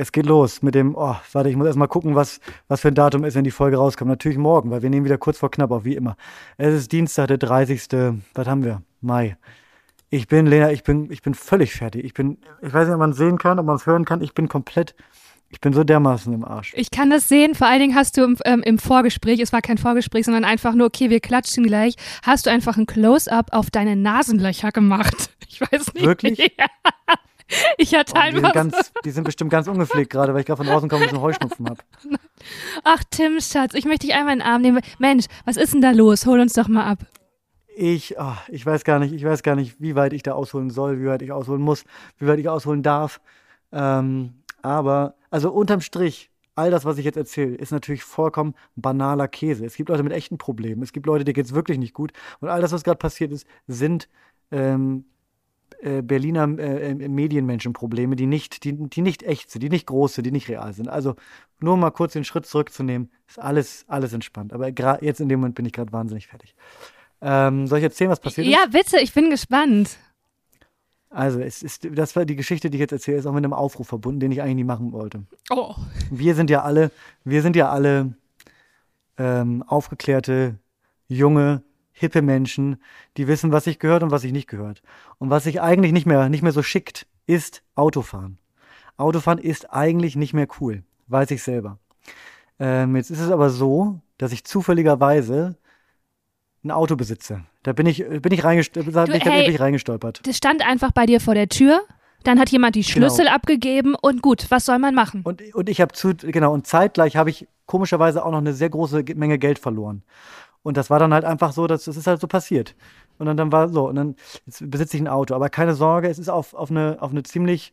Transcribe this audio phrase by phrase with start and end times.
[0.00, 2.88] Es geht los mit dem, oh, warte, ich muss erst mal gucken, was, was für
[2.88, 4.08] ein Datum ist, wenn die Folge rauskommt.
[4.08, 6.16] Natürlich morgen, weil wir nehmen wieder kurz vor knapp auf, wie immer.
[6.56, 7.82] Es ist Dienstag, der 30.
[8.32, 8.80] Was haben wir?
[9.02, 9.36] Mai.
[10.08, 12.02] Ich bin, Lena, ich bin, ich bin völlig fertig.
[12.02, 14.22] Ich bin, ich weiß nicht, ob man es sehen kann, ob man es hören kann.
[14.22, 14.94] Ich bin komplett,
[15.50, 16.72] ich bin so dermaßen im Arsch.
[16.76, 19.60] Ich kann das sehen, vor allen Dingen hast du im, ähm, im Vorgespräch, es war
[19.60, 23.70] kein Vorgespräch, sondern einfach nur, okay, wir klatschen gleich, hast du einfach ein Close-up auf
[23.70, 25.30] deine Nasenlöcher gemacht.
[25.52, 26.06] Ich weiß nicht.
[26.06, 26.38] Wirklich?
[26.58, 26.66] Ja.
[27.78, 30.46] Ich hatte Oh, die, einfach sind ganz, die sind bestimmt ganz ungepflegt gerade, weil ich
[30.46, 31.80] gerade von draußen komme und so Heuschnupfen habe.
[32.84, 34.80] Ach, Tim, Schatz, ich möchte dich einmal in den Arm nehmen.
[34.98, 36.26] Mensch, was ist denn da los?
[36.26, 36.98] Hol uns doch mal ab.
[37.74, 40.70] Ich, oh, ich weiß gar nicht, ich weiß gar nicht, wie weit ich da ausholen
[40.70, 41.84] soll, wie weit ich ausholen muss,
[42.18, 43.20] wie weit ich ausholen darf.
[43.72, 49.28] Ähm, aber, also unterm Strich, all das, was ich jetzt erzähle, ist natürlich vollkommen banaler
[49.28, 49.64] Käse.
[49.64, 50.82] Es gibt Leute mit echten Problemen.
[50.82, 52.12] Es gibt Leute, denen geht es wirklich nicht gut.
[52.40, 54.08] Und all das, was gerade passiert ist, sind
[54.50, 55.04] ähm,
[55.82, 60.14] äh, Berliner äh, äh, Medienmenschenprobleme, die nicht, die, die nicht echt sind, die nicht groß
[60.14, 60.88] sind, die nicht real sind.
[60.88, 61.16] Also
[61.60, 64.52] nur mal kurz den Schritt zurückzunehmen, ist alles, alles entspannt.
[64.52, 64.68] Aber
[65.02, 66.54] jetzt in dem Moment bin ich gerade wahnsinnig fertig.
[67.22, 68.52] Ähm, soll ich erzählen, was passiert ist?
[68.52, 69.98] Ja, bitte, ich bin gespannt.
[71.10, 73.52] Also, es ist, das war die Geschichte, die ich jetzt erzähle, ist auch mit einem
[73.52, 75.24] Aufruf verbunden, den ich eigentlich nie machen wollte.
[75.50, 75.74] Oh.
[76.10, 76.92] Wir sind ja alle,
[77.24, 78.14] wir sind ja alle
[79.18, 80.56] ähm, aufgeklärte,
[81.08, 81.62] junge,
[82.00, 82.78] hippe Menschen,
[83.16, 84.82] die wissen, was sich gehört und was sich nicht gehört.
[85.18, 88.38] Und was sich eigentlich nicht mehr, nicht mehr so schickt, ist Autofahren.
[88.96, 91.78] Autofahren ist eigentlich nicht mehr cool, weiß ich selber.
[92.58, 95.56] Ähm, jetzt ist es aber so, dass ich zufälligerweise
[96.64, 97.44] ein Auto besitze.
[97.62, 99.30] Da bin ich, bin ich, reingestolpert, bin ich hey.
[99.30, 100.26] tatsächlich reingestolpert.
[100.26, 101.82] Das stand einfach bei dir vor der Tür.
[102.24, 105.22] Dann hat jemand die Schlüssel abgegeben und gut, was soll man machen?
[105.24, 108.68] Und, und ich habe zu, genau, und zeitgleich habe ich komischerweise auch noch eine sehr
[108.68, 110.02] große Ge- Menge Geld verloren.
[110.62, 112.74] Und das war dann halt einfach so, dass das ist halt so passiert.
[113.18, 114.16] Und dann, dann war so, und dann
[114.46, 115.34] jetzt besitze ich ein Auto.
[115.34, 117.72] Aber keine Sorge, es ist auf, auf, eine, auf eine ziemlich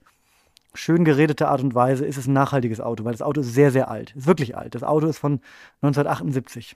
[0.74, 3.72] schön geredete Art und Weise, ist es ein nachhaltiges Auto, weil das Auto ist sehr,
[3.72, 4.14] sehr alt.
[4.16, 4.76] Ist wirklich alt.
[4.76, 5.40] Das Auto ist von
[5.82, 6.76] 1978.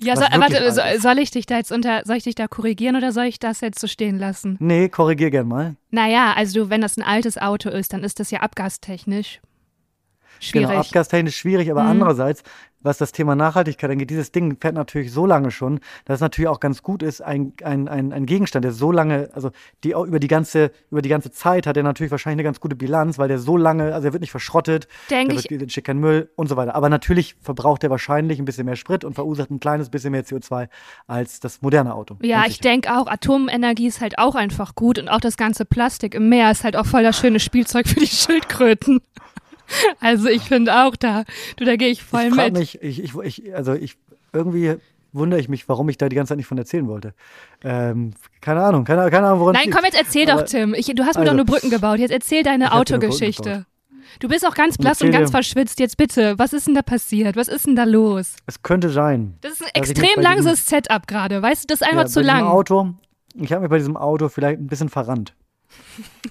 [0.00, 1.02] Ja, wirklich warte, ist.
[1.02, 3.60] soll ich dich da jetzt unter, soll ich dich da korrigieren oder soll ich das
[3.60, 4.56] jetzt so stehen lassen?
[4.60, 5.74] Nee, korrigier gern mal.
[5.90, 9.40] Naja, also du, wenn das ein altes Auto ist, dann ist das ja abgastechnisch
[10.40, 10.68] schwierig.
[10.68, 11.90] Genau, abgastechnisch schwierig, aber Mhm.
[11.90, 12.42] andererseits,
[12.80, 16.48] was das Thema Nachhaltigkeit angeht, dieses Ding fährt natürlich so lange schon, dass es natürlich
[16.48, 19.50] auch ganz gut ist, ein, ein, ein, ein Gegenstand, der so lange, also
[19.82, 22.60] die auch über die ganze, über die ganze Zeit hat er natürlich wahrscheinlich eine ganz
[22.60, 25.84] gute Bilanz, weil der so lange, also er wird nicht verschrottet, Denk der wird, entsteht
[25.84, 26.76] kein Müll und so weiter.
[26.76, 30.24] Aber natürlich verbraucht er wahrscheinlich ein bisschen mehr Sprit und verursacht ein kleines bisschen mehr
[30.24, 30.68] CO2
[31.08, 32.16] als das moderne Auto.
[32.22, 36.14] Ja, ich denke auch, Atomenergie ist halt auch einfach gut und auch das ganze Plastik
[36.14, 39.00] im Meer ist halt auch voll das schöne Spielzeug für die Schildkröten.
[40.00, 41.24] Also ich finde auch da,
[41.56, 42.56] du, da gehe ich voll ich mit.
[42.56, 43.96] mich, ich, ich, ich, also ich,
[44.32, 44.76] irgendwie
[45.12, 47.14] wundere ich mich, warum ich da die ganze Zeit nicht von erzählen wollte.
[47.64, 50.74] Ähm, keine Ahnung, keine, keine Ahnung, woran Nein, komm, jetzt erzähl Aber- doch, Tim.
[50.74, 51.98] Ich, du hast mir also- doch nur Brücken gebaut.
[51.98, 53.66] Jetzt erzähl deine Autogeschichte.
[54.20, 55.78] Du bist auch ganz blass und ganz verschwitzt.
[55.80, 57.36] Jetzt bitte, was ist denn da passiert?
[57.36, 58.36] Was ist denn da los?
[58.46, 59.34] Es könnte sein.
[59.42, 61.42] Das ist ein extrem langes Setup gerade.
[61.42, 62.44] Weißt du, das ist einfach ja, zu lang.
[62.44, 62.94] Auto,
[63.34, 65.34] ich habe mich bei diesem Auto vielleicht ein bisschen verrannt.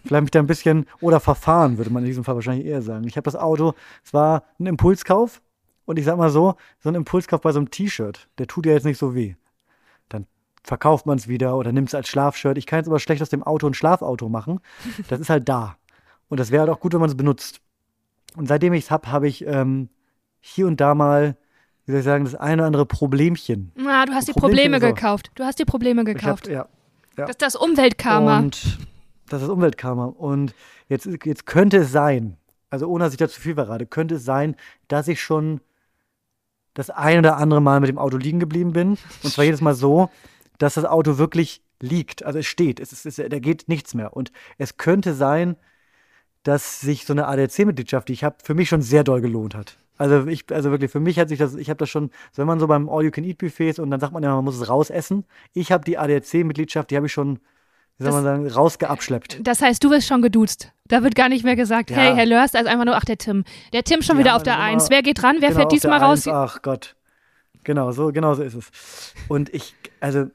[0.06, 3.06] Vielleicht mich da ein bisschen, oder verfahren, würde man in diesem Fall wahrscheinlich eher sagen.
[3.08, 5.42] Ich habe das Auto, es war ein Impulskauf
[5.86, 8.74] und ich sag mal so, so ein Impulskauf bei so einem T-Shirt, der tut ja
[8.74, 9.36] jetzt nicht so weh.
[10.10, 10.26] Dann
[10.64, 12.58] verkauft man es wieder oder nimmt es als Schlafshirt.
[12.58, 14.60] Ich kann jetzt aber schlecht aus dem Auto ein Schlafauto machen.
[15.08, 15.78] Das ist halt da.
[16.30, 17.62] Und das wäre halt auch gut, wenn man es benutzt.
[18.36, 19.90] Und seitdem ich es habe, habe ich ähm,
[20.42, 21.38] hier und da mal,
[21.86, 23.72] wie soll ich sagen, das eine oder andere Problemchen.
[23.76, 25.32] Na, du hast die Probleme gekauft.
[25.36, 26.48] Du hast die Probleme Ich hab, gekauft.
[26.48, 26.68] ja, ja.
[27.16, 28.40] Das ist das Umweltkarma.
[28.40, 28.78] Und
[29.30, 30.06] das ist Umweltkarma.
[30.06, 30.54] Und
[30.88, 32.38] jetzt, jetzt könnte es sein,
[32.70, 34.56] also ohne dass ich da zu viel verrate, könnte es sein,
[34.88, 35.62] dass ich schon
[36.74, 38.98] das ein oder andere Mal mit dem Auto liegen geblieben bin.
[39.24, 40.10] Und zwar jedes Mal so,
[40.58, 42.24] dass das Auto wirklich liegt.
[42.24, 42.80] Also es steht.
[42.80, 44.16] Es ist, es, da geht nichts mehr.
[44.16, 45.56] Und es könnte sein,
[46.44, 49.78] dass sich so eine ADAC-Mitgliedschaft, die ich habe, für mich schon sehr doll gelohnt hat.
[49.98, 52.48] Also ich, also wirklich, für mich hat sich das, ich habe das schon, so wenn
[52.48, 55.26] man so beim All-You-Can-Eat-Buffet ist und dann sagt man ja, man muss es rausessen.
[55.54, 57.40] Ich habe die ADAC-Mitgliedschaft, die habe ich schon,
[57.98, 59.40] wie soll Das- man sagen, rausgeabschleppt.
[59.42, 60.72] Das heißt, du wirst schon geduzt.
[60.86, 61.98] Da wird gar nicht mehr gesagt, Ja.
[61.98, 63.44] hey, Herr Lörst, also einfach nur, ach, der Tim.
[63.74, 64.90] Der Tim schon Die wieder auf der immer- Eins.
[64.90, 65.38] Wer geht dran?
[65.40, 66.28] Wer Genau, fährt diesmal raus?
[66.28, 66.96] Eins, ach Gott.
[67.64, 69.14] Genau, so, genau so ist es.
[69.28, 70.28] Und ich, also,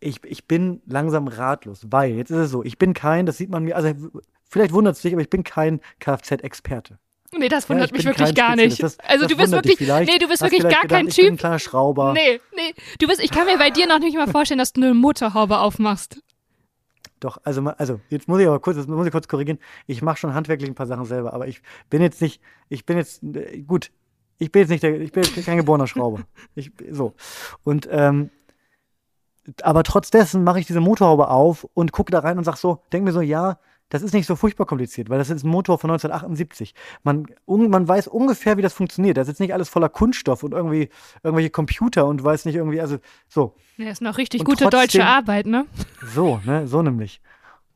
[0.00, 3.48] ich, ich bin langsam ratlos, weil, jetzt ist es so, ich bin kein, das sieht
[3.48, 3.90] man mir, also
[4.50, 6.98] vielleicht wundert es dich, aber ich bin kein Kfz-Experte.
[7.36, 8.82] Nee, das Ja, wundert ich mich wirklich gar nicht.
[8.82, 11.16] Das- also das du bist wirklich, nee, du bist Hast wirklich gar gedacht, kein Ich
[11.16, 11.38] bin ein Typ.
[11.40, 12.12] kleiner Schrauber.
[12.12, 12.74] Nee, nee.
[13.00, 15.58] Du bist, ich kann mir bei dir noch nicht mal vorstellen, dass du eine Motorhaube
[15.58, 16.20] aufmachst.
[17.24, 19.58] Doch, also, also jetzt muss ich aber kurz, muss ich kurz korrigieren.
[19.86, 22.98] Ich mache schon handwerklich ein paar Sachen selber, aber ich bin jetzt nicht, ich bin
[22.98, 23.92] jetzt, äh, gut,
[24.36, 26.20] ich bin jetzt nicht der, ich bin kein geborener Schrauber.
[26.54, 27.14] Ich, so.
[27.62, 28.28] Und, ähm,
[29.62, 32.82] aber trotz dessen mache ich diese Motorhaube auf und gucke da rein und sag so,
[32.92, 35.78] denk mir so, ja, das ist nicht so furchtbar kompliziert, weil das ist ein Motor
[35.78, 36.74] von 1978.
[37.02, 39.16] Man, un, man weiß ungefähr, wie das funktioniert.
[39.16, 40.88] Da ist jetzt nicht alles voller Kunststoff und irgendwie
[41.22, 42.98] irgendwelche Computer und weiß nicht irgendwie, also
[43.28, 43.54] so.
[43.76, 45.66] Ja, ist noch richtig und gute trotzdem, deutsche Arbeit, ne?
[46.02, 47.20] So, ne, so nämlich.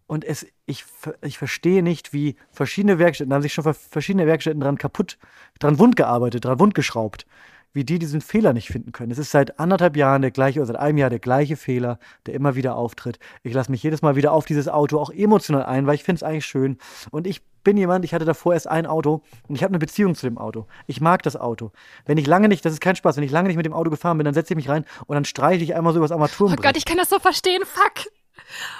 [0.06, 0.86] Und es, ich,
[1.22, 5.18] ich verstehe nicht, wie verschiedene Werkstätten, da haben sich schon verschiedene Werkstätten dran kaputt,
[5.58, 7.26] dran wund gearbeitet, dran wund geschraubt
[7.72, 9.10] wie die diesen Fehler nicht finden können.
[9.10, 12.34] Es ist seit anderthalb Jahren der gleiche, oder seit einem Jahr der gleiche Fehler, der
[12.34, 13.18] immer wieder auftritt.
[13.42, 16.18] Ich lasse mich jedes Mal wieder auf dieses Auto auch emotional ein, weil ich finde
[16.18, 16.78] es eigentlich schön.
[17.10, 20.14] Und ich bin jemand, ich hatte davor erst ein Auto und ich habe eine Beziehung
[20.14, 20.66] zu dem Auto.
[20.86, 21.72] Ich mag das Auto.
[22.06, 23.90] Wenn ich lange nicht, das ist kein Spaß, wenn ich lange nicht mit dem Auto
[23.90, 26.60] gefahren bin, dann setze ich mich rein und dann streiche ich einmal so übers Armaturenbrett.
[26.60, 28.06] Oh Gott, ich kann das so verstehen, fuck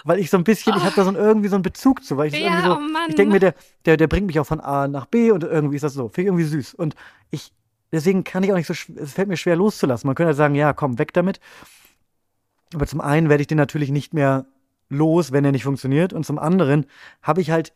[0.05, 0.77] weil ich so ein bisschen, oh.
[0.77, 3.15] ich habe da so irgendwie so einen Bezug zu, weil ich ja, so, oh ich
[3.15, 5.83] denke mir, der, der, der bringt mich auch von A nach B und irgendwie ist
[5.83, 6.75] das so, finde ich irgendwie süß.
[6.75, 6.95] Und
[7.31, 7.53] ich,
[7.93, 10.07] deswegen kann ich auch nicht so, es fällt mir schwer loszulassen.
[10.07, 11.41] Man könnte halt sagen, ja, komm, weg damit.
[12.75, 14.47] Aber zum einen werde ich den natürlich nicht mehr
[14.89, 16.13] los, wenn er nicht funktioniert.
[16.13, 16.87] Und zum anderen
[17.23, 17.73] habe ich halt,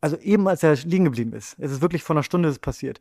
[0.00, 3.00] also eben als er liegen geblieben ist, es ist wirklich vor einer Stunde ist passiert,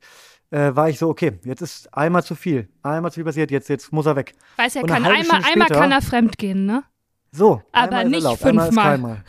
[0.52, 3.70] äh, war ich so, okay, jetzt ist einmal zu viel, einmal zu viel passiert, jetzt,
[3.70, 4.34] jetzt muss er weg.
[4.58, 6.84] Weiß ja, kann einmal, einmal kann er fremd gehen, ne?
[7.32, 7.62] So.
[7.72, 9.24] Aber nicht erlaubt, fünfmal.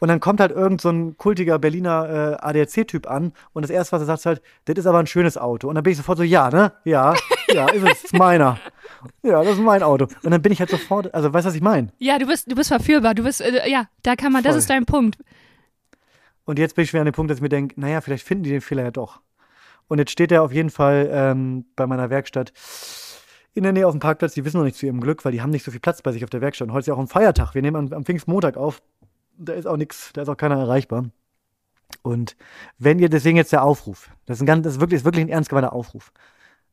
[0.00, 3.92] Und dann kommt halt irgend so ein kultiger Berliner äh, ADAC-Typ an und das erste,
[3.92, 5.68] was er sagt, ist halt, das ist aber ein schönes Auto.
[5.68, 6.72] Und dann bin ich sofort so, ja, ne?
[6.84, 7.14] Ja,
[7.48, 8.58] ja, ist es, ist meiner.
[9.22, 10.06] Ja, das ist mein Auto.
[10.22, 11.88] Und dann bin ich halt sofort, also weißt du, was ich meine?
[11.98, 13.14] Ja, du bist, du bist verführbar.
[13.14, 14.52] Du bist, äh, ja, da kann man, Voll.
[14.52, 15.18] das ist dein Punkt.
[16.44, 18.44] Und jetzt bin ich schwer an dem Punkt, dass ich mir denke, naja, vielleicht finden
[18.44, 19.20] die den Fehler ja doch.
[19.88, 22.52] Und jetzt steht er auf jeden Fall ähm, bei meiner Werkstatt
[23.54, 24.34] in der Nähe auf dem Parkplatz.
[24.34, 26.12] Die wissen noch nicht zu ihrem Glück, weil die haben nicht so viel Platz bei
[26.12, 26.68] sich auf der Werkstatt.
[26.68, 27.54] Und heute ist ja auch ein Feiertag.
[27.54, 28.82] Wir nehmen am, am Pfingstmontag auf
[29.38, 31.06] da ist auch nichts, da ist auch keiner erreichbar.
[32.02, 32.36] Und
[32.78, 35.24] wenn ihr, deswegen jetzt der Aufruf, das ist, ein ganz, das ist, wirklich, ist wirklich
[35.24, 36.12] ein ernst gemeinter Aufruf.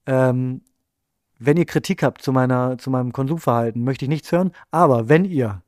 [0.05, 0.61] Ähm,
[1.39, 4.51] wenn ihr Kritik habt zu, meiner, zu meinem Konsumverhalten, möchte ich nichts hören.
[4.69, 5.63] Aber wenn ihr,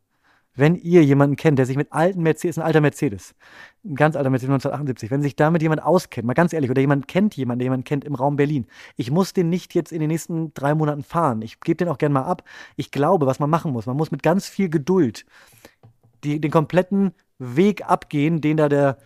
[0.55, 3.33] wenn ihr jemanden kennt, der sich mit alten Mercedes, ein alter Mercedes,
[3.83, 7.07] ein ganz alter Mercedes 1978, wenn sich damit jemand auskennt, mal ganz ehrlich, oder jemand
[7.07, 8.67] kennt jemanden, der jemanden kennt im Raum Berlin,
[8.97, 11.41] ich muss den nicht jetzt in den nächsten drei Monaten fahren.
[11.41, 12.43] Ich gebe den auch gerne mal ab.
[12.75, 15.25] Ich glaube, was man machen muss, man muss mit ganz viel Geduld
[16.23, 18.97] die, den kompletten Weg abgehen, den da der,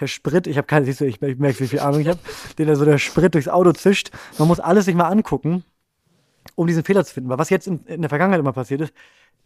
[0.00, 2.20] der Sprit, ich habe keine, siehst du, ich, ich merke, wie viel Ahnung ich habe,
[2.58, 4.10] den da so der Sprit durchs Auto zischt.
[4.38, 5.64] Man muss alles sich mal angucken,
[6.54, 7.30] um diesen Fehler zu finden.
[7.30, 8.94] Weil was jetzt in, in der Vergangenheit immer passiert ist,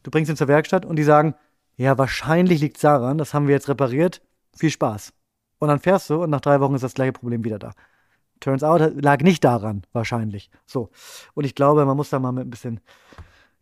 [0.03, 1.35] du bringst ihn zur Werkstatt und die sagen,
[1.77, 4.23] ja, wahrscheinlich liegt es daran, das haben wir jetzt repariert,
[4.57, 5.13] viel Spaß.
[5.59, 7.73] Und dann fährst du und nach drei Wochen ist das gleiche Problem wieder da.
[8.41, 10.51] Turns out, lag nicht daran, wahrscheinlich.
[10.67, 10.91] So.
[11.35, 12.81] Und ich glaube, man muss da mal mit ein bisschen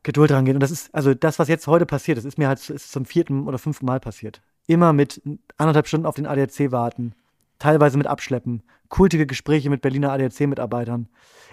[0.04, 0.56] Geduld rangehen.
[0.56, 3.04] Und das ist, also das, was jetzt heute passiert, das ist mir halt ist zum
[3.04, 4.40] vierten oder fünften Mal passiert.
[4.66, 5.20] Immer mit
[5.56, 7.14] anderthalb Stunden auf den ADAC warten,
[7.58, 11.08] teilweise mit Abschleppen, kultige Gespräche mit Berliner ADAC-Mitarbeitern.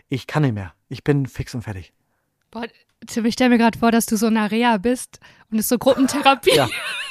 [0.09, 0.73] Ich kann nicht mehr.
[0.89, 1.93] Ich bin fix und fertig.
[2.51, 2.67] Boah,
[3.07, 5.19] Tim, ich stelle mir gerade vor, dass du so in einer Reha bist
[5.49, 6.55] und es ist so Gruppentherapie.
[6.55, 6.67] Ja.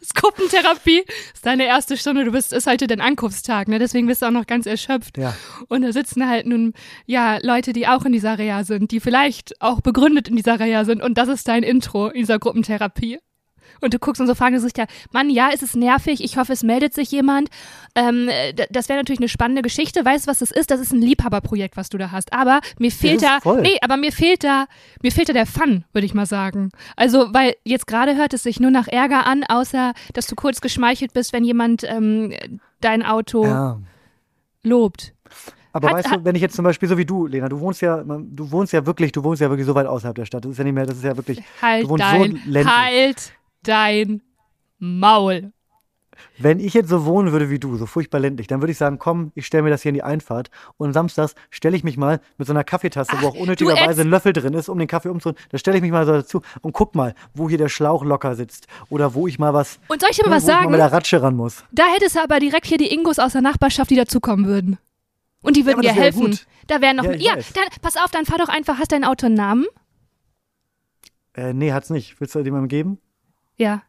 [0.00, 2.24] Das Gruppentherapie ist deine erste Stunde.
[2.24, 3.78] Du bist, ist heute dein Ankunftstag, ne?
[3.78, 5.16] Deswegen bist du auch noch ganz erschöpft.
[5.18, 5.34] Ja.
[5.68, 6.74] Und da sitzen halt nun,
[7.06, 10.84] ja, Leute, die auch in dieser Reha sind, die vielleicht auch begründet in dieser Reha
[10.84, 11.02] sind.
[11.02, 13.18] Und das ist dein Intro in dieser Gruppentherapie
[13.80, 16.52] und du guckst und so fragen sich ja, Mann, ja, ist es nervig, ich hoffe,
[16.52, 17.48] es meldet sich jemand.
[17.94, 18.28] Ähm,
[18.70, 20.04] das wäre natürlich eine spannende Geschichte.
[20.04, 20.70] Weißt du, was das ist?
[20.70, 22.32] Das ist ein Liebhaberprojekt, was du da hast.
[22.32, 23.60] Aber mir fehlt da, voll.
[23.62, 24.66] nee, aber mir fehlt da,
[25.02, 26.70] mir fehlt da der Fun, würde ich mal sagen.
[26.96, 30.60] Also, weil jetzt gerade hört es sich nur nach Ärger an, außer, dass du kurz
[30.60, 32.32] geschmeichelt bist, wenn jemand ähm,
[32.80, 33.78] dein Auto ja.
[34.62, 35.14] lobt.
[35.72, 37.80] Aber hat, weißt du, wenn ich jetzt zum Beispiel so wie du, Lena, du wohnst
[37.80, 40.44] ja, du wohnst ja wirklich, du wohnst ja wirklich so weit außerhalb der Stadt.
[40.44, 42.66] Das ist ja nicht mehr, das ist ja wirklich, halt du wohnst dein, so ländlich.
[42.66, 44.22] Halt dein
[44.78, 45.52] Maul.
[46.38, 48.98] Wenn ich jetzt so wohnen würde wie du, so furchtbar ländlich, dann würde ich sagen,
[48.98, 52.20] komm, ich stelle mir das hier in die Einfahrt und samstags stelle ich mich mal
[52.38, 55.08] mit so einer Kaffeetasse, Ach, wo auch unnötigerweise ein Löffel drin ist, um den Kaffee
[55.08, 58.04] umzurühren, da stelle ich mich mal so dazu und guck mal, wo hier der Schlauch
[58.04, 60.66] locker sitzt oder wo ich mal was, und soll ich dir mal was sagen?
[60.66, 61.64] Mal mit der Ratsche ran muss.
[61.72, 64.78] Da hättest du aber direkt hier die Ingos aus der Nachbarschaft, die dazukommen würden.
[65.42, 66.38] Und die würden ja, dir helfen.
[66.68, 69.26] Da wären noch, ja, ja dann, pass auf, dann fahr doch einfach, hast dein Auto
[69.26, 69.66] einen Namen?
[71.34, 72.20] Äh, nee, hat's nicht.
[72.20, 72.98] Willst du dir mal geben?
[73.56, 73.82] Ja.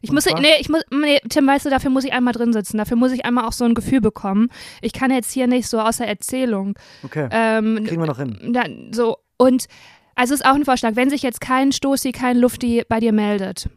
[0.00, 2.78] Ich muss, nee, ich muss, nee, Tim, weißt du, dafür muss ich einmal drin sitzen.
[2.78, 4.48] Dafür muss ich einmal auch so ein Gefühl bekommen.
[4.80, 6.78] Ich kann jetzt hier nicht so außer Erzählung.
[7.02, 7.28] Okay.
[7.32, 8.52] Ähm, Kriegen wir noch hin.
[8.52, 9.66] Da, so, und,
[10.14, 13.68] also ist auch ein Vorschlag, wenn sich jetzt kein Stoßi, kein Lufti bei dir meldet,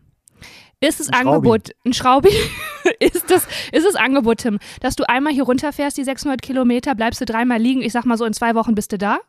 [0.79, 1.89] ist das ein Angebot, Schraubi.
[1.89, 2.29] ein Schraubi,
[2.99, 7.21] ist das, ist das Angebot, Tim, dass du einmal hier runterfährst, die 600 Kilometer, bleibst
[7.21, 9.19] du dreimal liegen, ich sag mal so, in zwei Wochen bist du da?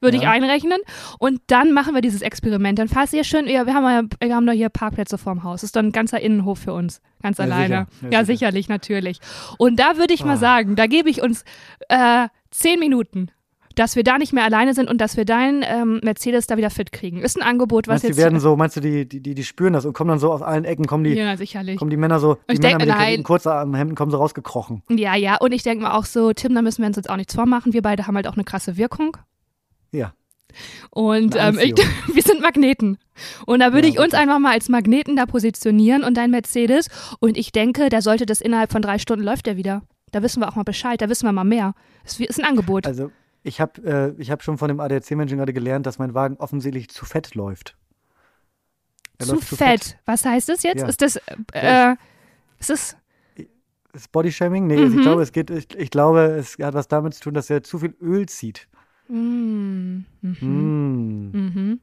[0.00, 0.22] Würde ja.
[0.22, 0.78] ich einrechnen.
[1.18, 2.78] Und dann machen wir dieses Experiment.
[2.78, 5.60] Dann fahrt ihr schön, ja, wir haben, ja, wir haben doch hier Parkplätze vorm Haus.
[5.60, 7.86] Das ist dann ein ganzer Innenhof für uns, ganz ja, alleine.
[7.90, 8.02] Sicher.
[8.02, 8.24] Ja, ja sicher.
[8.38, 9.20] sicherlich, natürlich.
[9.58, 10.26] Und da würde ich oh.
[10.26, 10.36] mal ah.
[10.38, 11.44] sagen, da gebe ich uns
[11.88, 13.30] äh, zehn Minuten.
[13.76, 16.70] dass wir da nicht mehr alleine sind und dass wir deinen ähm, Mercedes da wieder
[16.70, 17.20] fit kriegen.
[17.20, 18.16] Ist ein Angebot, was Meinst jetzt.
[18.16, 20.32] die werden so, meinst du, die, die, die, die spüren das und kommen dann so
[20.32, 21.78] aus allen Ecken, kommen die, ja, sicherlich.
[21.78, 24.82] kommen die Männer so, die Ich Männer denk- mit den Kurzarmhemden kommen so rausgekrochen.
[24.88, 27.16] Ja, ja, und ich denke mal auch so, Tim, da müssen wir uns jetzt auch
[27.16, 27.74] nichts vormachen.
[27.74, 29.18] Wir beide haben halt auch eine krasse Wirkung.
[29.96, 30.14] Ja.
[30.90, 31.74] Und ähm, ich,
[32.14, 32.98] wir sind Magneten.
[33.46, 34.20] Und da würde Ja, ich uns wirklich.
[34.22, 36.88] einfach mal als Magneten da positionieren und dein Mercedes.
[37.20, 39.82] Und ich denke, da sollte das innerhalb von drei Stunden läuft der wieder.
[40.12, 41.74] Da wissen wir auch mal Bescheid, da wissen wir mal mehr.
[42.04, 42.86] Es ist ein Angebot.
[42.86, 43.10] Also
[43.42, 46.88] ich habe äh, ich hab schon von dem ADAC-Menschen gerade gelernt, dass mein Wagen offensichtlich
[46.88, 47.76] zu fett läuft.
[49.18, 49.98] Er zu läuft fett.
[50.06, 50.80] Was heißt das jetzt?
[50.82, 50.88] Ja.
[50.88, 51.16] Ist das,
[51.52, 51.94] äh,
[52.58, 52.96] ist das,
[53.92, 54.66] Ist Bodyshaming?
[54.66, 54.96] Nee, Mhm.
[54.98, 57.62] ich glaube, es geht, ich, ich glaube, es hat was damit zu tun, dass er
[57.62, 58.68] zu viel Öl zieht.
[59.08, 61.30] Mm, mhm, Mm.
[61.32, 61.80] mhm.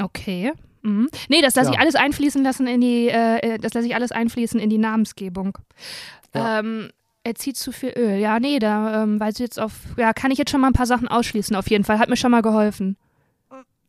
[0.00, 0.52] Okay.
[0.82, 1.08] Mhm.
[1.28, 1.74] Nee, das lasse Ja.
[1.74, 5.58] ich alles einfließen lassen in die, äh, das lasse ich alles einfließen in die Namensgebung.
[6.34, 6.58] Ja.
[6.60, 6.90] Ähm,
[7.24, 8.16] er zieht zu viel Öl.
[8.18, 10.72] Ja, nee, da ähm, weiß ich jetzt auf, ja, kann ich jetzt schon mal ein
[10.72, 11.98] paar Sachen ausschließen, auf jeden Fall.
[12.00, 12.96] Hat mir schon mal geholfen.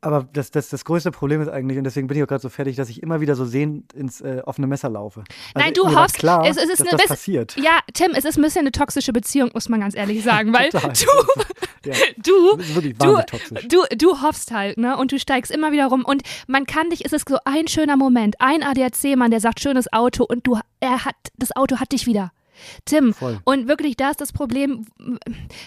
[0.04, 2.50] Aber das, das, das größte Problem ist eigentlich, und deswegen bin ich auch gerade so
[2.50, 5.22] fertig, dass ich immer wieder so sehend ins äh, offene Messer laufe.
[5.54, 7.56] Also Nein, du hoffst, klar, es- es ist dass eine das passiert.
[7.58, 10.70] Ja, Tim, es ist ein bisschen eine toxische Beziehung, muss man ganz ehrlich sagen, weil
[10.70, 10.92] Total.
[10.94, 11.42] du,
[11.86, 12.58] Ja, du,
[12.98, 13.24] du,
[13.68, 14.96] du, du hoffst halt, ne?
[14.98, 17.98] Und du steigst immer wieder rum und man kann dich, es ist so ein schöner
[17.98, 22.06] Moment, ein ADAC-Mann, der sagt, schönes Auto und du, er hat, das Auto hat dich
[22.06, 22.32] wieder.
[22.86, 23.40] Tim, Voll.
[23.44, 24.86] und wirklich, da ist das Problem,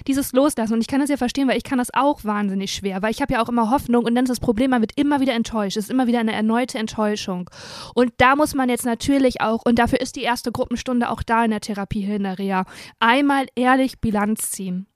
[0.06, 0.74] dieses Loslassen.
[0.74, 3.20] Und ich kann das ja verstehen, weil ich kann das auch wahnsinnig schwer, weil ich
[3.22, 5.76] habe ja auch immer Hoffnung und dann ist das Problem, man wird immer wieder enttäuscht.
[5.76, 7.50] Es ist immer wieder eine erneute Enttäuschung.
[7.94, 11.44] Und da muss man jetzt natürlich auch, und dafür ist die erste Gruppenstunde auch da
[11.44, 12.64] in der Therapie in der Reha,
[13.00, 14.86] einmal ehrlich Bilanz ziehen.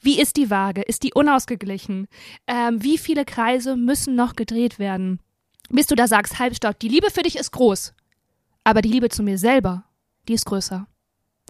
[0.00, 0.82] Wie ist die Waage?
[0.82, 2.08] Ist die unausgeglichen?
[2.46, 5.20] Ähm, wie viele Kreise müssen noch gedreht werden?
[5.70, 7.94] Bis du da sagst, halbstock, die Liebe für dich ist groß,
[8.64, 9.84] aber die Liebe zu mir selber,
[10.28, 10.86] die ist größer.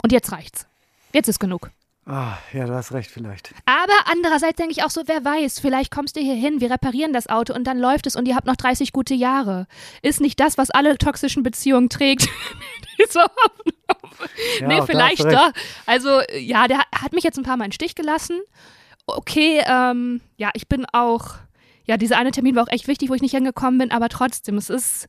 [0.02, 0.67] Und jetzt reicht's.
[1.12, 1.71] Jetzt ist genug.
[2.11, 3.52] Ah, ja, du hast recht, vielleicht.
[3.67, 7.12] Aber andererseits denke ich auch so, wer weiß, vielleicht kommst du hier hin, wir reparieren
[7.12, 9.67] das Auto und dann läuft es und ihr habt noch 30 gute Jahre.
[10.00, 12.26] Ist nicht das, was alle toxischen Beziehungen trägt?
[12.99, 13.75] Diese Hoffnung.
[14.59, 15.52] Ja, nee, vielleicht doch.
[15.85, 18.40] Also, ja, der hat mich jetzt ein paar Mal im Stich gelassen.
[19.07, 21.35] Okay, ähm, ja, ich bin auch,
[21.85, 24.57] ja, dieser eine Termin war auch echt wichtig, wo ich nicht hingekommen bin, aber trotzdem,
[24.57, 25.09] es ist,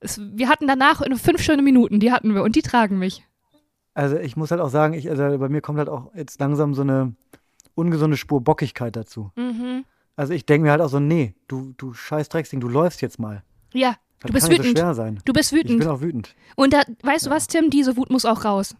[0.00, 3.24] es, wir hatten danach fünf schöne Minuten, die hatten wir und die tragen mich.
[3.94, 6.74] Also ich muss halt auch sagen, ich, also bei mir kommt halt auch jetzt langsam
[6.74, 7.14] so eine
[7.74, 9.30] ungesunde Spur Bockigkeit dazu.
[9.36, 9.84] Mhm.
[10.16, 13.18] Also ich denke mir halt auch so, nee, du, du scheiß Drecksding, du läufst jetzt
[13.18, 13.42] mal.
[13.72, 14.76] Ja, Das du bist kann wütend.
[14.78, 15.20] so schwer sein.
[15.24, 15.78] Du bist Ich wütend.
[15.80, 16.34] bin auch wütend.
[16.56, 17.70] Und da, weißt du was, Tim?
[17.70, 18.76] Diese Wut muss auch raus.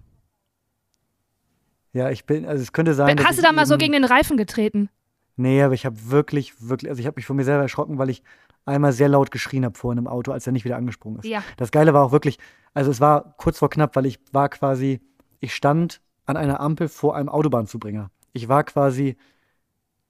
[1.93, 4.05] Ja, ich bin, also es könnte sein, Hast du ich da mal so gegen den
[4.05, 4.89] Reifen getreten?
[5.37, 8.11] Nee, aber ich habe wirklich, wirklich, also ich habe mich von mir selber erschrocken, weil
[8.11, 8.23] ich
[8.67, 11.27] einmal sehr laut geschrien habe vorhin im Auto, als er nicht wieder angesprungen ist.
[11.27, 11.43] Ja.
[11.57, 12.39] Das Geile war auch wirklich,
[12.73, 15.01] also es war kurz vor knapp, weil ich war quasi,
[15.41, 18.11] ich stand an einer Ampel vor einem Autobahnzubringer.
[18.33, 19.17] Ich war quasi,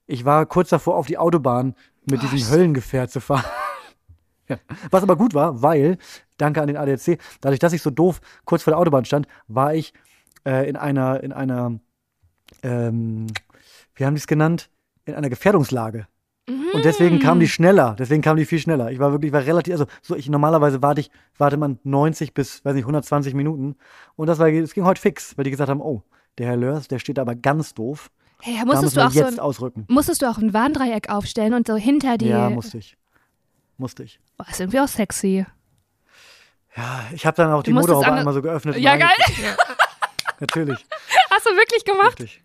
[0.06, 1.74] ich war kurz davor, auf die Autobahn
[2.08, 2.50] mit diesem Was?
[2.50, 3.44] Höllengefährt zu fahren.
[4.48, 4.58] ja.
[4.90, 5.98] Was aber gut war, weil,
[6.36, 9.74] danke an den ADAC, dadurch, dass ich so doof kurz vor der Autobahn stand, war
[9.74, 9.92] ich
[10.46, 11.80] äh, in einer, in einer,
[12.62, 13.26] ähm,
[13.94, 14.70] wie haben die es genannt?
[15.06, 16.06] In einer Gefährdungslage.
[16.46, 17.40] Und deswegen kam Mm.
[17.40, 17.96] die schneller.
[17.98, 18.90] Deswegen kam die viel schneller.
[18.90, 22.62] Ich war wirklich, war relativ, also so ich normalerweise warte ich, warte man 90 bis,
[22.64, 23.76] weiß nicht, 120 Minuten.
[24.16, 26.02] Und das war, es ging heute fix, weil die gesagt haben, oh,
[26.36, 28.10] der Herr Lörs, der steht aber ganz doof.
[28.42, 29.86] Hey, Da musstest müssen du auch so jetzt ein, ausrücken.
[29.88, 32.28] musstest du auch ein Warndreieck aufstellen und so hinter dir.
[32.30, 32.96] Ja, musste ich.
[33.78, 34.20] Musste ich.
[34.36, 35.46] Boah, ist irgendwie auch sexy.
[36.76, 38.76] Ja, ich habe dann auch die musstest Motorhaube einmal so geöffnet.
[38.76, 39.08] und Ja, geil.
[39.28, 39.58] reingeguckt.
[40.40, 40.86] Natürlich.
[41.30, 42.20] Hast du wirklich gemacht?
[42.20, 42.42] Richtig.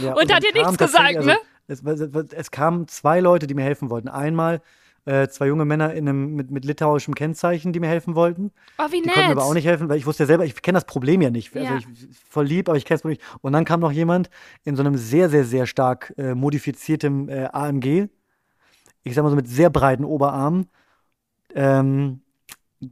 [0.00, 1.36] Ja, Und dann hat dir nichts gesagt, ne?
[1.66, 4.08] Es, es, kamen zwei Leute, die mir helfen wollten.
[4.08, 4.60] Einmal
[5.06, 8.52] äh, zwei junge Männer in einem, mit, mit litauischem Kennzeichen, die mir helfen wollten.
[8.78, 9.36] Oh, wie Die konnten mir nett.
[9.36, 11.54] aber auch nicht helfen, weil ich wusste ja selber, ich kenne das Problem ja nicht.
[11.56, 11.78] Also Ja.
[11.78, 11.86] ich
[12.28, 13.20] voll lieb, aber ich kenne es nicht.
[13.42, 14.30] Und dann kam noch jemand
[14.64, 18.08] in so einem sehr, sehr, sehr stark äh, modifiziertem äh, AMG.
[19.02, 20.66] Ich sag mal so mit sehr breiten Oberarmen.
[21.54, 22.20] Ähm,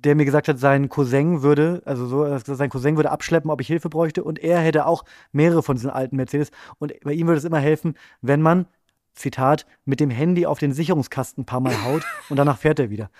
[0.00, 3.66] der mir gesagt hat, sein Cousin würde, also so, sein Cousin würde abschleppen, ob ich
[3.66, 4.24] Hilfe bräuchte.
[4.24, 6.50] Und er hätte auch mehrere von diesen alten Mercedes.
[6.78, 8.66] Und bei ihm würde es immer helfen, wenn man,
[9.14, 12.90] Zitat, mit dem Handy auf den Sicherungskasten ein paar Mal haut und danach fährt er
[12.90, 13.10] wieder.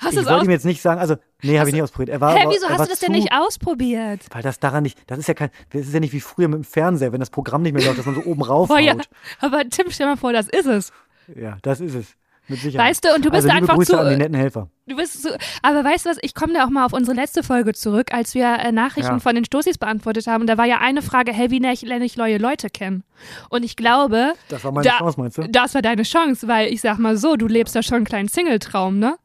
[0.00, 2.08] Hast ich wollte ihm jetzt nicht sagen, also, nee, habe ich nicht ausprobiert.
[2.08, 4.26] Er war, Hä, wieso hast du das denn zu- nicht ausprobiert?
[4.32, 6.56] weil das daran nicht, das ist ja kein, das ist ja nicht wie früher mit
[6.56, 8.96] dem Fernseher, wenn das Programm nicht mehr läuft, dass man so oben rauf Boah, ja.
[9.40, 10.92] Aber Tim, stell mal vor, das ist es.
[11.36, 12.16] Ja, das ist es.
[12.48, 12.88] Mit Sicherheit.
[12.90, 13.98] Weißt du, und du bist also, einfach Grüße zu.
[14.00, 14.68] an die netten Helfer.
[14.86, 15.28] Du bist so,
[15.62, 18.34] aber weißt du was, ich komme da auch mal auf unsere letzte Folge zurück, als
[18.34, 19.18] wir äh, Nachrichten Ja.
[19.18, 20.40] von den Stoßis beantwortet haben.
[20.42, 23.04] Und da war ja eine Frage, hey, wie lerne ich, lerne ich neue Leute kennen?
[23.50, 25.42] Und ich glaube, Das war meine Da- Chance, meinst du?
[25.48, 28.28] das war deine Chance, weil ich sag mal so, du lebst da schon einen kleinen
[28.28, 29.16] Single-Traum, ne?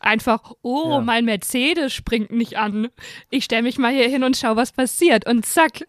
[0.00, 1.00] Einfach, oh, Ja.
[1.00, 2.88] mein Mercedes springt nicht an.
[3.30, 5.26] Ich stelle mich mal hier hin und schau, was passiert.
[5.26, 5.84] Und zack,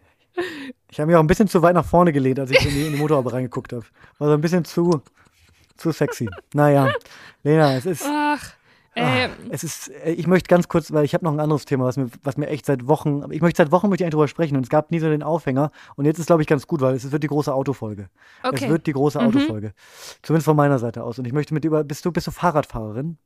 [0.90, 2.86] Ich habe mich auch ein bisschen zu weit nach vorne gelehnt, als ich in die,
[2.86, 3.84] in die Motorhaube reingeguckt habe.
[4.18, 5.00] War so ein bisschen zu,
[5.80, 6.28] zu sexy.
[6.54, 6.92] Naja,
[7.42, 8.04] Lena, es ist.
[8.06, 8.52] Ach.
[8.96, 11.84] Äh, es ist, äh, ich möchte ganz kurz, weil ich habe noch ein anderes Thema,
[11.84, 14.26] was mir, was mir echt seit Wochen, ich möchte seit Wochen mit dir eigentlich drüber
[14.28, 16.80] sprechen und es gab nie so den Aufhänger und jetzt ist glaube ich ganz gut,
[16.80, 18.08] weil es wird die große Autofolge.
[18.42, 18.64] okay.
[18.64, 19.26] Es wird die große Mhm.
[19.28, 19.72] Autofolge.
[20.22, 22.32] Zumindest von meiner Seite aus und ich möchte mit dir über, bist du, bist du
[22.32, 23.16] Fahrradfahrerin?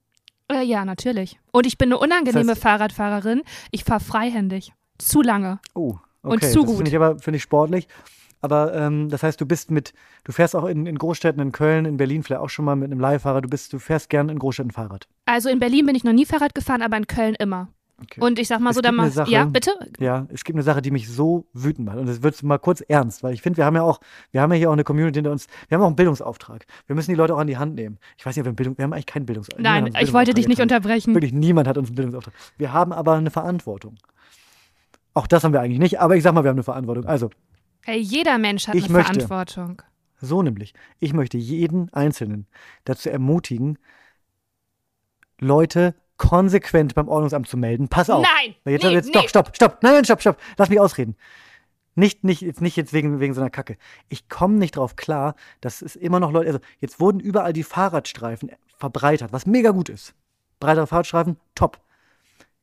[0.52, 1.40] Äh, ja, natürlich.
[1.50, 3.42] Und ich bin eine unangenehme Das heißt- Fahrradfahrerin.
[3.70, 4.74] Ich fahre freihändig.
[4.98, 5.60] Zu lange.
[5.74, 6.50] Oh, Und okay.
[6.52, 6.76] zu das gut.
[6.76, 7.88] finde ich aber, finde ich sportlich.
[8.44, 11.86] Aber ähm, das heißt, du bist mit, du fährst auch in, in Großstädten, in Köln,
[11.86, 14.38] in Berlin vielleicht auch schon mal mit einem Leihfahrer, du bist, du fährst gern in
[14.38, 15.08] Großstädten Fahrrad.
[15.24, 17.68] Also in Berlin bin ich noch nie Fahrrad gefahren, aber in Köln immer.
[18.02, 18.20] Okay.
[18.20, 19.70] Und ich sag mal Es so, da Sache- Ja, bitte?
[19.98, 21.96] Ja, es gibt eine Sache, die mich so wütend macht.
[21.96, 23.98] Und das wird mal kurz ernst, weil ich finde, wir haben ja auch,
[24.30, 26.66] wir haben ja hier auch eine Community hinter uns, wir haben auch einen Bildungsauftrag.
[26.86, 27.96] Wir müssen die Leute auch an die Hand nehmen.
[28.18, 29.62] Ich weiß nicht, ob wir einen Bildung, wir haben eigentlich keinen Bildungsauftrag.
[29.62, 31.14] Nein, einen ich wollte dich nicht Bildungsauftrag unterbrechen.
[31.14, 32.34] Wirklich niemand hat uns einen Bildungsauftrag.
[32.58, 33.94] Wir haben aber eine Verantwortung.
[35.14, 37.06] Auch das haben wir eigentlich nicht, aber ich sag mal, wir haben eine Verantwortung.
[37.06, 37.30] Also,
[37.84, 39.26] Hey, jeder Mensch hat Ich eine möchte.
[39.26, 39.82] Verantwortung.
[40.20, 40.72] so nämlich.
[41.00, 42.46] Ich möchte jeden Einzelnen
[42.84, 43.78] dazu ermutigen,
[45.38, 47.88] Leute konsequent beim Ordnungsamt zu melden.
[47.88, 48.22] Pass auf.
[48.22, 48.54] Nein!
[48.64, 49.10] Weil Jetzt, nee, jetzt, nee.
[49.12, 49.78] stopp, stopp, stopp.
[49.82, 50.40] Nein, nein, stopp, stopp.
[50.56, 51.16] Lass mich ausreden.
[51.96, 53.76] Nicht, nicht, jetzt nicht jetzt wegen, wegen so einer Kacke.
[54.08, 57.62] Ich komme nicht drauf klar, dass es immer noch Leute, also jetzt wurden überall die
[57.62, 60.14] Fahrradstreifen verbreitert, was mega gut ist.
[60.58, 61.80] Breitere Fahrradstreifen, top.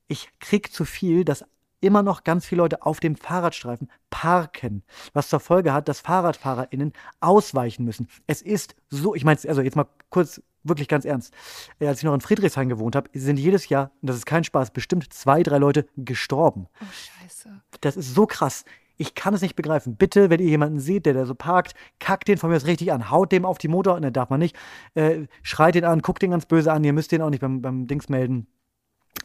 [0.08, 1.46] Ich krieg zu viel, dass
[1.82, 4.84] immer noch ganz viele Leute auf dem Fahrradstreifen parken,
[5.14, 8.08] was zur Folge hat, dass FahrradfahrerInnen ausweichen müssen.
[8.28, 11.34] Es ist so, ich meine, also jetzt mal kurz, wirklich ganz ernst.
[11.80, 14.44] Äh, Als ich noch in Friedrichshain gewohnt habe, sind jedes Jahr, und das ist kein
[14.44, 16.68] Spaß, bestimmt zwei, drei Leute gestorben.
[16.82, 17.62] Oh, scheiße.
[17.82, 18.64] Das ist so krass.
[18.98, 19.96] Ich kann es nicht begreifen.
[19.96, 22.92] Bitte, wenn ihr jemanden seht, der da so parkt, kackt den von mir aus richtig
[22.92, 23.10] an.
[23.10, 24.56] Haut dem auf die Motor, ne, darf man nicht.
[24.94, 26.84] Äh, schreit den an, guckt den ganz böse an.
[26.84, 28.46] Ihr müsst den auch nicht beim, beim Dings melden,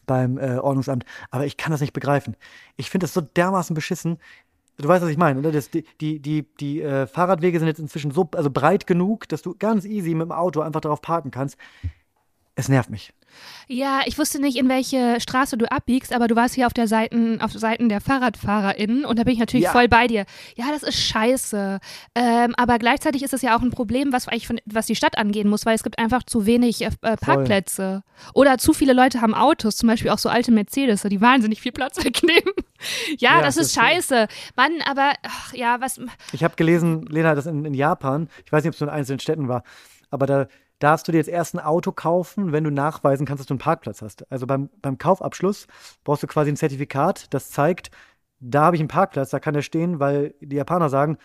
[0.07, 1.05] beim äh, Ordnungsamt.
[1.31, 2.37] Aber ich kann das nicht begreifen.
[2.77, 4.19] Ich finde das so dermaßen beschissen.
[4.79, 5.53] Du weißt, was ich meine, oder?
[5.53, 9.43] Das, die die, die, die äh, Fahrradwege sind jetzt inzwischen so also breit genug, dass
[9.43, 11.57] du ganz easy mit dem Auto einfach darauf parken kannst.
[12.59, 13.13] Es nervt mich.
[13.69, 16.89] Ja, ich wusste nicht, in welche Straße du abbiegst, aber du warst hier auf der
[16.89, 19.73] Seiten, auf Seiten der FahrradfahrerInnen und da bin ich natürlich Ja.
[19.73, 20.25] voll bei dir.
[20.57, 21.79] Ja, das ist scheiße.
[22.15, 25.19] Ähm, aber gleichzeitig ist es ja auch ein Problem, was eigentlich von, was die Stadt
[25.19, 28.05] angehen muss, weil es gibt einfach zu wenig äh, äh, Parkplätze.
[28.33, 31.73] Oder zu viele Leute haben Autos, zum Beispiel auch so alte Mercedes, die wahnsinnig viel
[31.73, 32.55] Platz wegnehmen.
[33.19, 34.29] ja, Ja, das das ist scheiße.
[34.57, 36.01] Mann, aber ach, ja, was.
[36.33, 38.95] Ich habe gelesen, Lena, das in, in Japan, ich weiß nicht, ob es nur in
[38.97, 39.63] einzelnen Städten war,
[40.11, 40.47] aber da
[40.79, 43.61] darfst du dir jetzt erst ein Auto kaufen, wenn du nachweisen kannst, dass du einen
[43.61, 44.31] Parkplatz hast.
[44.31, 45.67] Also beim, beim Kaufabschluss
[46.05, 47.91] brauchst du quasi ein Zertifikat, das zeigt,
[48.41, 51.17] da habe ich einen Parkplatz, da kann der stehen, weil die Japaner sagen,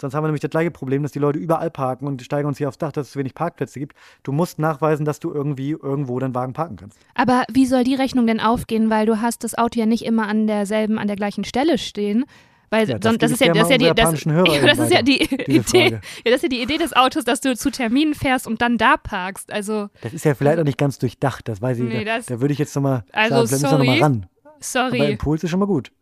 [0.00, 2.58] sonst haben wir nämlich das gleiche Problem, dass die Leute überall parken und steigen uns
[2.58, 3.96] hier aufs Dach, dass es zu wenig Parkplätze gibt.
[4.22, 6.98] Du musst nachweisen, dass du irgendwie irgendwo deinen Wagen parken kannst.
[7.14, 8.90] Aber wie soll die Rechnung denn aufgehen?
[8.90, 12.26] Weil du hast das Auto ja nicht immer an derselben, an der gleichen Stelle stehen.
[12.70, 14.78] Weil Ja, das sonst, das ist ja, das ist ja mal die, das, ja, das
[14.78, 16.00] ist ja die Idee.
[16.24, 18.76] Ja, das ist ja die Idee des Autos, dass du zu Terminen fährst und dann
[18.78, 19.52] da parkst.
[19.52, 21.84] Also, Das ist ja vielleicht auch nicht ganz durchdacht, das weiß ich.
[21.84, 23.78] Nee, da, da würde ich jetzt nochmal Also, sagen, sorry.
[23.86, 24.26] nochmal ran.
[24.44, 25.12] Aber sorry.
[25.12, 25.92] Impuls ist schon mal gut.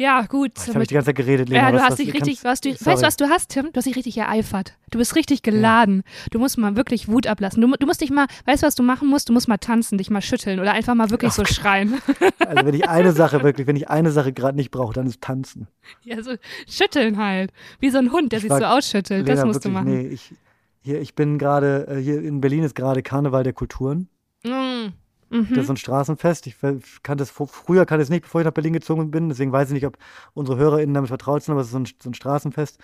[0.00, 0.52] Ja, gut.
[0.56, 1.62] Jetzt habe ich die ganze Zeit geredet, Lena.
[1.64, 2.86] ja, du was- hast was- dich richtig, was du, sorry.
[2.92, 3.66] weißt du, was du hast, Tim?
[3.66, 4.72] Du hast dich richtig ereifert.
[4.90, 6.04] Du bist richtig geladen.
[6.30, 7.60] Du musst mal wirklich Wut ablassen.
[7.60, 9.28] Du, du musst dich mal, weißt du, was du machen musst?
[9.28, 12.00] Du musst mal tanzen, dich mal schütteln oder einfach mal wirklich so schreien.
[12.38, 15.20] Also wenn ich eine Sache wirklich, wenn ich eine Sache gerade nicht brauche, dann ist
[15.20, 15.68] tanzen.
[16.02, 16.32] ja, so
[16.66, 17.52] schütteln halt.
[17.78, 19.28] Wie so ein Hund, der Ich sich war- so ausschüttelt.
[19.28, 20.02] das Lena, musst du wirklich, machen.
[20.08, 20.32] Nee, ich,
[20.80, 24.08] hier, ich bin gerade, äh, hier in Berlin ist gerade Karneval der Kulturen.
[24.44, 24.92] Mm.
[25.30, 25.62] Das ist Mhm.
[25.64, 26.46] so ein Straßenfest.
[26.48, 29.28] Ich es, vor- früher kannte ich es nicht, bevor ich nach Berlin gezogen bin.
[29.28, 29.96] Deswegen weiß ich nicht, ob
[30.34, 32.78] unsere HörerInnen damit vertraut sind, aber es ist so ein, so ein Straßenfest.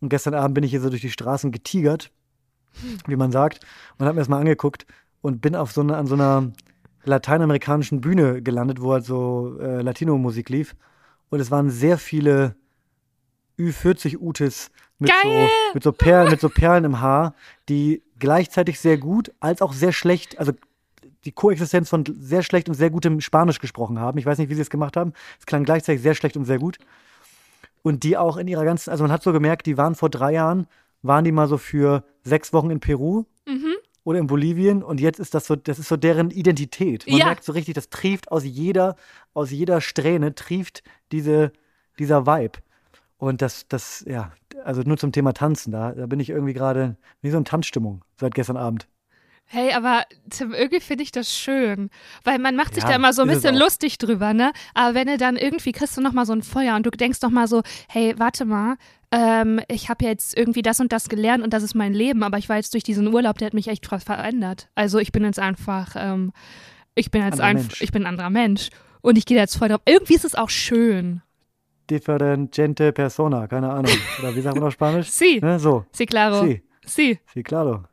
[0.00, 2.10] Und gestern Abend bin ich hier so durch die Straßen getigert,
[3.06, 3.60] wie man sagt,
[3.98, 4.84] und habe mir das mal angeguckt
[5.22, 6.52] und bin auf so eine, an so einer
[7.04, 10.74] lateinamerikanischen Bühne gelandet, wo halt so äh, Latino-Musik lief.
[11.30, 12.56] Und es waren sehr viele
[13.58, 17.34] Ü40-Utes mit so, mit, so Perlen, mit so Perlen im Haar,
[17.68, 20.52] die gleichzeitig sehr gut als auch sehr schlecht, also
[21.26, 24.18] die Koexistenz von sehr schlecht und sehr gutem Spanisch gesprochen haben.
[24.18, 25.12] Ich weiß nicht, wie sie es gemacht haben.
[25.38, 26.78] Es klang gleichzeitig sehr schlecht und sehr gut.
[27.82, 30.32] Und die auch in ihrer ganzen, also man hat so gemerkt, die waren vor drei
[30.32, 30.66] Jahren,
[31.02, 33.74] waren die mal so für sechs Wochen in Peru Mhm.
[34.02, 37.06] oder in Bolivien und jetzt ist das so, das ist so deren Identität.
[37.08, 37.26] Man Ja.
[37.26, 38.96] merkt so richtig, das trieft aus jeder,
[39.34, 41.52] aus jeder Strähne, trieft diese,
[41.98, 42.58] dieser Vibe.
[43.18, 44.32] Und das, das, ja,
[44.64, 48.02] also nur zum Thema Tanzen, da, da bin ich irgendwie gerade wie so in Tanzstimmung
[48.20, 48.88] seit gestern Abend.
[49.48, 51.88] Hey, aber Tim, irgendwie finde ich das schön,
[52.24, 54.52] weil man macht sich Ja, da immer so ein bisschen lustig drüber, ne?
[54.74, 57.22] Aber wenn du dann irgendwie kriegst du noch mal so ein Feuer und du denkst
[57.22, 58.76] noch mal so, hey, warte mal,
[59.12, 62.38] ähm, ich habe jetzt irgendwie das und das gelernt und das ist mein Leben, aber
[62.38, 64.68] ich war jetzt durch diesen Urlaub, der hat mich echt ver- verändert.
[64.74, 66.32] Also ich bin jetzt einfach, ähm,
[66.96, 69.80] ich bin jetzt einfach, ich bin ein anderer Mensch und ich gehe jetzt voll drauf.
[69.84, 71.22] Irgendwie ist es auch schön.
[71.88, 73.92] differente persona, keine Ahnung.
[74.18, 75.08] Oder wie sagt man auf Spanisch?
[75.10, 75.84] Sí, Ne, so.
[75.92, 76.44] sí, claro.
[76.44, 77.84] Sí, Sí, sí, claro.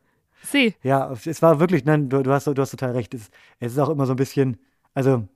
[0.44, 0.76] Sí.
[0.84, 3.14] Ja, es war wirklich, nein, du, du, hast, du hast total recht.
[3.14, 3.30] Es,
[3.60, 4.58] es ist auch immer so ein bisschen,
[4.94, 5.28] also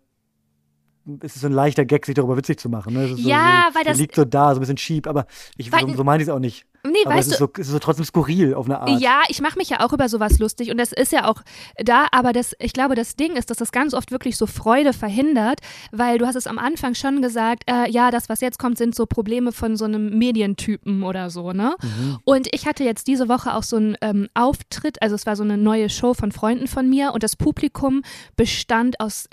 [1.21, 2.93] es ist so ein leichter Gag, sich darüber witzig zu machen.
[2.93, 3.05] Ne?
[3.05, 5.25] Es ist Ja, so, weil der das- liegt so da, so ein bisschen cheap, aber
[5.57, 6.65] ich, Weil- so, so meine ich es auch nicht.
[6.83, 9.01] Nee, aber es weißt ist, du, so, es ist so trotzdem skurril auf eine Art.
[9.01, 11.41] Ja, ich mache mich ja auch über sowas lustig und das ist ja auch
[11.83, 14.93] da, aber das, ich glaube, das Ding ist, dass das ganz oft wirklich so Freude
[14.93, 15.59] verhindert,
[15.91, 18.95] weil du hast es am Anfang schon gesagt, äh, ja, das, was jetzt kommt, sind
[18.95, 21.75] so Probleme von so einem Medientypen oder so, ne?
[21.81, 22.19] Mhm.
[22.23, 25.43] Und ich hatte jetzt diese Woche auch so einen ähm, Auftritt, also es war so
[25.43, 28.01] eine neue Show von Freunden von mir und das Publikum
[28.37, 29.27] bestand aus,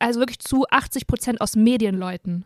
[0.00, 2.44] also wirklich zu 80 Prozent aus Medienleuten.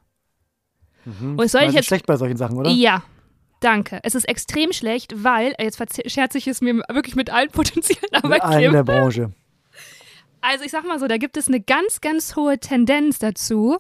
[1.05, 1.39] Mhm.
[1.39, 2.71] Und soll ich Das ist jetzt schlecht bei solchen Sachen, oder?
[2.71, 3.03] ja,
[3.61, 4.01] danke.
[4.03, 5.79] Es ist extrem schlecht, weil, jetzt
[6.11, 8.85] scherze ich es mir wirklich mit allen potenziellen Mit allen in der Arbeitgebern.
[8.85, 9.33] Branche.
[10.47, 13.79] Also ich sag mal so, da gibt es eine ganz, ganz hohe Tendenz dazu,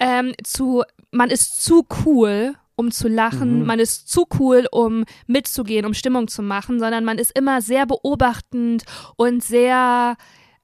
[0.00, 3.66] ähm, zu, man ist zu cool, um zu lachen, Mhm.
[3.66, 7.86] man ist zu cool, um mitzugehen, um Stimmung zu machen, sondern man ist immer sehr
[7.86, 8.82] beobachtend
[9.14, 10.16] und sehr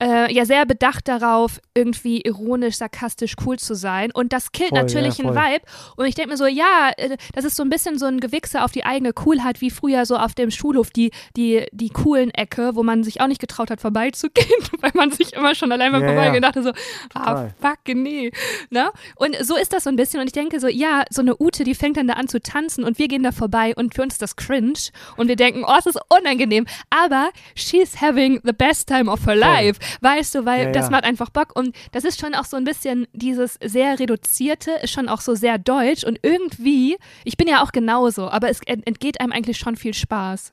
[0.02, 4.11] äh, ja sehr bedacht darauf, irgendwie ironisch, sarkastisch cool zu sein.
[4.12, 5.37] Und das killt Voll, natürlich ja, einen.
[5.37, 5.64] Vibe.
[5.96, 8.62] Und ich denke mir so, ja, äh, das ist so ein bisschen so ein Gewichse
[8.62, 12.74] auf die eigene Coolheit, wie früher so auf dem Schulhof, die, die, die coolen Ecke,
[12.74, 16.02] wo man sich auch nicht getraut hat, vorbeizugehen, weil man sich immer schon allein beim
[16.02, 16.72] Ja, Vorbeigehen dachte so,
[17.14, 18.30] ah, fuck, nee.
[18.70, 18.90] Ne?
[19.16, 20.20] Und so ist das so ein bisschen.
[20.20, 22.84] Und ich denke so, ja, so eine Ute, die fängt dann da an zu tanzen
[22.84, 24.78] und wir gehen da vorbei und für uns ist das cringe
[25.16, 26.66] und wir denken, oh, es ist unangenehm.
[26.90, 29.80] Aber she's having the best time of her life.
[30.01, 30.90] Weißt du, weil Ja, das ja.
[30.90, 34.92] macht einfach Bock und das ist schon auch so ein bisschen dieses sehr reduzierte, ist
[34.92, 38.87] schon auch so sehr deutsch und irgendwie, ich bin ja auch genauso, aber es ent-
[38.87, 40.53] entgeht einem eigentlich schon viel Spaß.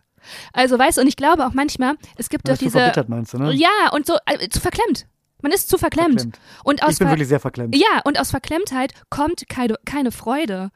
[0.54, 2.80] Also weißt du, und ich glaube auch manchmal, es gibt doch diese.
[2.80, 3.54] verbittert, meinst du, ne?
[3.54, 5.06] Ja, und so äh, zu verklemmt.
[5.42, 6.22] Man ist zu verklemmt.
[6.22, 6.40] Verklemmt.
[6.64, 7.76] Und aus Ich bin wirklich sehr verklemmt.
[7.76, 10.72] ja, und aus Verklemmtheit kommt keine, keine Freude.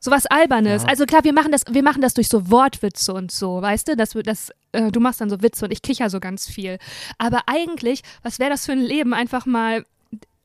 [0.00, 0.82] So was Albernes.
[0.82, 0.88] Ja.
[0.88, 3.96] Also klar, wir machen das, wir machen das durch so Wortwitze und so, weißt du?
[3.96, 6.78] Das, das, äh, du machst dann so Witze und ich kicher so ganz viel.
[7.18, 9.84] Aber eigentlich, was wäre das für ein Leben, einfach mal,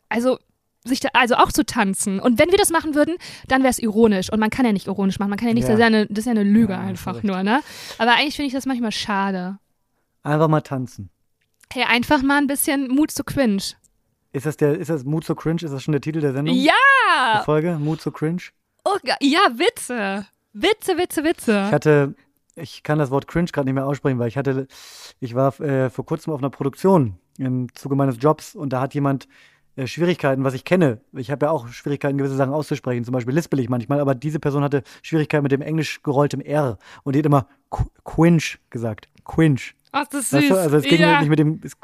[0.10, 0.40] also
[0.86, 2.20] sich da, also auch zu tanzen.
[2.20, 3.16] Und wenn wir das machen würden,
[3.48, 4.32] dann wäre es ironisch.
[4.32, 5.30] Und man kann ja nicht ironisch machen.
[5.30, 5.70] Man kann ja nicht, Ja.
[5.70, 7.62] das, ist ja eine, das ist ja eine Lüge Ja, einfach nur, ne?
[8.00, 9.60] Aber eigentlich finde ich das manchmal schade.
[10.24, 11.10] Einfach mal tanzen.
[11.72, 13.62] Hey, einfach mal ein bisschen Mut zu cringe.
[14.32, 15.62] Ist das der, ist das Mood so cringe?
[15.62, 16.56] Ist das schon der Titel der Sendung?
[16.56, 16.72] Ja!
[17.36, 17.78] Der Folge?
[17.80, 18.42] Mood so cringe?
[18.86, 20.26] Oh, ja, Witze.
[20.54, 21.64] Witze, Witze, Witze.
[21.68, 22.16] Ich hatte,
[22.56, 24.68] ich kann das Wort cringe gerade nicht mehr aussprechen, weil ich hatte,
[25.20, 28.94] ich war äh, vor kurzem auf einer Produktion im Zuge meines Jobs und da hat
[28.94, 29.28] jemand
[29.76, 31.02] äh, Schwierigkeiten, was ich kenne.
[31.14, 34.40] Ich habe ja auch Schwierigkeiten, gewisse Sachen auszusprechen, zum Beispiel lispel ich manchmal, aber diese
[34.40, 39.10] Person hatte Schwierigkeiten mit dem englisch gerolltem R und die hat immer qu- quinch gesagt.
[39.26, 39.74] Quinch.
[39.92, 40.40] Ach, das ist süß.
[40.42, 40.56] Weißt du?
[40.58, 41.20] Also es ging ja.
[41.22, 41.60] nicht mit dem.
[41.64, 41.78] es-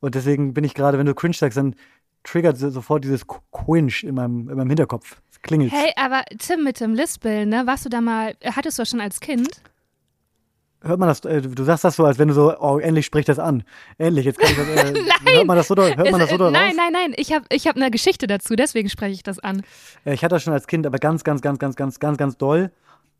[0.00, 1.76] Und deswegen bin ich gerade, wenn du cringe sagst, dann
[2.26, 5.20] triggert so- sofort dieses Qu- Quinch in meinem, in meinem Hinterkopf.
[5.30, 5.72] Es klingelt.
[5.72, 7.62] Hey, aber Tim mit dem Lispeln, ne?
[7.66, 9.48] Warst du da mal, hattest du das schon als Kind?
[10.82, 13.28] Hört man das, äh, du sagst das so, als wenn du so, oh, endlich spricht
[13.28, 13.64] das an.
[13.98, 14.94] Endlich, jetzt kann ich das, äh,
[15.36, 17.66] Hört man das so, hört man das so doll nein, nein, nein, ich habe ich
[17.66, 19.62] hab eine Geschichte dazu, deswegen spreche ich das an.
[20.04, 22.36] Äh, Ich hatte das schon als Kind, aber ganz, ganz, ganz, ganz, ganz, ganz, ganz
[22.36, 22.70] doll.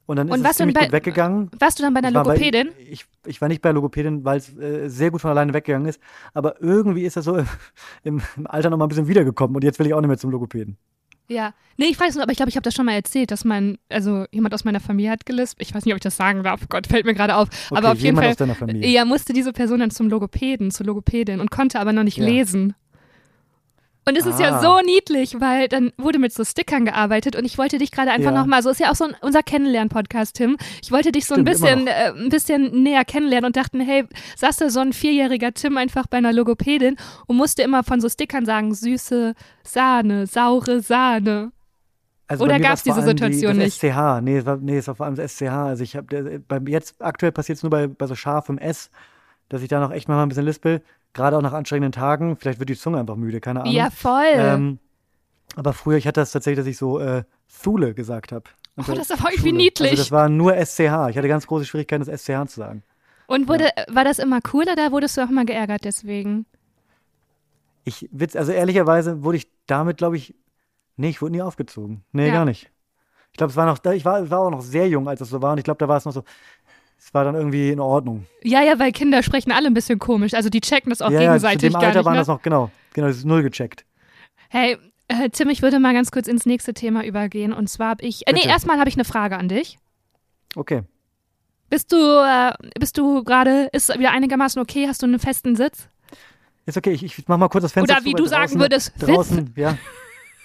[0.07, 1.51] Und dann ist es ziemlich bei- gut weggegangen.
[1.59, 2.69] Warst du dann bei einer Ich war bei- Logopädin?
[2.91, 6.01] ich, ich war nicht bei Logopädin, weil es äh, sehr gut von alleine weggegangen ist.
[6.33, 7.37] Aber irgendwie ist das so
[8.05, 9.57] im, im Alter noch mal ein bisschen wiedergekommen.
[9.57, 10.77] Und jetzt will ich auch nicht mehr zum Logopäden.
[11.29, 11.55] Ja.
[11.77, 13.79] Nee, ich weiß nicht, aber ich glaube, ich habe das schon mal erzählt, dass mein,
[13.89, 15.61] also jemand aus meiner Familie hat gelispt.
[15.61, 16.69] Ich weiß nicht, ob ich das sagen darf.
[16.69, 17.49] Gott, fällt mir gerade auf.
[17.49, 18.31] Okay, aber auf jeden jemand Fall.
[18.31, 18.89] aus deiner Familie.
[18.89, 22.25] Ja, musste diese Person dann zum Logopäden, zur Logopädin und konnte aber noch nicht Ja.
[22.27, 22.75] lesen.
[24.09, 24.61] Und es ist ja Ah.
[24.63, 28.31] so niedlich, weil dann wurde mit so Stickern gearbeitet und ich wollte dich gerade einfach
[28.31, 28.39] Ja.
[28.39, 30.57] nochmal, so ist ja auch so ein, unser Kennenlern-Podcast, Tim.
[30.81, 33.81] Ich wollte dich so ein Stimmt, immer bisschen, äh, ein bisschen näher kennenlernen und dachten,
[33.81, 34.05] hey,
[34.37, 38.09] saß da so ein vierjähriger Tim einfach bei einer Logopädin und musste immer von so
[38.09, 41.51] Stickern sagen, süße Sahne, saure Sahne.
[42.29, 43.93] Also Oder war's vor diese Situation die, das nicht?
[43.93, 45.49] SCH, nee, es war, nee, es war vor allem das SCH.
[45.51, 48.91] Also ich habe jetzt aktuell passiert es nur bei, bei so scharfem S,
[49.49, 50.81] dass ich da noch echt mal ein bisschen lispel.
[51.17, 52.37] Gerade auch nach anstrengenden Tagen.
[52.37, 53.73] Vielleicht wird die Zunge einfach müde, keine Ahnung.
[53.75, 54.35] Ja, voll.
[54.35, 54.79] Ähm,
[55.57, 57.25] aber früher, ich hatte das tatsächlich, dass ich so äh,
[57.63, 58.45] Thule gesagt habe.
[58.77, 59.91] Oh, das ist aber irgendwie niedlich.
[59.93, 61.09] Also das war nur SCH.
[61.09, 62.83] Ich hatte ganz große Schwierigkeiten, das SCH zu sagen.
[63.29, 66.45] und wurde, war das immer cool oder wurdest du auch mal geärgert deswegen?
[67.85, 70.35] Ich, Witz, also ehrlicherweise wurde ich damit, glaube ich,
[70.97, 72.05] nee, ich wurde nie aufgezogen.
[72.13, 72.35] Nee, Ja.
[72.35, 72.71] gar nicht.
[73.33, 75.41] Ich glaube, es war noch, ich war, war auch noch sehr jung, als es so
[75.43, 75.53] war.
[75.53, 76.25] Und ich glaube, da war es noch so,
[76.99, 78.27] es war dann irgendwie in Ordnung.
[78.43, 80.35] Ja, ja, weil Kinder sprechen alle ein bisschen komisch.
[80.35, 82.05] Also die checken das auch ja, ja, zu gegenseitig dem Alter nicht.
[82.05, 82.19] waren Ne?
[82.19, 83.85] das noch, genau, genau, das ist null gecheckt.
[84.49, 84.77] Hey,
[85.09, 87.53] äh, Tim, ich würde mal ganz kurz ins nächste Thema übergehen.
[87.53, 88.27] Und zwar habe ich.
[88.27, 89.79] Äh, nee, erstmal habe ich eine Frage an dich.
[90.55, 90.83] Okay.
[91.69, 94.87] Bist du, äh, bist du gerade, ist wieder einigermaßen okay?
[94.89, 95.89] Hast du einen festen Sitz?
[96.65, 98.43] Ist okay, ich, ich mach mal kurz das Fenster Oder zu, wie weil du sagen
[98.45, 99.79] draußen, würdest, draußen, ja.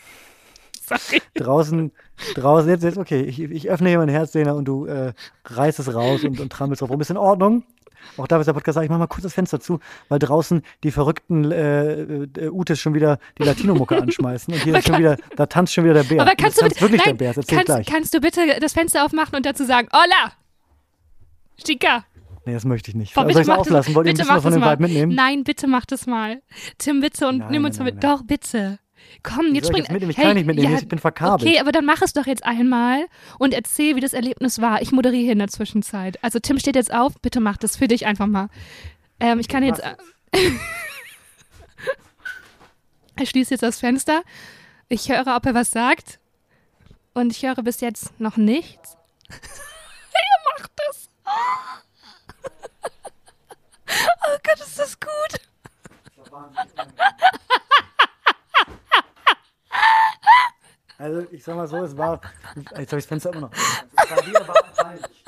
[0.84, 1.22] Sorry.
[1.36, 1.92] draußen,
[2.36, 5.14] draußen, jetzt, jetzt, okay, ich, ich öffne hier mein Herz, Lena, und du äh,
[5.46, 7.02] reißt es raus und, und trammelst drauf rum.
[7.02, 7.64] Ist in Ordnung.
[8.18, 9.80] Auch da ist der Podcast, ich mach mal kurz das Fenster zu,
[10.10, 14.88] weil draußen die verrückten äh, äh, Utes schon wieder die Latino-Mucke anschmeißen und hier ist
[14.88, 16.22] schon wieder, da tanzt schon wieder der Bär.
[16.22, 17.86] Aber kannst du bitte, wirklich nein, der Bär, das ich kannst, gleich.
[17.86, 20.34] kannst du bitte das Fenster aufmachen und dazu sagen, Hola!
[21.64, 22.04] Chica!
[22.46, 23.14] Nee, das möchte ich nicht.
[23.14, 23.96] Boah, Soll bitte ich es mach das- auslassen?
[23.96, 24.74] Wollt ihr ein bisschen was von dem mal.
[24.74, 25.16] Vibe mitnehmen?
[25.16, 26.42] Nein, bitte mach das mal.
[26.80, 28.04] Tim, bitte und Nein, nimm uns nein, mal nein, mit.
[28.04, 28.80] Doch, bitte.
[29.24, 29.84] Komm, jetzt spring.
[29.84, 30.12] ich jetzt mitnehmen?
[30.12, 31.48] Ich kann nicht mitnehmen, ich bin verkabelt.
[31.48, 33.06] Okay, aber dann mach es doch jetzt einmal
[33.38, 34.82] und erzähl, wie das Erlebnis war.
[34.82, 36.18] Ich moderiere in der Zwischenzeit.
[36.24, 38.50] Also Tim steht jetzt auf, bitte mach das für dich einfach mal.
[39.20, 39.82] Ähm, ich kann jetzt.
[43.16, 44.24] er schließt jetzt das Fenster.
[44.90, 46.20] Ich höre, ob er was sagt.
[47.14, 48.98] Und ich höre bis jetzt noch nichts.
[49.30, 51.10] er macht das.
[53.94, 55.42] Oh Gott, ist das gut.
[61.02, 62.22] Also, ich sag mal so, es war.
[62.56, 63.52] Jetzt habe ich das Fenster immer noch.
[63.52, 65.24] Es war wie erwarten peinlich.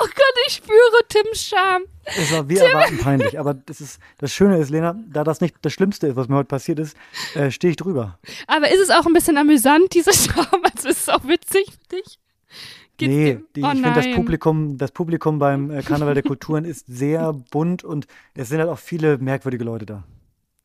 [0.00, 1.82] Oh Gott, ich spüre Tims Scham.
[2.04, 3.36] Es war wie erwarten peinlich.
[3.40, 6.36] Aber das, ist, das Schöne ist, Lena, da das nicht das Schlimmste ist, was mir
[6.36, 6.96] heute passiert ist,
[7.34, 8.20] äh, stehe ich drüber.
[8.46, 10.46] Aber ist es auch ein bisschen amüsant, diese Scham?
[10.62, 12.20] Also ist es auch witzig für dich?
[12.96, 14.14] Geht's nee, die, oh ich finde, das.
[14.14, 18.70] Publikum, das Publikum beim äh, Karneval der Kulturen ist sehr bunt und es sind halt
[18.70, 20.04] auch viele merkwürdige Leute da.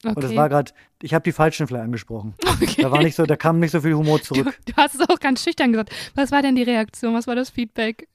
[0.04, 0.16] Okay.
[0.16, 2.34] Und es war gerade, ich habe die falschen vielleicht angesprochen.
[2.62, 2.82] okay.
[2.82, 4.60] Da war nicht so, da kam nicht so viel Humor du, zurück.
[4.66, 5.92] du hast es auch ganz schüchtern gesagt.
[6.16, 7.14] Was war denn die Reaktion?
[7.14, 8.08] Was war das Feedback?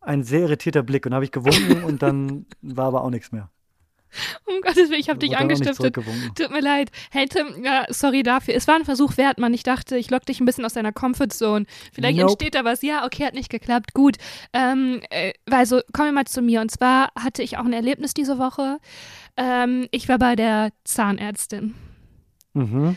[0.00, 3.50] Ein sehr irritierter Blick und habe ich gewunken und dann war aber auch nichts mehr.
[4.46, 5.94] Um Gottes Willen, ich habe dich angestiftet.
[5.94, 6.90] Tut mir leid.
[7.10, 8.54] Hey Tim, ja, sorry dafür.
[8.54, 9.52] Es war ein Versuch wert, Mann.
[9.52, 11.66] Ich dachte, ich lock dich ein bisschen aus deiner Comfortzone.
[11.92, 12.30] Vielleicht Nope.
[12.30, 12.82] entsteht da was.
[12.82, 13.94] Ja, okay, hat nicht geklappt.
[13.94, 14.16] Gut.
[14.52, 16.60] Ähm, äh, also, kommen wir mal zu mir.
[16.60, 18.78] Und zwar hatte ich auch ein Erlebnis diese Woche.
[19.36, 21.74] Ähm, ich war bei der Zahnärztin.
[22.54, 22.96] Mhm.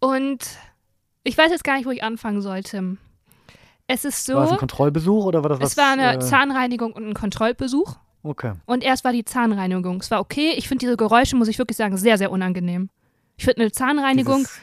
[0.00, 0.38] Und
[1.24, 2.98] ich weiß jetzt gar nicht, wo ich anfangen soll, Tim.
[3.86, 5.72] Es ist so, War es ein Kontrollbesuch oder war das was?
[5.72, 7.96] es war eine äh, Zahnreinigung und ein Kontrollbesuch.
[8.22, 8.52] Okay.
[8.64, 10.00] Und erst war die Zahnreinigung.
[10.00, 10.54] Es war okay.
[10.56, 12.88] Ich finde diese Geräusche, muss ich wirklich sagen, sehr, sehr unangenehm.
[13.36, 14.60] Ich finde eine Zahnreinigung, Dieses,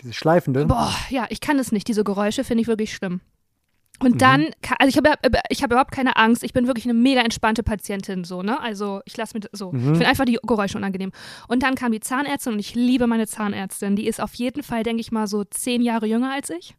[0.00, 0.66] dieses Schleifende.
[0.66, 1.86] boah, ja, ich kann es nicht.
[1.86, 3.20] Diese Geräusche finde ich wirklich schlimm.
[4.00, 4.18] Und Mhm.
[4.18, 4.46] dann,
[4.78, 5.14] also ich habe
[5.48, 6.42] ich hab überhaupt keine Angst.
[6.42, 8.60] Ich bin wirklich eine mega entspannte Patientin, so, ne?
[8.60, 9.70] Also ich lasse mir so.
[9.72, 9.78] Mhm.
[9.78, 11.12] Ich finde einfach die Geräusche unangenehm.
[11.48, 13.94] Und dann kam die Zahnärztin und ich liebe meine Zahnärztin.
[13.96, 16.74] Die ist auf jeden Fall, denke ich mal, so zehn Jahre jünger als ich.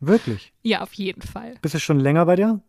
[0.00, 0.52] Wirklich?
[0.62, 1.54] Ja, auf jeden Fall.
[1.62, 2.60] Bist du schon länger bei dir?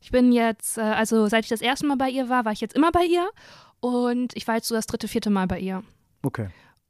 [0.00, 2.60] Ich bin jetzt, äh, also seit ich das erste Mal bei ihr war, war ich
[2.60, 3.28] jetzt immer bei ihr.
[3.80, 5.82] Und ich war jetzt so das dritte, vierte Mal bei ihr.
[6.22, 6.48] Okay.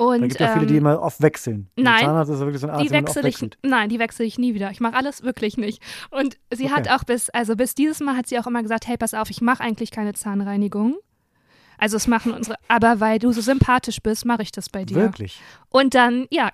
[0.08, 1.68] Und Da gibt es ja viele, ähm, die immer oft wechseln.
[1.76, 4.38] Nein, Zahnarzt ist ja wirklich so ein Arzt, die wechsle ich, nein, die wechsle ich
[4.38, 4.70] nie wieder.
[4.70, 5.82] Ich mache alles wirklich nicht.
[6.10, 6.90] Und sie hat Okay.
[6.96, 9.40] auch bis, also bis dieses Mal hat sie auch immer gesagt, hey, pass auf, ich
[9.40, 10.96] mache eigentlich keine Zahnreinigung.
[11.78, 14.96] Also es machen unsere, aber weil du so sympathisch bist, mache ich das bei dir.
[14.96, 15.40] Wirklich.
[15.68, 16.50] Und dann, ja,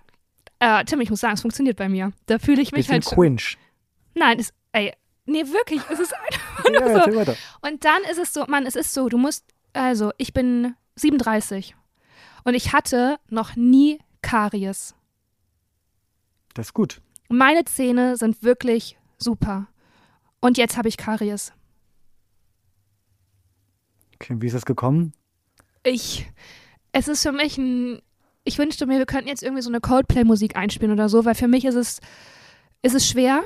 [0.59, 2.13] äh, Tim, ich muss sagen, es funktioniert bei mir.
[2.27, 3.15] Da fühle ich mich Bisschen halt.
[3.15, 3.59] quinch.
[4.15, 4.93] Nein, es, ey,
[5.27, 6.97] nee, wirklich, es ist einfach Ja, nur so.
[6.99, 7.37] erzähl weiter.
[7.61, 11.77] Und dann ist es so, Mann, es ist so, du musst, also ich bin 37
[12.49, 14.95] und ich hatte noch nie Karies.
[16.55, 17.03] Das ist gut.
[17.29, 19.69] Meine Zähne sind wirklich super.
[20.41, 21.53] Und jetzt habe ich Karies.
[24.15, 25.13] Okay, wie ist das gekommen?
[25.83, 26.27] Ich,
[26.93, 28.01] es ist für mich ein,
[28.45, 31.49] ich wünschte mir, wir könnten jetzt irgendwie so eine Coldplay-Musik einspielen oder so, weil für
[31.49, 32.01] mich ist es,
[32.81, 33.43] ist es schwer.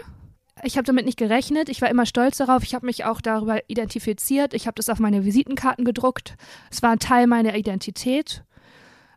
[0.63, 1.69] Ich habe damit nicht gerechnet.
[1.69, 2.63] Ich war immer stolz darauf.
[2.63, 4.55] Ich habe mich auch darüber identifiziert.
[4.55, 6.37] Ich habe das auf meine Visitenkarten gedruckt.
[6.71, 8.45] Es war ein Teil meiner Identität.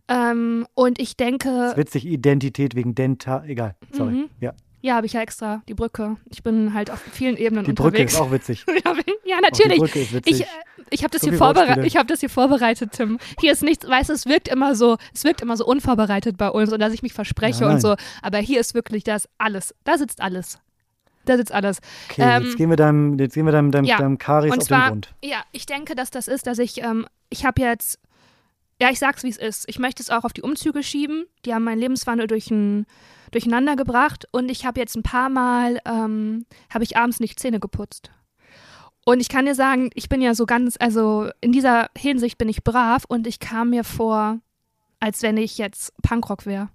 [0.07, 3.43] Ähm, und ich denke, Das ist witzig, Identität wegen Denta.
[3.45, 4.11] Egal, sorry.
[4.11, 4.29] Mhm.
[4.39, 4.53] Ja,
[4.85, 6.17] ja, habe ich ja extra die Brücke.
[6.29, 8.13] Ich bin halt auf vielen Ebenen die Brücke unterwegs.
[8.13, 8.63] ist auch witzig.
[8.85, 8.93] ja,
[9.25, 9.73] ja, Auch natürlich.
[9.73, 10.41] Die Brücke ist witzig.
[10.41, 10.45] Ich, äh,
[10.91, 11.33] ich habe das, hier
[11.83, 13.17] ich hab das hier vorbereitet, Tim.
[13.39, 16.49] Hier ist nichts, weißt du, es wirkt immer so, es wirkt immer so unvorbereitet bei
[16.49, 17.95] uns und dass ich mich verspreche Nein, und so.
[18.21, 19.73] Aber hier ist wirklich das alles.
[19.85, 20.59] Da sitzt alles.
[21.25, 21.79] Da sitzt alles.
[22.11, 24.59] okay, ähm, jetzt gehen wir deinem, jetzt gehen wir deinem, deinem, ja, deinem Karies und
[24.59, 25.15] auf zwar, den Grund.
[25.23, 27.97] ja, ich denke, dass das ist, dass ich, ähm, ich habe jetzt,
[28.81, 29.65] ja, ich sag's wie es ist.
[29.67, 31.25] Ich möchte es auch auf die Umzüge schieben.
[31.45, 32.85] Die haben meinen Lebenswandel durch ein,
[33.31, 37.59] durcheinander gebracht und ich habe jetzt ein paar Mal, ähm, habe ich abends nicht Zähne
[37.59, 38.11] geputzt.
[39.05, 42.49] Und ich kann dir sagen, ich bin ja so ganz, also in dieser Hinsicht bin
[42.49, 44.39] ich brav und ich kam mir vor,
[44.99, 46.69] als wenn ich jetzt Punkrock wäre.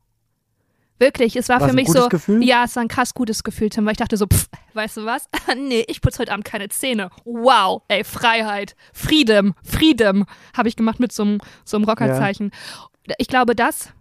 [1.01, 2.09] Wirklich, es war War's für ein mich gutes so.
[2.11, 2.45] Gefühl?
[2.45, 5.07] Ja, es war ein krass gutes Gefühl, Tim, weil ich dachte so, pff, weißt du
[5.07, 5.29] was?
[5.57, 7.11] nee, ich putze heute Abend keine Zähne.
[7.25, 12.53] Wow, ey, Freiheit, Freedom, Freedom habe ich gemacht mit so einem so einem Rockerzeichen.
[13.17, 13.95] Ich glaube, das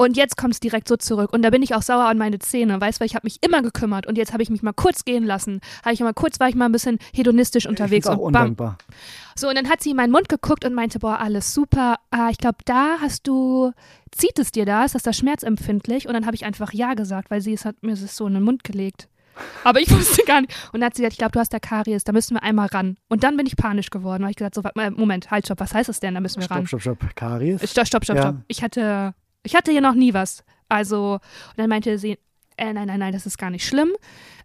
[0.00, 1.32] Und jetzt kommt es direkt so zurück.
[1.32, 3.38] Und da bin ich auch sauer an meine Zähne, weißt du, weil ich habe mich
[3.42, 5.60] immer gekümmert und jetzt habe ich mich mal kurz gehen lassen.
[5.84, 8.42] Habe ich mal kurz, war ich mal ein bisschen hedonistisch unterwegs auch und bam.
[8.42, 8.78] undankbar.
[9.36, 11.96] So, und dann hat sie in meinen Mund geguckt und meinte, boah, alles super.
[12.12, 13.72] Ah, ich glaube, da hast du,
[14.12, 14.84] zieht es dir da?
[14.84, 16.06] Ist das da schmerzempfindlich?
[16.06, 18.34] Und dann habe ich einfach Ja gesagt, weil sie es hat mir es so in
[18.34, 19.08] den Mund gelegt.
[19.64, 20.52] Aber ich wusste gar nicht.
[20.72, 22.68] Und dann hat sie gesagt, ich glaube, du hast da Karies, da müssen wir einmal
[22.68, 22.98] ran.
[23.08, 24.62] Und dann bin ich panisch geworden, weil ich gesagt so,
[24.96, 26.14] Moment, halt, stopp, was heißt das denn?
[26.14, 26.66] Da müssen wir ran.
[26.68, 27.16] Stopp, stopp, stopp.
[27.16, 27.68] Karies?
[27.68, 28.22] Stopp, stopp, stopp, Ja.
[28.22, 28.36] stopp.
[28.46, 30.44] Ich hatte, ich hatte hier noch nie was.
[30.68, 32.18] Also, und dann meinte sie,
[32.56, 33.92] äh, nein, nein, nein, das ist gar nicht schlimm.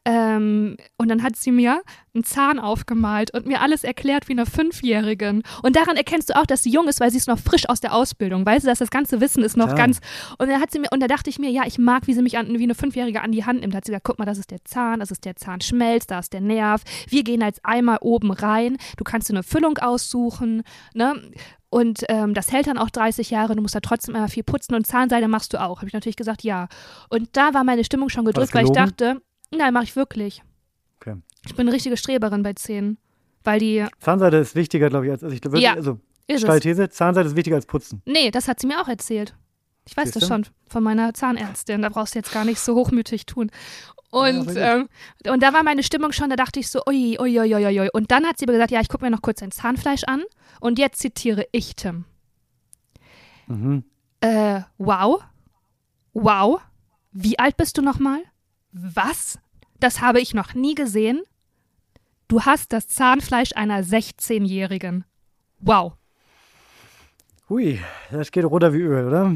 [0.06, 1.82] Ähm, und dann hat sie mir
[2.14, 5.44] einen Zahn aufgemalt und mir alles erklärt wie einer Fünfjährigen.
[5.62, 7.80] Und daran erkennst du auch, dass sie jung ist, weil sie ist noch frisch aus
[7.80, 8.46] der Ausbildung.
[8.46, 9.78] Weißt du, dass das ganze Wissen ist noch Klar.
[9.78, 10.00] ganz.
[10.38, 12.22] Und dann hat sie mir, und da dachte ich mir, ja, ich mag, wie sie
[12.22, 13.74] mich an, wie eine Fünfjährige an die Hand nimmt.
[13.74, 16.20] Da hat sie gesagt, guck mal, das ist der Zahn, das ist der Zahnschmelz, da
[16.20, 16.84] ist der Nerv.
[17.08, 18.78] Wir gehen jetzt einmal oben rein.
[18.98, 21.16] Du kannst dir eine Füllung aussuchen, ne?
[21.74, 24.76] Und ähm, das hält dann auch 30 Jahre, du musst da trotzdem immer viel putzen
[24.76, 25.78] und Zahnseide machst du auch.
[25.78, 26.68] Habe ich natürlich gesagt, ja.
[27.10, 30.44] Und da war meine Stimmung schon das gedrückt, weil ich dachte, nein, mache ich wirklich.
[31.02, 31.16] Okay.
[31.48, 33.00] Ich bin eine richtige Streberin bei Zähnen.
[33.44, 35.74] Weil die Zahnseide ist wichtiger, glaube ich, als, also ich wirklich, Ja.
[35.74, 36.64] also, ist steile es.
[36.64, 38.04] These, Zahnseide ist wichtiger als Putzen.
[38.06, 39.36] Nee, das hat sie mir auch erzählt.
[39.88, 40.28] Ich weiß das Siehste?
[40.28, 41.82] schon von meiner Zahnärztin.
[41.82, 43.50] Da brauchst du jetzt gar nicht so hochmütig tun.
[44.13, 44.89] Und, sehr ähm,
[45.28, 47.89] und da war meine Stimmung schon, da dachte ich so, ui, ui, ui, ui, ui.
[47.93, 50.21] Und dann hat sie mir gesagt, ja, ich gucke mir noch kurz dein Zahnfleisch an.
[50.60, 52.06] Und jetzt zitiere ich Tim.
[53.47, 53.84] Mhm.
[54.21, 55.23] Äh, wow.
[56.13, 56.62] Wow.
[57.12, 58.19] Wie alt bist du nochmal?
[58.71, 59.39] Was?
[59.80, 61.23] Das habe ich noch nie gesehen.
[62.28, 65.06] Du hast das Zahnfleisch einer 16-Jährigen.
[65.58, 65.93] Wow.
[67.49, 67.80] Hui,
[68.12, 69.36] das geht runter wie Öl, oder?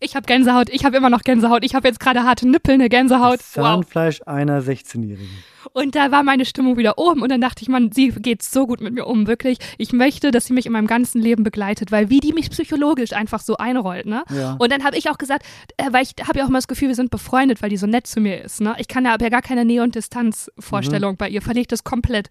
[0.00, 0.68] Ich habe Gänsehaut.
[0.70, 1.64] Ich habe immer noch Gänsehaut.
[1.64, 3.38] Ich habe jetzt gerade harte Nippel, eine Gänsehaut.
[3.38, 3.64] Das Wow.
[3.64, 5.28] Zahnfleisch einer 16-Jährigen.
[5.72, 8.66] Und da war meine Stimmung wieder oben und dann dachte ich, man, sie geht so
[8.66, 9.58] gut mit mir um, wirklich.
[9.78, 13.12] Ich möchte, dass sie mich in meinem ganzen Leben begleitet, weil wie die mich psychologisch
[13.12, 14.24] einfach so einrollt, ne?
[14.30, 14.56] Ja.
[14.58, 15.44] Und dann habe ich auch gesagt,
[15.78, 17.86] äh, weil ich habe ja auch immer das Gefühl, wir sind befreundet, weil die so
[17.86, 18.74] nett zu mir ist, ne?
[18.78, 22.28] Ich kann ja, habe ja gar keine Nähe- und Distanzvorstellung bei ihr, verlegt das komplett.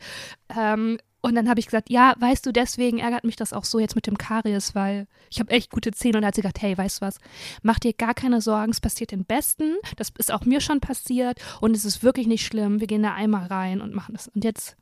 [0.56, 3.80] Ähm, und dann habe ich gesagt, ja, weißt du, deswegen ärgert mich das auch so
[3.80, 6.18] jetzt mit dem Karies, weil ich habe echt gute Zähne.
[6.18, 7.18] Und dann hat sie gesagt, hey, weißt du was,
[7.62, 9.78] mach dir gar keine Sorgen, es passiert den Besten.
[9.96, 12.82] Das ist auch mir schon passiert und es ist wirklich nicht schlimm.
[12.82, 14.28] Wir gehen da einmal rein und machen das.
[14.28, 14.76] Und jetzt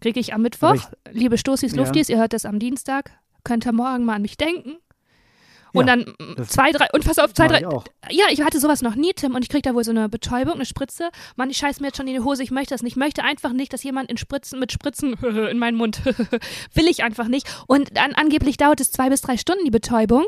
[0.00, 1.78] kriege ich am Mittwoch, Aber liebe Stoßis, Ja.
[1.78, 3.10] Luftis, ihr hört das am Dienstag,
[3.44, 4.76] könnt ihr morgen mal an mich denken.
[5.74, 7.58] Und Ja, dann zwei, drei, und pass auf, zwei, drei,
[8.08, 10.08] ich ja, ich hatte sowas noch nie, Tim, und ich krieg da wohl so eine
[10.08, 11.10] Betäubung, eine Spritze.
[11.36, 12.92] Mann, ich scheiß mir jetzt schon in die Hose, ich möchte das nicht.
[12.92, 15.14] Ich möchte einfach nicht, dass jemand in Spritzen, mit Spritzen
[15.50, 16.00] in meinen Mund,
[16.74, 17.46] will ich einfach nicht.
[17.66, 20.26] Und dann angeblich dauert es zwei bis drei Stunden, die Betäubung.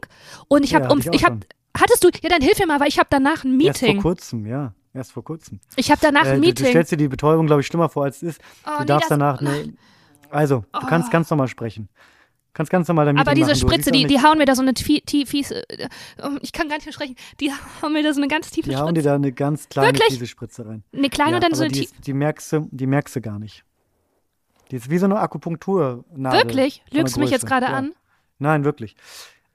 [0.48, 1.38] Und ich Ja, habe hatte um, ich ich habe,
[1.78, 4.02] hattest du, ja, dann hilf mir mal, weil ich habe danach ein Erst vor Meeting.
[4.02, 4.74] kurzem, ja.
[4.94, 5.60] Erst vor kurzem.
[5.76, 6.66] Ich habe danach Äh, ein du, du Meeting.
[6.68, 8.40] stellst dir die Betäubung, glaube ich, schlimmer vor, als es ist.
[8.66, 9.40] Oh, du nee, darfst das- danach.
[9.42, 9.74] Ne,
[10.30, 11.88] also, du kannst ganz normal sprechen.
[12.56, 13.60] Kannst ganz normal Meeting aber diese machen.
[13.60, 15.62] Spritze, die, die hauen mir da so eine tie- tie- fies, äh,
[16.22, 18.70] ähm, ich kann gar nicht mehr sprechen, die hauen mir da so eine ganz tiefe
[18.70, 19.08] Die hauen dir Spritze.
[19.10, 20.08] da eine ganz kleine Wirklich?
[20.14, 20.82] fiese Spritze rein.
[20.92, 23.14] Eine kleine ja, und dann so eine die, tie- ist, die, merkst du, die merkst
[23.14, 23.62] du gar nicht.
[24.70, 26.40] Die ist wie so eine Akupunkturnadel.
[26.40, 26.82] Wirklich?
[26.90, 27.72] Lügst du mich jetzt gerade ja.
[27.72, 27.92] an?
[28.38, 28.96] Nein, wirklich.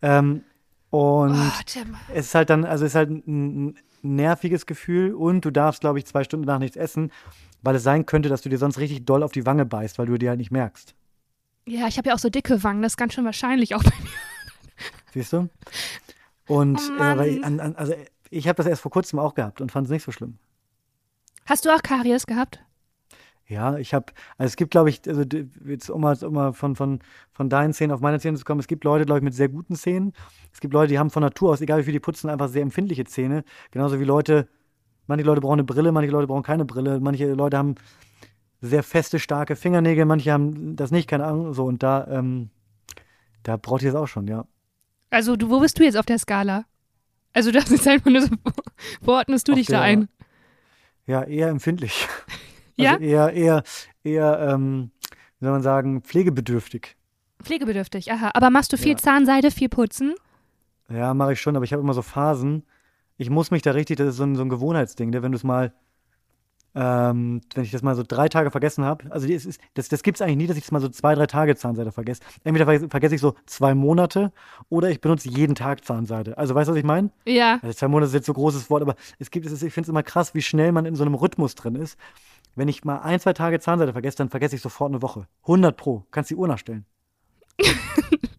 [0.03, 0.43] Ähm,
[0.91, 1.83] und Oh,
[2.13, 3.23] es ist halt dann, also es ist halt ein,
[3.69, 7.11] ein nerviges Gefühl und du darfst, glaube ich, zwei Stunden danach nichts essen,
[7.63, 10.05] weil es sein könnte, dass du dir sonst richtig doll auf die Wange beißt, weil
[10.05, 10.93] du die halt nicht merkst.
[11.67, 13.93] Ja, ich habe ja auch so dicke Wangen, das ist ganz schön wahrscheinlich auch bei
[14.01, 14.09] mir.
[15.13, 15.49] Siehst du?
[16.47, 17.93] Und Oh äh, weil, an, an, also
[18.29, 20.37] ich habe das erst vor kurzem auch gehabt und fand es nicht so schlimm.
[21.45, 22.63] Hast du auch Karies gehabt?
[23.47, 24.05] Ja, ich habe,
[24.37, 25.23] also es gibt, glaube ich, also
[25.65, 26.99] jetzt um mal, um mal von, von,
[27.33, 29.49] von deinen Zähnen auf meine Zähne zu kommen, es gibt Leute, glaube ich, mit sehr
[29.49, 30.13] guten Zähnen.
[30.53, 32.61] Es gibt Leute, die haben von Natur aus, egal wie viel die putzen, einfach sehr
[32.61, 33.43] empfindliche Zähne.
[33.71, 34.47] Genauso wie Leute,
[35.07, 37.75] manche Leute brauchen eine Brille, manche Leute brauchen keine Brille, manche Leute haben
[38.61, 42.49] sehr feste, starke Fingernägel, manche haben das nicht, keine Ahnung, so und da, ähm,
[43.43, 44.45] da braucht ihr es auch schon, ja.
[45.09, 46.65] Also, du, wo bist du jetzt auf der Skala?
[47.33, 48.29] Also, das ist einfach nur so,
[49.01, 50.09] wo ordnest du Auf dich da der- ein?
[51.07, 52.07] Ja, eher empfindlich.
[52.77, 52.93] Ja?
[52.93, 53.63] Also eher, eher,
[54.03, 54.91] eher, ähm,
[55.39, 56.95] wie soll man sagen, pflegebedürftig.
[57.43, 58.31] Pflegebedürftig, aha.
[58.33, 58.97] Aber machst du viel Ja.
[58.97, 60.15] Zahnseide, viel putzen?
[60.89, 62.63] Ja, mache ich schon, aber ich habe immer so Phasen.
[63.17, 65.21] Ich muss mich da richtig, das ist so ein, so ein Gewohnheitsding, ne?
[65.21, 65.73] wenn du es mal,
[66.73, 70.17] ähm, wenn ich das mal so drei Tage vergessen habe, also ist, das, das gibt
[70.17, 72.21] es eigentlich nie, dass ich das mal so zwei, drei Tage Zahnseide vergesse.
[72.43, 74.31] Entweder vergesse, vergesse ich so zwei Monate
[74.69, 76.37] oder ich benutze jeden Tag Zahnseide.
[76.37, 77.09] Also weißt du, was ich meine?
[77.25, 77.59] Ja.
[77.61, 79.73] Also zwei Monate ist jetzt so ein großes Wort, aber es gibt, es ist, ich
[79.73, 81.97] finde es immer krass, wie schnell man in so einem Rhythmus drin ist.
[82.55, 85.27] Wenn ich mal ein, zwei Tage Zahnseide vergesse, dann vergesse ich sofort eine Woche.
[85.43, 86.05] 100 pro.
[86.11, 86.85] Kannst die Uhr nachstellen.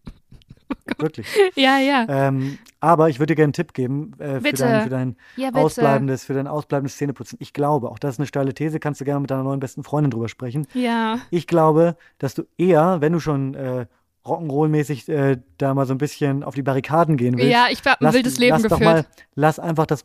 [1.03, 1.27] Wirklich.
[1.55, 2.05] Ja, ja.
[2.09, 5.49] Ähm, aber ich würde dir gerne einen Tipp geben äh, für, dein, für dein Ja,
[5.53, 7.37] ausbleibendes, für dein ausbleibendes Zähneputzen.
[7.41, 9.83] Ich glaube, auch das ist eine steile These, kannst du gerne mit deiner neuen besten
[9.83, 10.65] Freundin drüber sprechen.
[10.73, 11.19] Ja.
[11.29, 13.85] Ich glaube, dass du eher, wenn du schon äh,
[14.25, 17.51] Rock'n'Roll-mäßig äh, da mal so ein bisschen auf die Barrikaden gehen willst.
[17.51, 18.81] Ja, ich habe ein lass, wildes Leben lass geführt.
[18.81, 20.03] Mal, lass einfach das,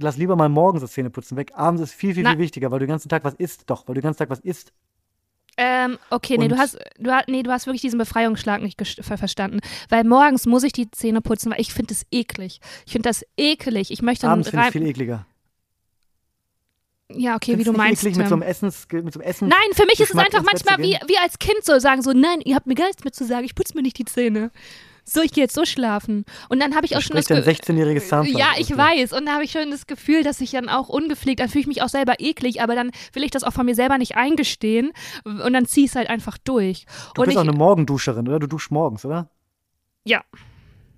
[0.00, 1.52] lass lieber mal morgens das Zähneputzen weg.
[1.54, 3.68] Abends ist viel, viel, Na- viel wichtiger, weil du den ganzen Tag was isst.
[3.68, 4.72] Doch, weil du den ganzen Tag was isst.
[5.58, 8.80] Ähm, okay, nee, Und- du hast, du, hast- nee, du hast wirklich diesen Befreiungsschlag nicht
[9.02, 9.60] verstanden.
[9.90, 12.60] Weil morgens muss ich die Zähne putzen, weil ich finde das eklig.
[12.86, 13.90] Ich finde das ekelig.
[13.90, 15.26] Ich möchte Abends finde ich viel ekliger.
[17.14, 18.02] Ja, okay, wie Findest du meinst.
[18.02, 19.48] Eklig mit so einem Essens, mit so einem Essen.
[19.48, 22.40] Nein, für mich ist es einfach manchmal wie, wie als Kind so sagen, so, nein,
[22.42, 24.50] ihr habt mir gar nichts mehr zu sagen, ich putze mir nicht die Zähne.
[25.04, 26.24] So, ich gehe jetzt so schlafen.
[26.48, 28.38] Und dann habe ich auch schon das spricht ein Ge- 16-jähriges Zahnfleisch.
[28.38, 29.12] Ja, ich weiß.
[29.12, 31.66] Und da habe ich schon das Gefühl, dass ich dann auch ungepflegt, dann fühle ich
[31.66, 34.92] mich auch selber eklig, aber dann will ich das auch von mir selber nicht eingestehen
[35.24, 36.86] und dann ziehe ich es halt einfach durch.
[37.14, 38.38] Du und bist ich, auch eine Morgenduscherin, oder?
[38.38, 39.28] Du duschst morgens, oder?
[40.04, 40.22] Ja.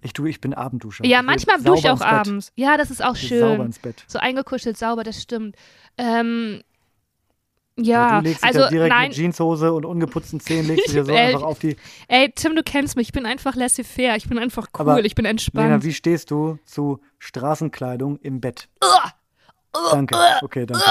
[0.02, 1.04] Ich, ich bin Abendduscher.
[1.06, 2.52] ja, Ich manchmal dusche ich auch abends.
[2.56, 3.66] Ja, das ist auch Ich will Sauber schön.
[3.66, 4.04] ins Bett.
[4.06, 5.56] So eingekuschelt, sauber, das stimmt.
[5.96, 6.62] Ähm,
[7.76, 10.92] ja, du legst dich also da direkt nein, mit Jeanshose und ungeputzten Zähnen, legst du
[10.94, 11.76] dir so Äh, einfach auf die.
[12.08, 15.14] ey, Tim, du kennst mich, ich bin einfach laissez-faire, ich bin einfach cool, Aber, ich
[15.14, 15.66] bin entspannt.
[15.68, 18.68] Lena, wie stehst du zu Straßenkleidung im Bett?
[19.90, 20.16] Danke.
[20.42, 20.84] Okay, danke.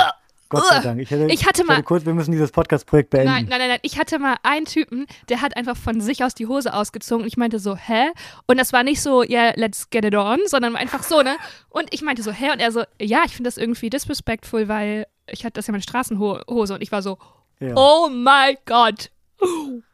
[0.49, 1.01] Gott sei Dank.
[1.01, 3.27] Ich, hätte, Ich hatte mal- kurz, wir müssen dieses Podcast-Projekt beenden.
[3.31, 3.79] Nein, nein, nein, nein.
[3.81, 7.27] Ich hatte mal einen Typen, der hat einfach von sich aus die Hose ausgezogen und
[7.27, 8.09] ich meinte so, hä?
[8.45, 11.37] Und das war nicht so, ja, yeah, let's get it on, sondern einfach so, ne?
[11.69, 12.51] Und ich meinte so, hä?
[12.51, 15.83] Und er so, ja, ich finde das irgendwie disrespectful, weil ich hatte das ja meine
[15.83, 17.17] Straßenhose und ich war so,
[17.59, 17.73] Ja.
[17.75, 19.11] oh my God.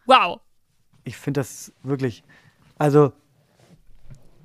[0.06, 0.40] Wow.
[1.04, 2.24] Ich finde das wirklich.
[2.78, 3.12] Also,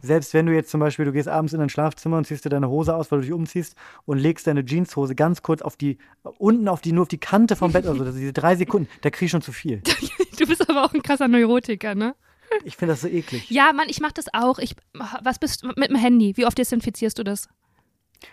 [0.02, 2.50] selbst wenn du jetzt zum Beispiel, du gehst abends in dein Schlafzimmer und ziehst dir
[2.50, 3.74] deine Hose aus, weil du dich umziehst
[4.04, 5.96] und legst deine Jeanshose ganz kurz auf die,
[6.38, 9.26] unten auf die, nur auf die Kante vom Bett, also diese drei Sekunden, da krieg
[9.26, 9.82] ich schon zu viel.
[10.36, 12.16] Du bist aber auch ein krasser Neurotiker, ne?
[12.64, 13.48] Ich finde das so eklig.
[13.50, 14.58] Ja, Mann, ich mach das auch.
[14.58, 14.74] Ich,
[15.22, 16.36] was bist du mit dem Handy?
[16.36, 17.48] Wie oft desinfizierst du das?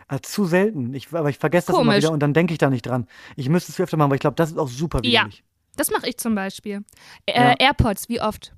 [0.07, 0.93] Also, zu selten.
[0.93, 1.97] Ich, aber ich vergesse das immer Komisch.
[2.03, 3.07] wieder und dann denke ich da nicht dran.
[3.35, 5.21] Ich müsste es viel öfter machen, weil ich glaube, das ist auch super Ja.
[5.21, 5.43] widerlich.
[5.77, 6.83] Das mache ich zum Beispiel.
[7.25, 7.53] Äh, Ja.
[7.59, 8.53] AirPods, wie oft?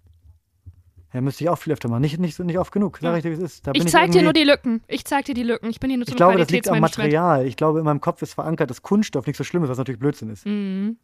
[1.13, 2.01] Ja, müsste ich auch viel öfter machen.
[2.01, 2.97] Nicht, nicht, nicht oft genug.
[2.99, 3.67] Sag ich dir, wie es ist.
[3.67, 4.81] Da Ich ich zeig dir nur die Lücken.
[4.87, 5.69] Ich zeig dir die Lücken.
[5.69, 6.79] Ich bin hier nur zum Ich glaube, das liegt am.
[6.79, 7.45] Material.
[7.45, 9.99] Ich glaube, in meinem Kopf ist verankert, dass Kunststoff nicht so schlimm ist, was natürlich
[9.99, 10.45] Blödsinn ist.
[10.47, 10.97] Mhm.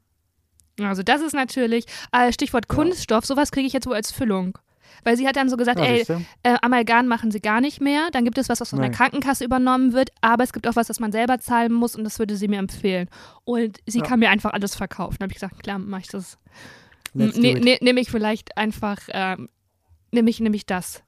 [0.81, 4.57] Also das ist natürlich, äh, Stichwort Kunststoff, sowas kriege ich jetzt wohl als Füllung.
[5.03, 6.05] Weil sie hat dann so gesagt, Ja, ey,
[6.43, 8.09] äh, Amalgam machen sie gar nicht mehr.
[8.11, 8.97] Dann gibt es was, was von der Nein.
[8.97, 12.19] Krankenkasse übernommen wird, aber es gibt auch was, das man selber zahlen muss und das
[12.19, 13.09] würde sie mir empfehlen.
[13.45, 14.05] Und sie Ja.
[14.05, 15.17] kann mir einfach alles verkaufen.
[15.19, 16.37] Da habe ich gesagt, klar, mache ich das.
[17.13, 19.49] Ne, ne, nehme ich vielleicht einfach, ähm,
[20.11, 21.03] nehme ich, nehm ich das.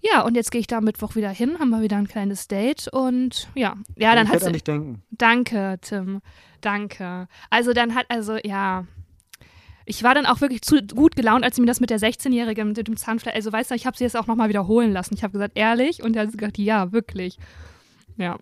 [0.00, 2.46] Ja, und jetzt gehe ich da am Mittwoch wieder hin, haben wir wieder ein kleines
[2.46, 5.02] Date und ja, ja, dann ich hat an sie, dich denken.
[5.10, 6.20] Danke, Tim.
[6.60, 7.26] Danke.
[7.50, 8.84] Also dann hat, also ja.
[9.86, 12.68] Ich war dann auch wirklich zu gut gelaunt, als sie mir das mit der 16-Jährigen
[12.68, 15.14] mit dem Zahnfleisch, also weißt du, ich habe sie jetzt auch nochmal wiederholen lassen.
[15.14, 16.02] Ich habe gesagt, ehrlich?
[16.02, 17.38] Und er hat gesagt, ja, wirklich.
[18.16, 18.38] Ja.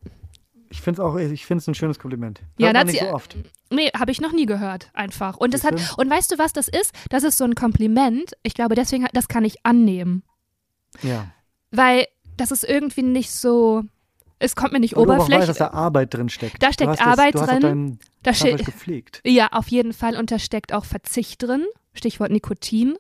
[0.70, 2.40] Ich finde es auch, ich finde es ein schönes Kompliment.
[2.40, 3.36] Hört Ja, da man hat nicht sie- so oft.
[3.70, 5.36] Nee, habe ich noch nie gehört, einfach.
[5.38, 6.95] Und das hat, und weißt du, was das ist?
[7.11, 8.32] Das ist so ein Kompliment.
[8.43, 10.22] Ich glaube, deswegen, das kann ich annehmen.
[11.03, 11.30] Ja.
[11.70, 13.82] Weil das ist irgendwie nicht so,
[14.43, 15.47] es kommt mir nicht weißt, oberflächlich.
[15.47, 16.62] dass da Arbeit drin steckt.
[16.62, 17.99] Da steckt das, Arbeit du hast drin.
[18.22, 19.20] Da steht, gepflegt.
[19.24, 20.16] Ja, auf jeden Fall.
[20.16, 21.64] Und da steckt auch Verzicht drin.
[21.95, 22.95] Stichwort Nikotin.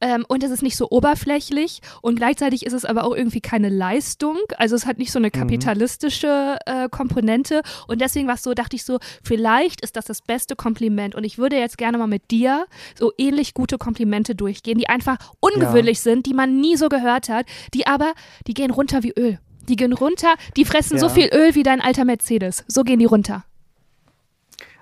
[0.00, 3.68] Ähm, und es ist nicht so oberflächlich und gleichzeitig ist es aber auch irgendwie keine
[3.68, 4.38] Leistung.
[4.56, 7.62] Also es hat nicht so eine kapitalistische äh, Komponente.
[7.86, 11.14] Und deswegen war es so, dachte ich so, vielleicht ist das das beste Kompliment.
[11.14, 12.66] Und ich würde jetzt gerne mal mit dir
[12.98, 17.46] so ähnlich gute Komplimente durchgehen, die einfach ungewöhnlich sind, die man nie so gehört hat,
[17.74, 18.14] die aber,
[18.46, 19.38] die gehen runter wie Öl.
[19.70, 21.12] Die gehen runter, die fressen so Ja.
[21.12, 22.64] viel Öl wie dein alter Mercedes.
[22.66, 23.44] So gehen die runter.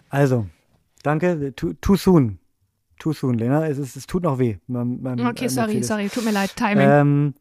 [0.09, 0.47] Also,
[1.03, 1.53] danke.
[1.55, 2.39] Too, too soon.
[2.99, 3.69] Too soon, Lena.
[3.69, 4.57] Es, ist, es tut noch weh.
[4.67, 6.89] Beim, beim, Okay, äh, sorry, sorry, tut mir leid, Timing.
[6.89, 7.35] Ähm,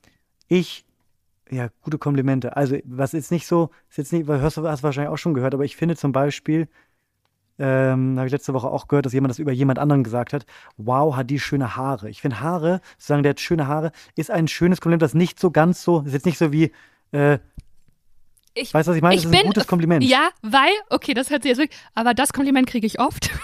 [0.49, 0.85] ich,
[1.49, 2.57] ja, gute Komplimente.
[2.57, 5.17] Also, was ist nicht so, ist jetzt nicht, weil hörst du hast du wahrscheinlich auch
[5.17, 6.67] schon gehört, aber ich finde zum Beispiel,
[7.59, 10.45] ähm, habe ich letzte Woche auch gehört, dass jemand das über jemand anderen gesagt hat.
[10.75, 12.09] Wow, hat die schöne Haare.
[12.09, 15.39] Ich finde Haare, zu sagen, der hat schöne Haare, ist ein schönes Kompliment, das nicht
[15.39, 16.71] so ganz so, ist jetzt nicht so wie,
[17.11, 17.39] äh,
[18.53, 19.15] Ich- weißt du, was ich meine?
[19.15, 20.03] ich Das ist ein bin- gutes Kompliment.
[20.03, 23.29] Ja, weil, okay, das hört sich jetzt wirklich, aber das Kompliment kriege ich oft.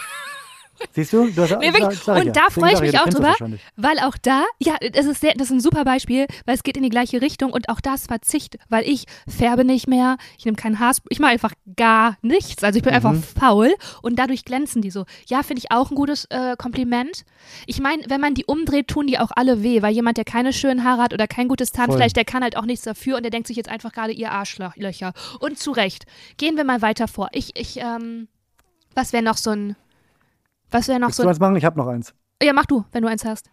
[0.91, 1.27] Siehst du?
[1.29, 2.31] du hast, Nee, sag- sag Und ja.
[2.33, 3.35] da freue ich mich auch drüber,
[3.75, 6.75] weil auch da, ja, das ist, sehr, das ist ein super Beispiel, weil es geht
[6.77, 10.57] in die gleiche Richtung und auch das Verzicht, weil ich färbe nicht mehr, ich nehme
[10.57, 12.95] kein Haarspray, ich mache einfach gar nichts, also ich bin Mhm.
[12.95, 15.05] einfach faul und dadurch glänzen die so.
[15.27, 17.23] Ja, finde ich auch ein gutes äh, Kompliment.
[17.67, 20.53] Ich meine, wenn man die umdreht, tun die auch alle weh, weil jemand, der keine
[20.53, 22.13] schönen Haare hat oder kein gutes Zahnfleisch, Voll.
[22.13, 25.13] der kann halt auch nichts dafür und der denkt sich jetzt einfach gerade ihr Arschlöcher.
[25.39, 26.05] Und zu Recht.
[26.37, 27.29] Gehen wir mal weiter vor.
[27.31, 28.27] Ich, ich, ähm,
[28.95, 29.75] was wäre noch so ein,
[30.73, 31.55] was wäre noch Willst so du ein, eins machen?
[31.55, 32.13] Ich habe noch eins.
[32.41, 33.49] ja, mach du, wenn du eins hast.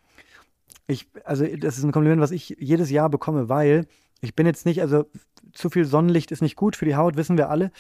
[0.87, 3.87] Ich, also das ist ein Kompliment, was ich jedes Jahr bekomme, weil
[4.23, 5.07] Ich bin jetzt nicht, also
[5.53, 7.71] zu viel Sonnenlicht ist nicht gut für die Haut, wissen wir alle.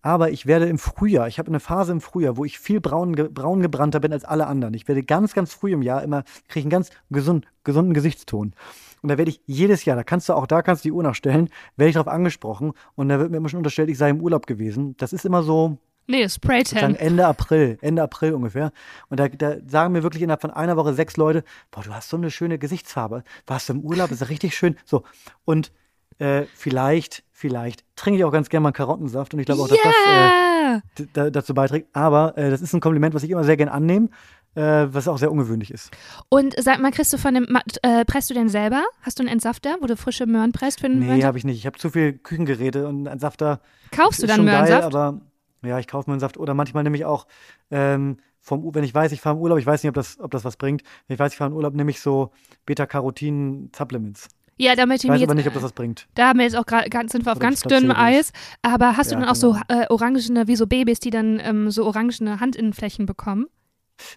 [0.00, 3.12] Aber ich werde im Frühjahr, ich habe eine Phase im Frühjahr, wo ich viel braun,
[3.12, 4.74] braun gebrannter bin als alle anderen.
[4.74, 8.54] Ich werde ganz, ganz früh im Jahr immer, kriege einen ganz gesund, gesunden Gesichtston.
[9.02, 11.02] Und da werde ich jedes Jahr, da kannst du auch, da kannst du die Uhr
[11.02, 14.20] nachstellen, werde ich darauf angesprochen und da wird mir immer schon unterstellt, ich sei im
[14.20, 14.96] Urlaub gewesen.
[14.98, 15.78] Das ist immer so,
[16.10, 16.94] Nee, Spraytan.
[16.94, 18.72] Ende April, Ende April ungefähr.
[19.10, 22.08] Und da, da, sagen mir wirklich innerhalb von einer Woche sechs Leute, boah, du hast
[22.08, 23.24] so eine schöne Gesichtsfarbe.
[23.46, 24.08] Warst du im Urlaub?
[24.08, 24.76] Das ist richtig schön.
[24.86, 25.04] So.
[25.44, 25.70] Und
[26.18, 29.78] äh, vielleicht, vielleicht trinke ich auch ganz gerne mal Karottensaft und ich glaube auch, dass
[29.78, 30.82] yeah.
[30.96, 31.88] das äh, dazu beiträgt.
[31.92, 34.08] Aber äh, das ist ein Kompliment, was ich immer sehr gerne annehme,
[34.54, 35.90] äh, was auch sehr ungewöhnlich ist.
[36.30, 37.46] Und sag mal, kriegst du von dem,
[37.82, 38.82] äh, presst du denn selber?
[39.02, 41.58] Hast du einen Entsafter, wo du frische Möhren presst für den Nee, habe ich nicht.
[41.58, 43.60] Ich habe zu viel Küchengeräte und einen Entsafter.
[43.90, 44.90] Kaufst du dann Möhrensaft?
[44.90, 45.20] Geil, aber
[45.62, 47.26] ja, ich kaufe Möhrensaft oder manchmal nehme ich auch
[47.70, 50.30] ähm, vom, wenn ich weiß, ich fahre im Urlaub, ich weiß nicht, ob das, ob
[50.30, 50.82] das was bringt.
[51.06, 52.30] Wenn ich weiß, ich fahre im Urlaub, nehme ich so
[52.66, 54.28] Beta-Carotin-Supplements.
[54.60, 56.08] Ja, damit Ich ich weiß mir aber jetzt, nicht, ob das was bringt.
[56.14, 57.92] da haben wir jetzt auch gerade ganz sind wir auf Oder ganz dünnem.
[57.92, 58.32] Eis.
[58.62, 59.64] Aber hast du Ja, dann auch so genau.
[59.82, 63.46] äh, orangene, wie so Babys, die dann ähm, so orangene Handinnenflächen bekommen?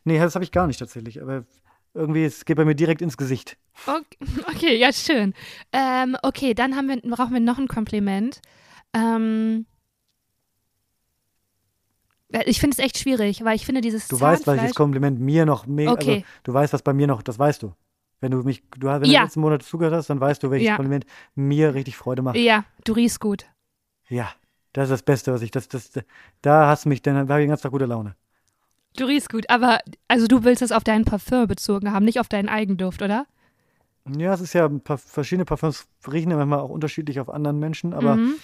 [0.04, 1.22] Nee, das habe ich gar nicht tatsächlich.
[1.22, 1.44] Aber
[1.94, 3.58] irgendwie, es geht bei mir direkt ins Gesicht.
[3.86, 4.18] Okay,
[4.48, 5.34] okay ja, schön.
[5.74, 8.42] Ähm, okay, dann haben wir, brauchen wir noch ein Kompliment.
[8.94, 9.71] Ähm, äh,
[12.46, 15.46] ich finde es echt schwierig, weil ich finde dieses Du weißt, Zahnfleisch, welches Kompliment mir
[15.46, 15.92] noch mega.
[15.92, 16.10] Okay.
[16.12, 17.74] Also, du weißt, was bei mir noch, das weißt du.
[18.20, 19.24] Wenn du mich, du, wenn du Ja.
[19.24, 20.76] letzten Monat zugehört hast, dann weißt du, welches Ja.
[20.76, 21.06] Kompliment
[21.36, 22.38] mir richtig Freude macht.
[22.38, 23.46] Ja, du riechst gut.
[24.10, 24.32] Ja,
[24.74, 25.92] das ist das Beste, was ich, das, das,
[26.42, 28.16] da hast du mich, dann habe ich den ganzen Tag gute Laune.
[28.98, 32.28] Du riechst gut, aber also du willst es auf deinen Parfum bezogen haben, nicht auf
[32.28, 33.26] deinen Eigenduft, oder?
[34.18, 37.60] Ja, es ist ja, ein paar verschiedene Parfums riechen ja manchmal auch unterschiedlich auf anderen
[37.60, 38.36] Menschen, aber Mhm.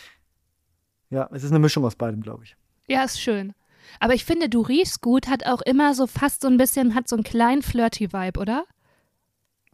[1.10, 2.56] ja, es ist eine Mischung aus beidem, glaube ich.
[2.88, 3.54] Ja, ist schön.
[4.00, 7.08] Aber ich finde, du riechst gut, hat auch immer so fast so ein bisschen, hat
[7.08, 8.66] so einen kleinen flirty-Vibe, oder?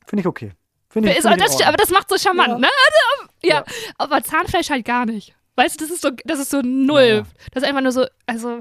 [0.05, 0.51] Finde ich okay.
[0.89, 2.57] Finde ich, Ist, find aber, ich das, aber das macht so charmant, Ja.
[2.59, 2.67] ne?
[2.67, 3.55] Also, ja.
[3.55, 3.63] Ja.
[3.97, 5.35] aber Zahnfleisch halt gar nicht.
[5.55, 7.01] Weißt du, das ist so, das ist so null.
[7.01, 7.23] Ja, ja.
[7.51, 8.59] Das ist einfach nur so, also,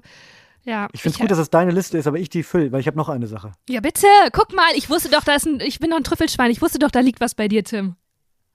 [0.64, 0.88] ja.
[0.92, 2.86] Ich finde es gut, dass es deine Liste ist, aber ich die fülle, weil ich
[2.86, 3.52] habe noch eine Sache.
[3.68, 6.50] Ja, bitte, guck mal, ich wusste doch, da ist ein, ich bin doch ein Trüffelschwein,
[6.50, 7.96] ich wusste doch, da liegt was bei dir, Tim.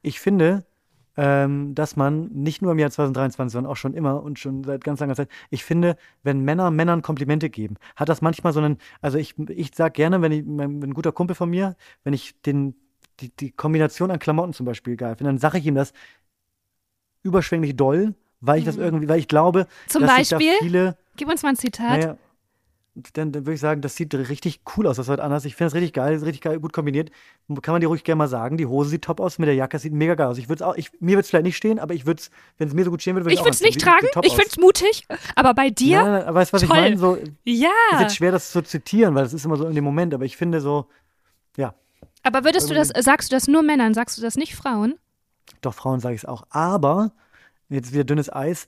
[0.03, 0.65] Ich finde,
[1.17, 4.83] ähm, dass man nicht nur im Jahr 2023, sondern auch schon immer und schon seit
[4.83, 8.77] ganz langer Zeit, ich finde, wenn Männer Männern Komplimente geben, hat das manchmal so einen,
[9.01, 12.39] also ich, ich sag gerne, wenn ich, mein, ein guter Kumpel von mir, wenn ich
[12.43, 12.75] den,
[13.19, 15.91] die, die Kombination an Klamotten zum Beispiel geil finde, dann sage ich ihm das
[17.23, 19.89] überschwänglich doll, weil ich das irgendwie, weil ich glaube, Mhm.
[19.89, 20.51] Zum dass sich Beispiel?
[20.51, 21.99] da viele, Gib uns mal ein Zitat.
[21.99, 22.17] naja,
[23.13, 25.45] dann, dann würde ich sagen, das sieht richtig cool aus, das heute anders.
[25.45, 27.11] Ich finde das richtig geil, das ist richtig geil, gut kombiniert.
[27.61, 28.57] Kann man dir ruhig gerne mal sagen.
[28.57, 30.37] Die Hose sieht top aus, mit der Jacke sieht mega geil aus.
[30.37, 32.67] Ich würde auch, ich, mir würde es vielleicht nicht stehen, aber ich würde es, wenn
[32.67, 34.49] es mir so gut stehen würde, würde ich ich würde es nicht tragen, ich finde
[34.49, 36.77] es mutig, aber bei dir, Nein, nein, weißt du, was ich Toll.
[36.79, 36.97] meine?
[36.97, 37.69] So, ist ja.
[37.99, 40.35] jetzt schwer, das zu zitieren, weil das ist immer so in dem Moment, aber ich
[40.37, 40.87] finde so,
[41.57, 41.73] ja,
[42.23, 44.95] Aber würdest du das, sagst du das nur Männern, sagst du das nicht Frauen?
[45.61, 46.43] doch Frauen sage ich es auch.
[46.49, 47.11] Aber,
[47.69, 48.67] jetzt wieder dünnes Eis,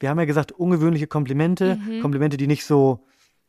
[0.00, 2.02] wir haben ja gesagt, ungewöhnliche Komplimente, Mhm.
[2.02, 3.00] Komplimente, die nicht so,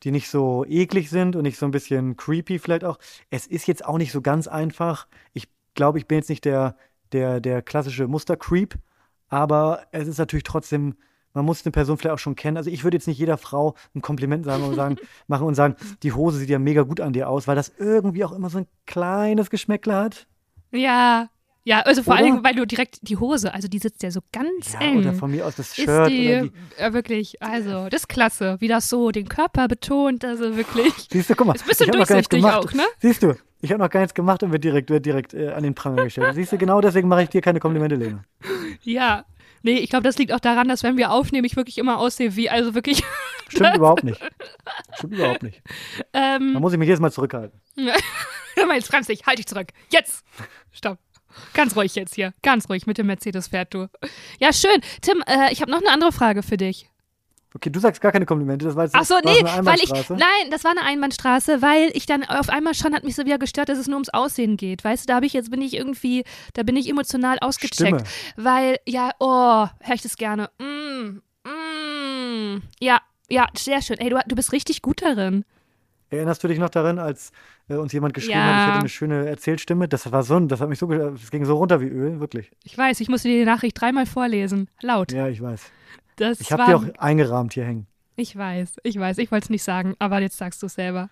[0.04, 3.00] die nicht so eklig sind und nicht so ein bisschen creepy vielleicht auch.
[3.30, 5.08] Es ist jetzt auch nicht so ganz einfach.
[5.34, 6.76] Ich glaube, ich bin jetzt nicht der,
[7.12, 8.76] der, der klassische Mustercreep,
[9.30, 10.96] aber es ist natürlich trotzdem,
[11.34, 12.58] man muss eine Person vielleicht auch schon kennen.
[12.58, 15.76] Also ich würde jetzt nicht jeder Frau ein Kompliment sagen und sagen, machen und sagen,
[16.04, 18.60] die Hose sieht ja mega gut an dir aus, weil das irgendwie auch immer so
[18.60, 20.28] ein kleines Geschmäckle hat.
[20.72, 21.30] Ja.
[21.68, 24.72] Ja, also vor allem, weil du direkt die Hose, also die sitzt ja so ganz
[24.72, 25.00] Ja, eng.
[25.00, 26.52] oder von mir aus das ist Shirt die, oder die.
[26.80, 30.94] ja, wirklich, also, das ist klasse, wie das so den Körper betont, also wirklich.
[31.12, 31.56] Siehst du, guck mal.
[31.58, 32.84] Ist ein bisschen durchsichtig auch, ne?
[33.00, 35.64] Siehst du, ich habe noch gar nichts gemacht und wird direkt, wird direkt äh, an
[35.64, 36.36] den Pranger gestellt.
[36.36, 38.24] Siehst du, genau deswegen mache ich dir keine Komplimente, Lena.
[38.84, 39.26] Ja.
[39.62, 42.38] Nee, ich glaube, das liegt auch daran, dass wenn wir aufnehmen, ich wirklich immer aussehe
[42.38, 43.04] wie, also wirklich,
[43.50, 44.22] Stimmt überhaupt nicht.
[44.98, 45.62] Stimmt überhaupt nicht.
[46.14, 47.60] Da ähm, muss ich mich jedes Mal zurückhalten.
[48.56, 49.68] hör mal jetzt, Franz, halt dich zurück.
[49.90, 50.24] Jetzt!
[50.72, 51.00] Stopp.
[51.54, 52.34] Ganz ruhig jetzt hier.
[52.44, 53.88] Ganz ruhig mit dem Mercedes fährt du.
[54.40, 54.82] Ja, schön.
[55.02, 56.90] Tim, äh, ich habe noch eine andere Frage für dich.
[57.56, 60.52] Okay, du sagst gar keine Komplimente, das war jetzt Ach so, nee, weil ich, nein,
[60.52, 63.70] das war eine Einbahnstraße, weil ich dann auf einmal schon hat mich so wieder gestört,
[63.70, 64.84] dass es nur ums Aussehen geht.
[64.84, 66.24] Weißt du, da habe ich jetzt bin ich irgendwie,
[66.54, 68.04] da bin ich emotional ausgecheckt, Stimme.
[68.36, 70.52] weil ja, oh, höre ich das gerne.
[70.60, 73.98] Mm, mm, ja, ja, sehr schön.
[73.98, 75.44] Ey, du, du bist richtig gut darin.
[76.10, 77.32] Erinnerst du dich noch daran, als
[77.68, 78.46] äh, uns jemand geschrieben Ja.
[78.46, 79.88] hat, ich hätte eine schöne Erzählstimme?
[79.88, 82.52] Das war so, das hat mich so, das ging so runter wie Öl, wirklich.
[82.64, 85.12] Ich weiß, ich musste dir die Nachricht dreimal vorlesen, laut.
[85.12, 85.62] Ja, ich weiß.
[86.16, 87.88] Das Ich habe dir auch eingerahmt hier hängen.
[88.20, 91.12] Ich weiß, ich weiß, ich wollte es nicht sagen, aber jetzt sagst du es selber.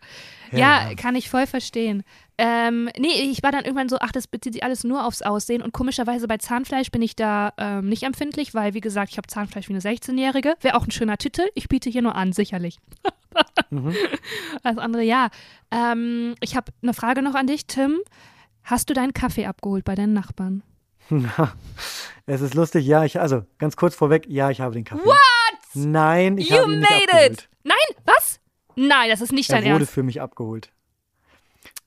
[0.51, 2.03] Ja, Ja, kann ich voll verstehen.
[2.39, 5.61] Ähm, nee, ich war dann irgendwann so, ach, das bezieht sich alles nur aufs Aussehen
[5.61, 9.27] und komischerweise bei Zahnfleisch bin ich da ähm, nicht empfindlich, weil, wie gesagt, ich habe
[9.27, 10.55] Zahnfleisch wie eine 16-Jährige.
[10.61, 11.43] Wäre auch ein schöner Titel.
[11.53, 12.79] Ich biete hier nur an, sicherlich.
[13.69, 13.93] Mhm.
[14.63, 15.29] Alles andere, ja.
[15.69, 17.99] Ähm, ich habe eine Frage noch an dich, Tim.
[18.63, 20.63] Hast du deinen Kaffee abgeholt bei deinen Nachbarn?
[22.25, 25.05] es ist lustig, ja, ich, also ganz kurz vorweg, ja, ich habe den Kaffee.
[25.05, 25.34] What?
[25.75, 27.31] Nein, ich You habe ihn nicht made abgeholt.
[27.41, 27.49] it!
[27.63, 28.39] Nein, was?
[28.75, 29.93] Nein, das ist nicht Er dein wurde Ernst.
[29.93, 30.71] für mich abgeholt.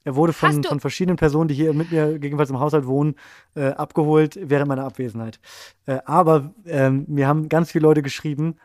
[0.04, 3.14] Er wurde von, von verschiedenen Personen, die hier mit mir gegenwärtig im Haushalt wohnen,
[3.54, 5.38] äh, abgeholt während meiner Abwesenheit.
[5.86, 8.56] Äh, aber ähm, mir haben ganz viele Leute geschrieben,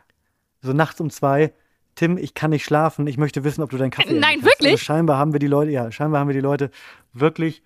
[0.62, 1.52] so nachts um zwei,
[1.96, 4.72] Tim, ich kann nicht schlafen, ich möchte wissen, ob du deinen Kaffee Nein, hast." wirklich?
[4.74, 6.72] Also scheinbar haben wir die Leute, ja, scheinbar haben wir die Leute
[7.12, 7.62] wirklich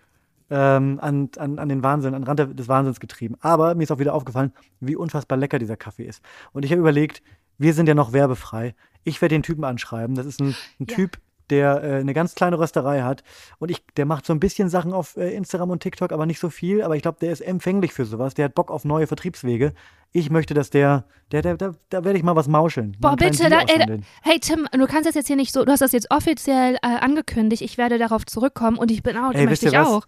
[0.50, 3.36] ähm, an, an, an den Wahnsinn, an den Rand des Wahnsinns getrieben.
[3.42, 6.24] Aber mir ist auch wieder aufgefallen, wie unfassbar lecker dieser Kaffee ist.
[6.52, 7.22] Und ich habe überlegt,
[7.58, 8.76] wir sind ja noch werbefrei.
[9.04, 10.16] Ich werde den Typen anschreiben.
[10.16, 10.96] Das ist ein, ein Ja.
[10.96, 11.18] Typ,
[11.50, 13.24] der äh, eine ganz kleine Rösterei hat.
[13.58, 16.40] Und ich, der macht so ein bisschen Sachen auf äh, Instagram und TikTok, aber nicht
[16.40, 16.82] so viel.
[16.82, 18.34] Aber ich glaube, der ist empfänglich für sowas.
[18.34, 19.74] Der hat Bock auf neue Vertriebswege.
[20.12, 22.98] Ich möchte, dass der, der, der, der da werde ich mal was mauscheln.
[23.00, 24.06] Boah, bitte, da, ey, aushandeln.
[24.24, 26.80] hey Tim, du kannst das jetzt hier nicht so, du hast das jetzt offiziell äh,
[26.82, 29.88] angekündigt, ich werde darauf zurückkommen und ich bin auch, Ey, möchte ich was?
[29.88, 30.06] auch.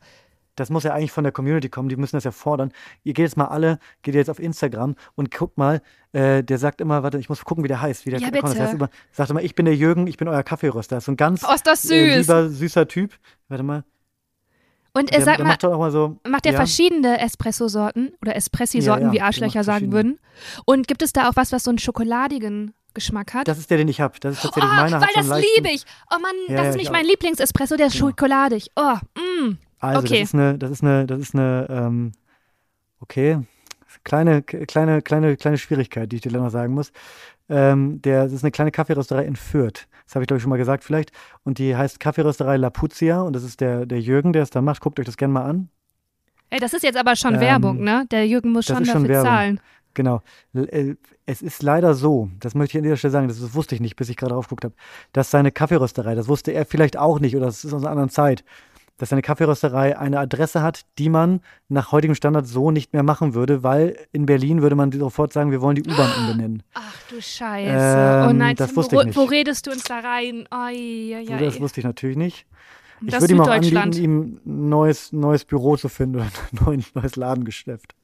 [0.60, 2.72] Das muss ja eigentlich von der Community kommen, die müssen das ja fordern.
[3.04, 5.82] Ihr geht jetzt mal alle, geht jetzt auf Instagram und guckt mal,
[6.12, 8.06] äh, der sagt immer, warte, ich muss gucken, wie der heißt.
[8.06, 8.56] Wie der Ja, Account bitte.
[8.58, 10.96] Das heißt immer, sagt immer, ich bin der Jürgen, ich bin euer Kaffeeröster.
[10.98, 11.92] Das ist so ein ganz Oh, süß.
[11.92, 13.14] Äh, lieber, süßer Typ.
[13.48, 13.84] Warte mal.
[14.94, 16.18] Und äh, Der, sag der mal, macht mal so.
[16.28, 20.20] macht der ja, verschiedene Espresso-Sorten oder Espressi-Sorten, Ja, wie Arschlöcher sagen würden?
[20.66, 23.48] Und gibt es da auch was, was so einen schokoladigen Geschmack hat?
[23.48, 24.20] Das ist der, den ich habe.
[24.20, 25.00] Das ist oh, tatsächlich meiner.
[25.02, 25.86] weil das liebe ich.
[26.12, 27.06] Oh Mann, Ja, das ja, ist nicht ich mein.
[27.06, 28.08] Lieblingsespresso, der ist Genau.
[28.10, 28.70] schokoladig.
[28.76, 29.58] Oh, mm.
[29.80, 30.20] Also, Okay.
[30.20, 32.12] das ist eine, das ist eine, das ist eine, ähm,
[33.00, 33.40] okay,
[34.04, 36.92] kleine, kleine, kleine, kleine Schwierigkeit, die ich dir noch sagen muss.
[37.50, 39.88] Ähm, der, das ist eine kleine Kaffeerösterei in Fürth.
[40.06, 41.12] Das habe ich, glaube ich, schon mal gesagt vielleicht.
[41.44, 44.82] Und die heißt Kaffeerösterei Lapuzia und das ist der, der Jürgen, der es da macht.
[44.82, 45.70] Guckt euch das gerne mal an.
[46.52, 48.06] Ey, das ist jetzt aber schon Ähm, Werbung, ne?
[48.12, 49.26] Der Jürgen muss schon dafür schon Werbung.
[49.32, 49.60] zahlen.
[49.96, 50.22] Genau.
[50.54, 53.82] Äh, Es ist leider so, das möchte ich an dieser Stelle sagen, das wusste ich
[53.82, 54.74] nicht, bis ich gerade drauf geguckt habe,
[55.14, 58.10] dass seine Kaffeerösterei, das wusste er vielleicht auch nicht oder das ist aus einer anderen
[58.10, 58.44] Zeit,
[59.00, 61.40] dass seine Kaffeerösterei eine Adresse hat, die man
[61.70, 65.52] nach heutigem Standard so nicht mehr machen würde, weil in Berlin würde man sofort sagen,
[65.52, 66.64] wir wollen die U-Bahn umbenennen.
[66.76, 68.26] Ach du Scheiße.
[68.28, 69.18] oh Ähm, nein, das wusste wo, ich nicht.
[69.18, 70.48] wo redest du uns da rein?
[70.52, 71.46] Oi, oi, oi.
[71.46, 72.46] das wusste ich natürlich nicht.
[73.02, 76.66] Ich Das würde ihm auch anbieten, ihm ein neues, neues Büro zu finden oder ein
[76.66, 77.96] neues, neues Ladengeschäft.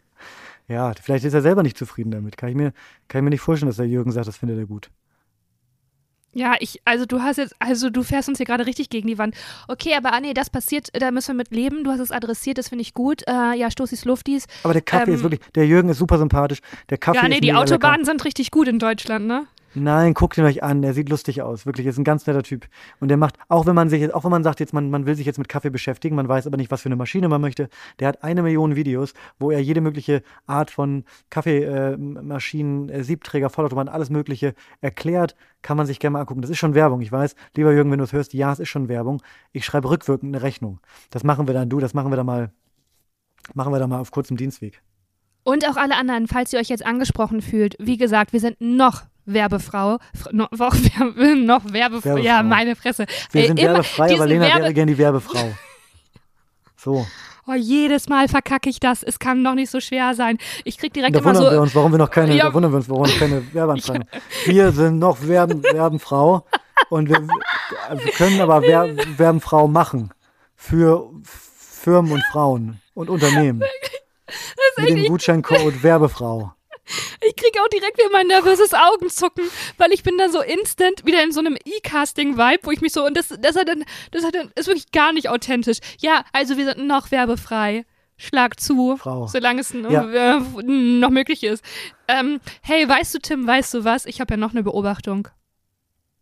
[0.67, 2.37] Ja, vielleicht ist er selber nicht zufrieden damit.
[2.37, 2.71] Kann ich mir,
[3.07, 4.89] kann ich mir nicht vorstellen, dass der Jürgen sagt, das findet er gut.
[6.35, 9.17] Ja, ich, also du hast jetzt, also du fährst uns hier gerade richtig gegen die
[9.17, 9.35] Wand.
[9.69, 11.85] Okay, aber ah, nee, das passiert, da müssen wir mit leben.
[11.85, 13.23] Du hast es adressiert, das finde ich gut.
[13.25, 14.45] Äh, ja, Stoßis Luftis.
[14.63, 16.59] Aber der Kaffee Ähm, ist wirklich, der Jürgen ist super sympathisch.
[16.89, 18.11] Der Kaffee ja, nee, ist die Autobahnen Lecker.
[18.11, 19.47] sind richtig gut in Deutschland, ne?
[19.75, 20.81] Nein, guckt ihn euch an.
[20.83, 21.65] Er sieht lustig aus.
[21.65, 22.67] Wirklich, er ist ein ganz netter Typ.
[22.99, 25.05] Und der macht, auch wenn man sich, jetzt- auch wenn man sagt, jetzt man, man
[25.05, 27.41] will sich jetzt mit Kaffee beschäftigen, man weiß aber nicht, was für eine Maschine man
[27.41, 27.67] möchte.
[27.99, 33.89] Der hat eine Million Videos, wo er jede mögliche Art von Kaffeemaschinen, äh, Siebträger, Vollautomaten,
[33.91, 35.35] alles Mögliche erklärt.
[35.61, 36.41] Kann man sich gerne mal angucken.
[36.41, 37.01] Das ist schon Werbung.
[37.01, 39.21] Ich weiß, lieber Jürgen, wenn du es hörst, ja, es ist schon Werbung.
[39.51, 40.79] Ich schreibe rückwirkend eine Rechnung.
[41.09, 42.51] Das machen wir dann, du, das machen wir dann mal,
[43.53, 44.81] machen wir dann mal auf kurzem Dienstweg.
[45.43, 49.03] Und auch alle anderen, falls ihr euch jetzt angesprochen fühlt, wie gesagt, wir sind noch
[49.25, 52.17] Werbefrau, Fr- noch, noch, Werbe, noch Werbefrau, Werbefrau.
[52.17, 53.05] ja, meine Fresse.
[53.31, 55.53] Wir Ey, sind immer werbefrei, aber Lena Werbe- wäre gerne die Werbefrau.
[56.77, 57.05] So.
[57.47, 59.01] Oh, jedes Mal verkacke ich das.
[59.01, 60.37] Es kann doch nicht so schwer sein.
[60.65, 61.61] Ich krieg direkt Da immer wundern wir so.
[61.61, 62.45] uns, warum wir noch keine, Ja.
[62.45, 64.21] da wundern wir uns, warum wir noch keine Werbeanfragen haben.
[64.45, 66.45] Wir sind noch Werben, Werbenfrau
[66.89, 70.11] und wir, wir können aber Wer, Werbenfrau machen
[70.55, 73.63] für Firmen und Frauen und Unternehmen.
[74.77, 76.53] Mit dem Gutscheincode Werbefrau.
[77.27, 79.43] Ich krieg auch direkt wieder mein nervöses Augenzucken,
[79.77, 83.05] weil ich bin dann so instant wieder in so einem E-Casting-Vibe, wo ich mich so,
[83.05, 85.79] und das, das hat dann, das hat dann, ist wirklich gar nicht authentisch.
[85.99, 87.85] Ja, also wir sind noch werbefrei.
[88.17, 89.27] Schlag zu, Frau.
[89.27, 90.35] solange es Ja.
[90.37, 91.63] äh, noch möglich ist.
[92.07, 94.05] Ähm, hey, weißt du, Tim, weißt du was?
[94.05, 95.27] Ich habe ja noch eine Beobachtung.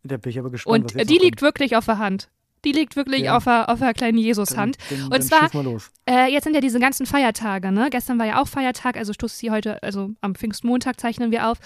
[0.03, 2.29] Da bin ich aber gespannt, Und die liegt wirklich auf der Hand.
[2.65, 3.37] Die liegt wirklich Ja.
[3.37, 4.17] auf der, auf der kleinen.
[4.17, 4.77] Jesushand.
[4.89, 5.49] Dann, dann, Und zwar-.
[6.09, 7.89] Äh, jetzt sind ja diese ganzen Feiertage, ne?
[7.89, 11.57] Gestern war ja auch Feiertag, also Stoß sie heute, also am Pfingstmontag zeichnen wir auf.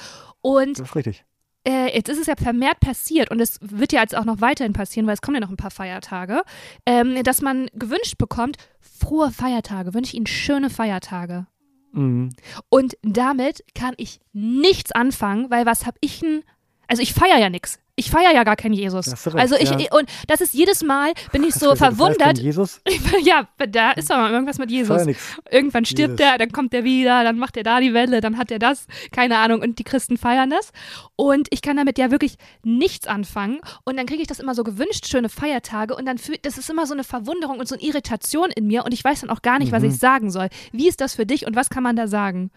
[0.42, 1.26] Und Das ist richtig.
[1.68, 4.74] äh, jetzt ist es ja vermehrt passiert und es wird ja jetzt auch noch weiterhin
[4.74, 6.44] passieren, weil es kommen ja noch ein paar Feiertage,
[6.86, 11.46] ähm, dass man gewünscht bekommt, frohe Feiertage, wünsche ich Ihnen schöne Feiertage.
[11.94, 12.30] Mhm.
[12.70, 16.44] Und damit kann ich nichts anfangen, weil was habe ich denn,
[16.88, 17.80] also ich feiere ja nichts.
[18.00, 19.08] Ich feiere ja gar keinen Jesus.
[19.26, 19.78] Recht, also ich, ja.
[19.92, 22.38] und das ist jedes Mal, bin ich so feierst verwundert.
[22.38, 22.80] Jesus?
[23.24, 25.04] ja, da ist doch mal irgendwas mit Ich Jesus.
[25.50, 26.32] Irgendwann stirbt Jesus.
[26.32, 28.86] er, dann kommt er wieder, dann macht er da die Welle, dann hat er das,
[29.12, 29.62] keine Ahnung.
[29.62, 30.72] Und die Christen feiern das.
[31.16, 33.62] Und ich kann damit ja wirklich nichts anfangen.
[33.84, 35.96] Und dann kriege ich das immer so gewünscht, schöne Feiertage.
[35.96, 38.86] Und dann fühlt, das ist immer so eine Verwunderung und so eine Irritation in mir.
[38.86, 39.90] Und ich weiß dann auch gar nicht, was Mhm.
[39.90, 40.50] ich sagen soll.
[40.72, 42.52] Wie ist das für dich und was kann man da sagen?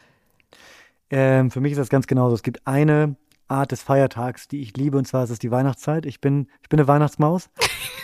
[1.09, 2.35] Ähm, für mich ist das ganz genauso.
[2.35, 3.17] Es gibt eine
[3.51, 6.07] Art des Feiertags, die ich liebe, und zwar ist es die Weihnachtszeit.
[6.07, 7.51] Ich bin, ich bin eine Weihnachtsmaus.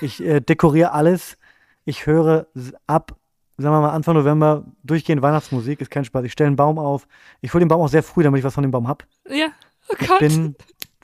[0.01, 1.39] Ich äh, dekoriere alles.
[1.85, 2.47] Ich höre
[2.87, 3.17] ab
[3.59, 6.25] sagen wir mal, Anfang November durchgehend Weihnachtsmusik, ist kein Spaß.
[6.25, 7.07] Ich stelle einen Baum auf.
[7.41, 9.07] Ich hole den Baum auch sehr früh, damit ich was von dem Baum hab.
[9.29, 9.47] Ja.
[9.89, 10.19] Oh Ich Gott.
[10.19, 10.57] bin,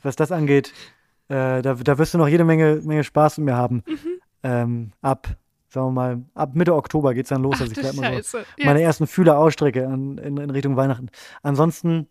[0.02, 0.72] was das angeht,
[1.28, 3.82] äh, da, da wirst du noch jede Menge, Menge Spaß mit mir haben.
[3.86, 4.20] Mhm.
[4.42, 5.28] Ähm, ab,
[5.68, 7.54] sagen wir mal, ab Mitte Oktober geht's dann los.
[7.56, 8.38] Ach, also ich mal so.
[8.38, 8.44] Ja.
[8.66, 11.08] meine ersten Fühler ausstrecke an, in, in Richtung Weihnachten.
[11.42, 12.08] Ansonsten,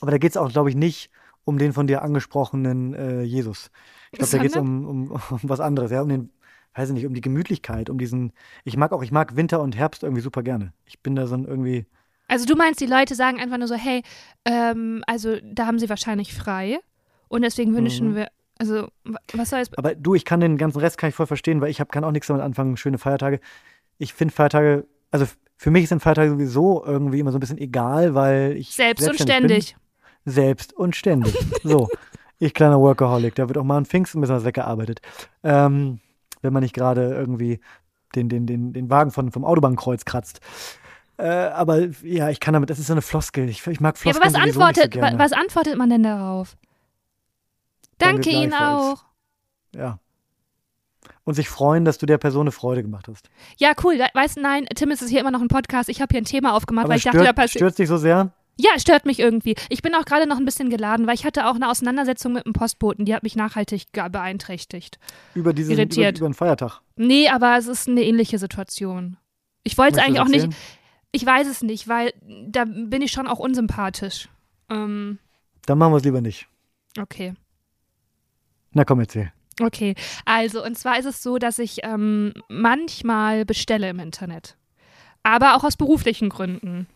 [0.00, 1.10] aber da geht's auch, glaube ich, nicht
[1.46, 3.70] um den von dir angesprochenen äh, Jesus.
[4.12, 6.30] Ich glaube, da geht's um, um, um was anderes, ja, um den,
[6.74, 8.32] weiß ich nicht, um die Gemütlichkeit, um diesen,
[8.64, 10.74] ich mag auch, ich mag Winter und Herbst irgendwie super gerne.
[10.84, 11.86] Ich bin da so ein irgendwie,
[12.28, 14.02] Also du meinst, die Leute sagen einfach nur so, hey,
[14.44, 16.80] ähm, also da haben sie wahrscheinlich frei
[17.28, 18.16] und deswegen wünschen Mhm.
[18.16, 18.28] wir,
[18.58, 21.26] also wa- was soll es, aber du, ich kann den ganzen Rest kann ich voll
[21.26, 23.40] verstehen, weil ich hab, kann auch nichts damit anfangen, schöne Feiertage.
[23.98, 25.26] Ich finde Feiertage, also
[25.56, 29.04] für mich sind Feiertage sowieso irgendwie immer so ein bisschen egal, weil ich selbst und
[29.04, 29.80] selbstständig bin.
[30.26, 31.34] Selbst und ständig.
[31.62, 31.88] So,
[32.38, 35.00] ich kleiner Workaholic, da wird auch mal an Pfingsten ein bisschen was weggearbeitet.
[35.42, 36.00] Ähm,
[36.42, 37.60] wenn man nicht gerade irgendwie
[38.14, 40.40] den, den, den, den Wagen von, vom Autobahnkreuz kratzt.
[41.18, 43.48] Äh, aber ja, ich kann damit, das ist so eine Floskel.
[43.48, 46.56] Ich, ich mag Ja, Floskeln aber was antwortet, so was antwortet man denn darauf?
[47.98, 49.04] Danke Ihnen auch.
[49.74, 49.98] Ja.
[51.24, 53.30] Und sich freuen, dass du der Person eine Freude gemacht hast.
[53.56, 53.98] Ja, cool.
[54.14, 55.88] Weißt du, nein, Tim, es ist hier immer noch ein Podcast.
[55.88, 57.60] Ich habe hier ein Thema aufgemacht, Aber weil ich dachte, da passiert.
[57.60, 58.32] stört dich so sehr?
[58.58, 59.54] Ja, es stört mich irgendwie.
[59.68, 62.46] Ich bin auch gerade noch ein bisschen geladen, weil ich hatte auch eine Auseinandersetzung mit
[62.46, 64.98] einem Postboten, die hat mich nachhaltig beeinträchtigt.
[65.34, 66.18] Über diesen über, Irritiert.
[66.18, 66.80] über den Feiertag.
[66.96, 69.18] Nee, aber es ist eine ähnliche Situation.
[69.62, 70.48] Ich wollte es eigentlich auch nicht.
[71.12, 72.12] Ich weiß es nicht, weil
[72.48, 74.28] da bin ich schon auch unsympathisch.
[74.70, 75.18] Ähm,
[75.66, 76.46] Dann machen wir es lieber nicht.
[76.98, 77.34] okay.
[78.72, 79.32] Na komm, erzähl.
[79.60, 79.94] Okay,
[80.26, 84.56] also und zwar ist es so, dass ich ähm, manchmal bestelle im Internet.
[85.22, 86.86] Aber auch aus beruflichen Gründen.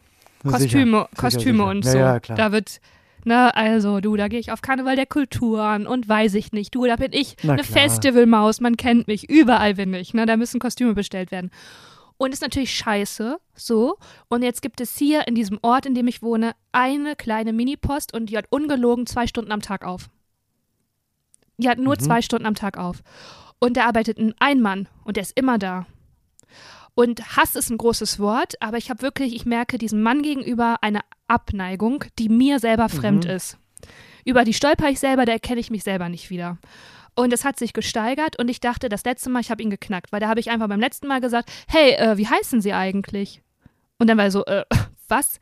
[0.43, 1.67] Kostüme, sicher, Kostüme sicher.
[1.71, 1.99] und ja, so.
[1.99, 2.37] Ja, klar.
[2.39, 2.81] Da wird,
[3.25, 6.75] ne, also du, da gehe ich auf Karneval der Kulturen und weiß ich nicht.
[6.75, 7.83] Du, da bin ich Na eine klar.
[7.83, 11.51] Festivalmaus, man kennt mich, überall bin ich, ne, da müssen Kostüme bestellt werden.
[12.17, 13.97] Und ist natürlich scheiße, so.
[14.29, 18.13] Und jetzt gibt es hier in diesem Ort, in dem ich wohne, eine kleine Minipost
[18.13, 20.11] und die hat ungelogen zwei Stunden am Tag auf.
[21.57, 22.01] Die hat nur Mhm.
[22.01, 23.03] zwei Stunden am Tag auf.
[23.59, 25.87] Und da arbeitet ein Mann und der ist immer da.
[27.01, 30.77] Und Hass ist ein großes Wort, aber ich habe wirklich, ich merke diesem Mann gegenüber
[30.83, 33.31] eine Abneigung, die mir selber fremd Mhm.
[33.31, 33.57] ist.
[34.27, 36.59] Über die stolper ich selber, da erkenne ich mich selber nicht wieder.
[37.15, 40.13] Und es hat sich gesteigert und ich dachte, das letzte Mal, ich habe ihn geknackt,
[40.13, 43.41] weil da habe ich einfach beim letzten Mal gesagt, hey, äh, wie heißen Sie eigentlich?
[43.99, 44.65] Und dann war er so, äh,
[45.09, 45.41] was?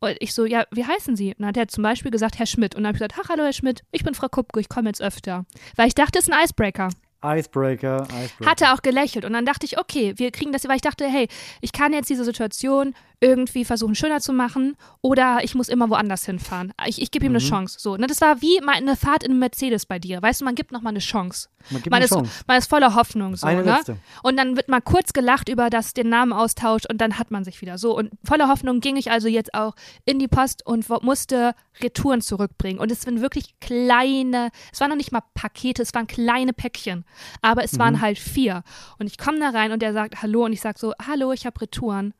[0.00, 1.28] Und ich so, ja, wie heißen Sie?
[1.28, 2.74] Und dann hat er zum Beispiel gesagt, Herr Schmidt.
[2.74, 4.88] Und dann habe ich gesagt, ach, hallo, Herr Schmidt, ich bin Frau Kupke, ich komme
[4.88, 5.44] jetzt öfter.
[5.76, 6.88] Weil ich dachte, es ist ein Icebreaker.
[7.26, 8.50] Icebreaker, Icebreaker.
[8.50, 9.24] Hat er auch gelächelt.
[9.24, 11.28] Und dann dachte ich, okay, wir kriegen das, weil ich dachte, hey,
[11.60, 16.26] ich kann jetzt diese Situation irgendwie versuchen, schöner zu machen oder ich muss immer woanders
[16.26, 16.72] hinfahren.
[16.86, 17.48] Ich, ich gebe ihm eine Mhm.
[17.48, 17.76] Chance.
[17.80, 18.06] So, ne?
[18.06, 20.20] Das war wie mal eine Fahrt in einem Mercedes bei dir.
[20.20, 21.48] Weißt du, man gibt nochmal eine Chance.
[21.70, 22.30] Man gibt Man eine ist, Chance.
[22.46, 23.34] man ist voller Hoffnung.
[23.34, 23.72] So, Eine ne?
[23.72, 23.96] letzte.
[24.22, 27.42] Und dann wird mal kurz gelacht über das, den Namen austauscht und dann hat man
[27.44, 27.78] sich wieder.
[27.78, 32.20] So, und voller Hoffnung ging ich also jetzt auch in die Post und musste Retouren
[32.20, 32.78] zurückbringen.
[32.78, 37.04] Und es sind wirklich kleine, es waren noch nicht mal Pakete, es waren kleine Päckchen.
[37.40, 38.62] Aber es waren halt vier.
[38.98, 41.46] Und ich komme da rein und der sagt Hallo und ich sage so, Hallo, ich
[41.46, 42.12] habe Retouren.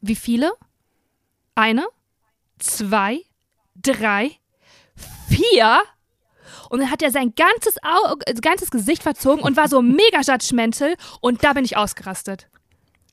[0.00, 0.52] Wie viele?
[1.54, 1.86] Eine,
[2.58, 3.20] zwei,
[3.76, 4.30] drei,
[5.28, 5.80] vier.
[6.70, 10.20] Und dann hat er sein ganzes, Au äh, ganzes Gesicht verzogen und war so mega
[10.22, 10.94] judgmental.
[11.20, 12.48] Und da bin ich ausgerastet.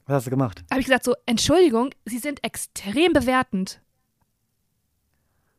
[0.06, 0.64] Was hast du gemacht?
[0.70, 3.82] Da habe ich gesagt so, Entschuldigung, Sie sind extrem bewertend.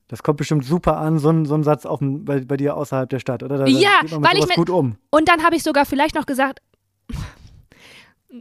[0.07, 3.11] Das kommt bestimmt super an, so ein, so ein Satz auf bei, bei dir außerhalb
[3.11, 3.59] der Stadt, oder?
[3.59, 4.97] Da, Ja, weil ich mit- gut um.
[5.11, 6.61] Und dann habe ich sogar vielleicht noch gesagt,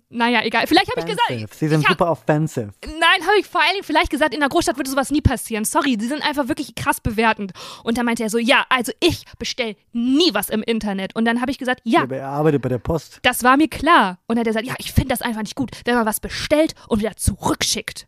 [0.09, 0.67] naja, egal.
[0.67, 1.53] Vielleicht habe ich gesagt.
[1.55, 2.71] Sie sind hab- super offensive.
[2.85, 5.63] Nein, habe ich vor allen Dingen vielleicht gesagt, in der Großstadt würde sowas nie passieren.
[5.65, 7.53] Sorry, die sind einfach wirklich krass bewertend.
[7.83, 11.15] Und dann meinte er so, ja, also ich bestelle nie was im Internet.
[11.15, 13.19] Und dann habe ich gesagt, ja, er arbeitet bei der Post.
[13.23, 14.19] das war mir klar.
[14.27, 16.19] Und dann hat er gesagt, ja, ich finde das einfach nicht gut, wenn man was
[16.19, 18.07] bestellt und wieder zurückschickt.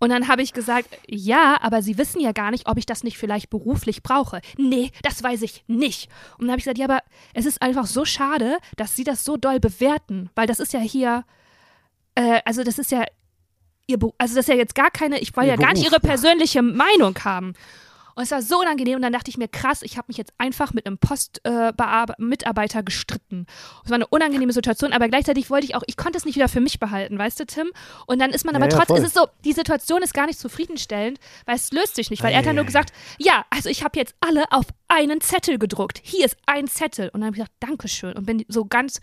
[0.00, 3.02] Und dann habe ich gesagt, ja, aber Sie wissen ja gar nicht, ob ich das
[3.02, 4.40] nicht vielleicht beruflich brauche.
[4.56, 6.08] Nee, das weiß ich nicht.
[6.38, 7.00] Und dann habe ich gesagt, ja, aber
[7.34, 10.80] es ist einfach so schade, dass Sie das so doll bewerten, weil das ist ja
[10.80, 11.24] hier,
[12.14, 13.04] äh, also das ist ja
[13.90, 15.92] Ihr, also das ist ja jetzt gar keine, ich wollte ja gar nicht Beruf.
[15.92, 17.54] Ihre persönliche Meinung haben.
[18.18, 20.32] Und es war so unangenehm und dann dachte ich mir, krass, ich habe mich jetzt
[20.38, 23.46] einfach mit einem Postmitarbeiter gestritten.
[23.84, 26.48] Es war eine unangenehme Situation, aber gleichzeitig wollte ich auch, ich konnte es nicht wieder
[26.48, 27.70] für mich behalten, weißt du, Tim?
[28.06, 30.26] Und dann ist man Ja, aber ja, trotzdem, es ist so, die Situation ist gar
[30.26, 33.68] nicht zufriedenstellend, weil es löst sich nicht, weil er hat dann nur gesagt, ja, also
[33.68, 36.00] ich habe jetzt alle auf einen Zettel gedruckt.
[36.02, 37.10] Hier ist ein Zettel.
[37.10, 38.14] Und dann habe ich gesagt, Dankeschön.
[38.14, 39.00] Und bin so ganz,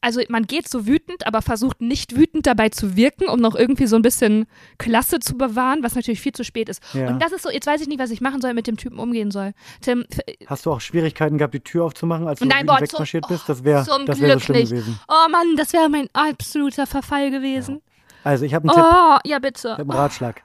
[0.00, 3.86] also man geht so wütend, aber versucht nicht wütend dabei zu wirken, um noch irgendwie
[3.86, 4.46] so ein bisschen
[4.78, 6.82] Klasse zu bewahren, was natürlich viel zu spät ist.
[6.94, 7.08] Ja.
[7.08, 8.98] Und das ist so, jetzt weiß ich nicht, was ich machen soll, mit dem Typen
[8.98, 9.52] umgehen soll.
[9.80, 13.26] Tim, f- Hast du auch Schwierigkeiten gehabt, die Tür aufzumachen, als du Nein, boah, wegmarschiert
[13.28, 13.42] bist?
[13.44, 14.70] oh, Das wäre zum das wär so schlimm nicht.
[14.70, 15.00] gewesen.
[15.08, 17.80] oh Mann, das wäre mein absoluter Verfall gewesen.
[18.24, 19.70] Also ich habe einen Tipp, Oh, ja ich bitte.
[19.72, 20.42] habe einen Ratschlag.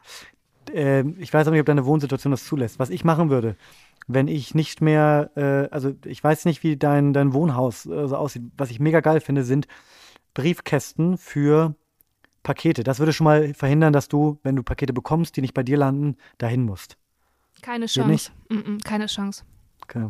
[0.73, 2.79] Ähm, ich weiß aber nicht, ob deine Wohnsituation das zulässt.
[2.79, 3.55] Was ich machen würde,
[4.07, 8.15] wenn ich nicht mehr, äh, also ich weiß nicht, wie dein, dein Wohnhaus äh, so
[8.15, 8.43] aussieht.
[8.57, 9.67] Was ich mega geil finde, sind
[10.33, 11.75] Briefkästen für
[12.43, 12.83] Pakete.
[12.83, 15.77] Das würde schon mal verhindern, dass du, wenn du Pakete bekommst, die nicht bei dir
[15.77, 16.97] landen, dahin musst.
[17.61, 17.85] Keine?
[17.85, 18.31] Chance.
[18.49, 19.43] Mm -mm, keine Chance.
[19.83, 20.09] Okay.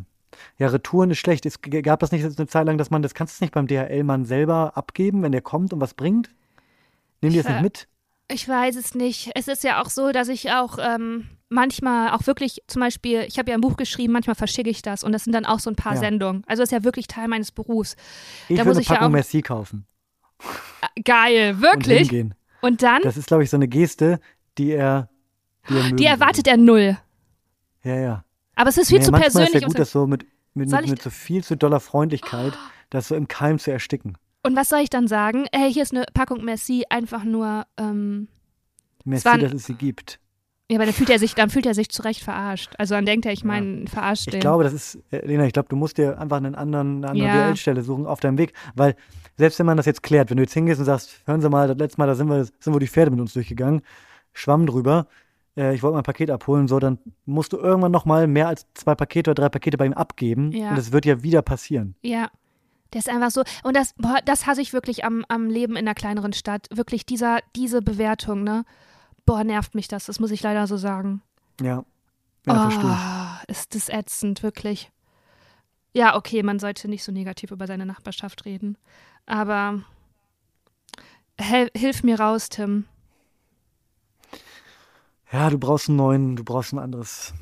[0.58, 1.46] Ja, Retouren ist schlecht.
[1.46, 4.26] Es gab das nicht eine Zeit lang, dass man, das kannst du nicht beim DHL-Mann
[4.26, 6.34] selber abgeben, wenn der kommt und was bringt?
[7.22, 7.88] Nimm die das Ich, nicht äh, mit?
[8.32, 9.32] Ich weiß es nicht.
[9.36, 13.38] Es ist ja auch so, dass ich auch ähm, manchmal auch wirklich, zum Beispiel, ich
[13.38, 15.70] habe ja ein Buch geschrieben, manchmal verschicke ich das und das sind dann auch so
[15.70, 16.00] ein paar Ja.
[16.00, 16.44] Sendungen.
[16.48, 17.96] Also ist ja wirklich Teil meines Berufs.
[18.48, 19.86] Ich da würde muss eine ich ja Packung auch- Merci kaufen
[20.96, 22.00] Äh, Geil, und wirklich.
[22.10, 22.36] hingehen.
[22.62, 24.20] Und, dann, Das ist, glaube ich, so eine Geste,
[24.58, 25.10] die er,
[25.70, 26.06] die er die würde.
[26.06, 26.98] erwartet er null.
[27.84, 28.26] Ja, ja.
[28.56, 29.54] Aber es ist viel Nee, zu persönlich.
[29.56, 32.54] ist ja gut, das so mit, mit, mit, mit so viel zu doller Freundlichkeit,
[32.90, 34.18] das so im Keim zu ersticken.
[34.44, 35.46] Und was soll ich dann sagen?
[35.54, 38.28] Hey, hier ist eine Packung Merci, einfach nur, ähm,
[39.06, 40.20] Merci, war ein- dass es sie gibt.
[40.70, 42.74] ja, aber dann fühlt er sich, dann fühlt er sich zu Recht verarscht.
[42.78, 43.48] Also dann denkt er, ich Ja.
[43.48, 44.40] meine, verarscht Ich den.
[44.42, 47.28] glaube, das ist, äh, Lena, ich glaube, du musst dir einfach einen anderen, eine andere
[47.28, 47.48] Ja.
[47.48, 48.96] DL-Stelle suchen auf deinem Weg, weil
[49.38, 51.68] selbst wenn man das jetzt klärt, wenn du jetzt hingehst und sagst, hören Sie mal,
[51.68, 53.82] das letzte Mal, da sind wir, sind wir die Pferde mit uns durchgegangen,
[54.32, 55.08] Schwamm drüber,
[55.58, 58.96] äh, ich wollte mein Paket abholen, so, dann musst du irgendwann nochmal mehr als zwei
[58.96, 60.72] Pakete oder drei Pakete bei ihm abgeben Ja.
[60.72, 61.96] und es wird ja wieder passieren.
[62.02, 62.30] Ja.
[62.94, 63.44] Der ist einfach so.
[63.64, 66.68] Und das, boah, das hasse ich wirklich am, am Leben in einer kleineren Stadt.
[66.72, 68.66] Wirklich dieser, diese Bewertung, ne?
[69.26, 70.06] Boah, nervt mich das.
[70.06, 71.22] Das muss ich leider so sagen.
[71.60, 71.84] Ja,
[72.46, 72.98] ja, verstehe ich.
[72.98, 74.92] oh, ist das ätzend, wirklich.
[75.94, 78.78] Ja, okay, man sollte nicht so negativ über seine Nachbarschaft reden.
[79.26, 79.84] Aber
[81.40, 82.86] hel hilf mir raus, Tim.
[85.32, 87.34] Ja, du brauchst einen neuen, du brauchst ein anderes,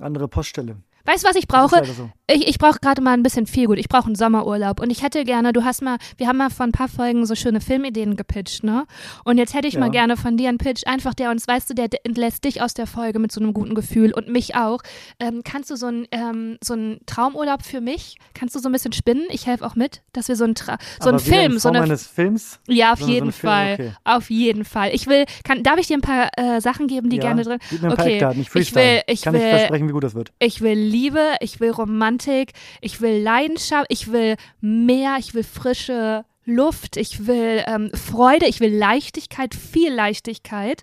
[0.00, 0.76] andere Poststelle.
[1.08, 1.76] Weißt du, was ich brauche?
[1.76, 2.10] leider so.
[2.30, 3.78] Ich, ich brauche gerade mal ein bisschen viel gut.
[3.78, 4.80] Ich brauche einen Sommerurlaub.
[4.80, 7.34] Und ich hätte gerne, du hast mal, wir haben mal vor ein paar Folgen so
[7.34, 8.84] schöne Filmideen gepitcht, ne?
[9.24, 9.80] Und jetzt hätte ich Ja.
[9.80, 12.74] mal gerne von dir einen Pitch, einfach der uns, weißt du, der entlässt dich aus
[12.74, 14.80] der Folge mit so einem guten Gefühl und mich auch.
[15.18, 18.16] Ähm, kannst du so einen ähm, so einen Traumurlaub für mich?
[18.34, 19.24] Kannst du so ein bisschen spinnen?
[19.30, 22.06] Ich helfe auch mit, dass wir so einen, Tra so einen Film, so eine eines
[22.06, 22.60] Films?
[22.68, 23.72] ja, auf so so jeden Film- Fall.
[23.74, 23.92] okay.
[24.04, 24.90] Auf jeden Fall.
[24.92, 27.58] Ich will, kann, darf ich dir ein paar äh, Sachen geben, die ja, gerne drin?
[27.70, 29.92] Gib mir ein paar Okay, Eckdaten, ich ich will- ich Kann will- ich versprechen, wie
[29.92, 30.32] gut das wird.
[30.40, 36.24] Ich will Liebe, ich will Romantik, ich will Leidenschaft, ich will Meer, ich will frische
[36.44, 40.82] Luft, ich will ähm, Freude, ich will Leichtigkeit, viel Leichtigkeit.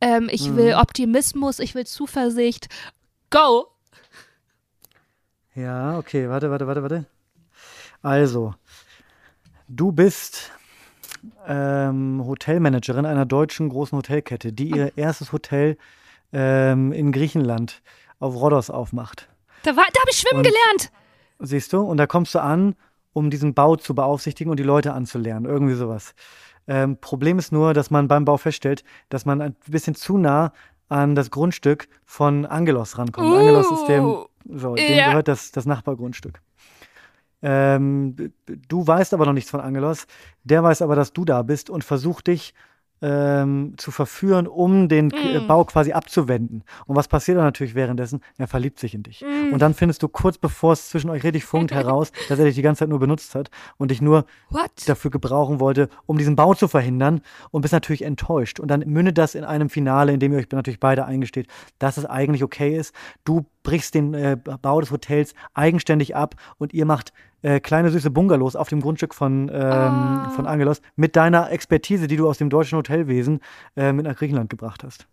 [0.00, 0.80] Ähm, ich will Mhm.
[0.80, 2.68] Optimismus, ich will Zuversicht.
[3.30, 3.66] Go!
[5.56, 7.06] Ja, okay, warte, warte, warte, warte.
[8.00, 8.54] Also,
[9.66, 10.52] du bist
[11.48, 15.76] ähm, Hotelmanagerin einer deutschen großen Hotelkette, die ihr erstes Hotel
[16.32, 17.82] ähm, in Griechenland
[18.20, 19.28] auf Rhodos aufmacht.
[19.62, 20.92] Da, war- da habe ich schwimmen Und- gelernt.
[21.40, 21.80] Siehst du?
[21.80, 22.74] Und da kommst du an,
[23.12, 25.46] um diesen Bau zu beaufsichtigen und die Leute anzulernen.
[25.46, 26.14] Irgendwie sowas.
[26.66, 30.52] Ähm, Problem ist nur, dass man beim Bau feststellt, dass man ein bisschen zu nah
[30.88, 33.34] an das Grundstück von Angelos rankommt.
[33.36, 35.08] Angelos ist dem, Uh, so, dem ja.
[35.08, 36.40] gehört das, das Nachbargrundstück.
[37.40, 40.06] Ähm, du weißt aber noch nichts von Angelos.
[40.44, 42.52] Der weiß aber, dass du da bist und versucht dich
[43.02, 45.46] ähm, zu verführen, um den Mm.
[45.46, 46.64] Bau quasi abzuwenden.
[46.86, 48.20] Und was passiert dann natürlich währenddessen?
[48.36, 49.22] Er verliebt sich in dich.
[49.22, 49.52] Mm.
[49.52, 52.54] Und dann findest du kurz bevor es zwischen euch richtig funkt heraus, dass er dich
[52.54, 54.70] die ganze Zeit nur benutzt hat und dich nur What?
[54.86, 57.20] dafür gebrauchen wollte, um diesen Bau zu verhindern
[57.50, 58.60] und bist natürlich enttäuscht.
[58.60, 61.96] Und dann mündet das in einem Finale, in dem ihr euch natürlich beide eingesteht, dass
[61.96, 62.94] es eigentlich okay ist.
[63.24, 67.12] Du brichst den äh, Bau des Hotels eigenständig ab und ihr macht
[67.42, 70.30] äh, kleine süße Bungalows auf dem Grundstück von, ähm, Ah.
[70.34, 73.40] von Angelos mit deiner Expertise, die du aus dem deutschen Hotelwesen
[73.76, 75.06] äh, mit nach Griechenland gebracht hast.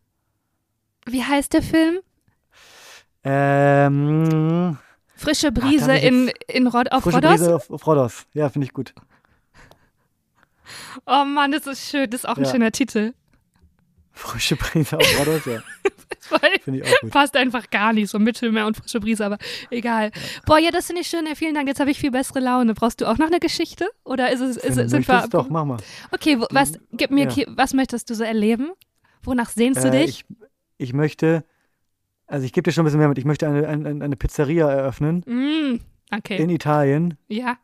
[1.06, 2.00] Wie heißt der Film?
[3.24, 4.78] Ähm,
[5.16, 7.32] Frische Brise hab ich in, in Rod auf Frische Rhodos?
[7.40, 8.26] Brise auf, auf Rhodos.
[8.34, 8.94] Ja, finde ich gut.
[11.06, 12.10] Oh Mann, das ist schön.
[12.10, 12.52] Das ist auch ein Ja.
[12.52, 13.14] schöner Titel.
[14.12, 15.60] Frische Brise auf Rhodos, ja.
[16.64, 17.12] Finde ich auch gut.
[17.12, 19.38] Passt einfach gar nicht, so Mittelmeer und frische Brise, aber
[19.70, 20.12] egal.
[20.46, 21.26] Boah, ja, das finde ich schön.
[21.28, 21.68] Ja, vielen Dank.
[21.68, 22.74] Jetzt habe ich viel bessere Laune.
[22.74, 23.88] Brauchst du auch noch eine Geschichte?
[24.04, 25.28] Oder ist es, ist, sind wir.
[25.30, 25.78] doch, mach mal.
[26.12, 27.46] Okay, wo, was, gib mir, Ja.
[27.56, 28.72] Was möchtest du so erleben?
[29.24, 30.26] Wonach sehnst du Äh, dich?
[30.30, 30.36] ich,
[30.90, 31.44] ich möchte,
[32.28, 34.70] also ich gebe dir schon ein bisschen mehr mit, ich möchte eine, eine, eine Pizzeria
[34.70, 35.80] eröffnen Mm,
[36.16, 36.38] okay.
[36.42, 37.58] in Italien ja.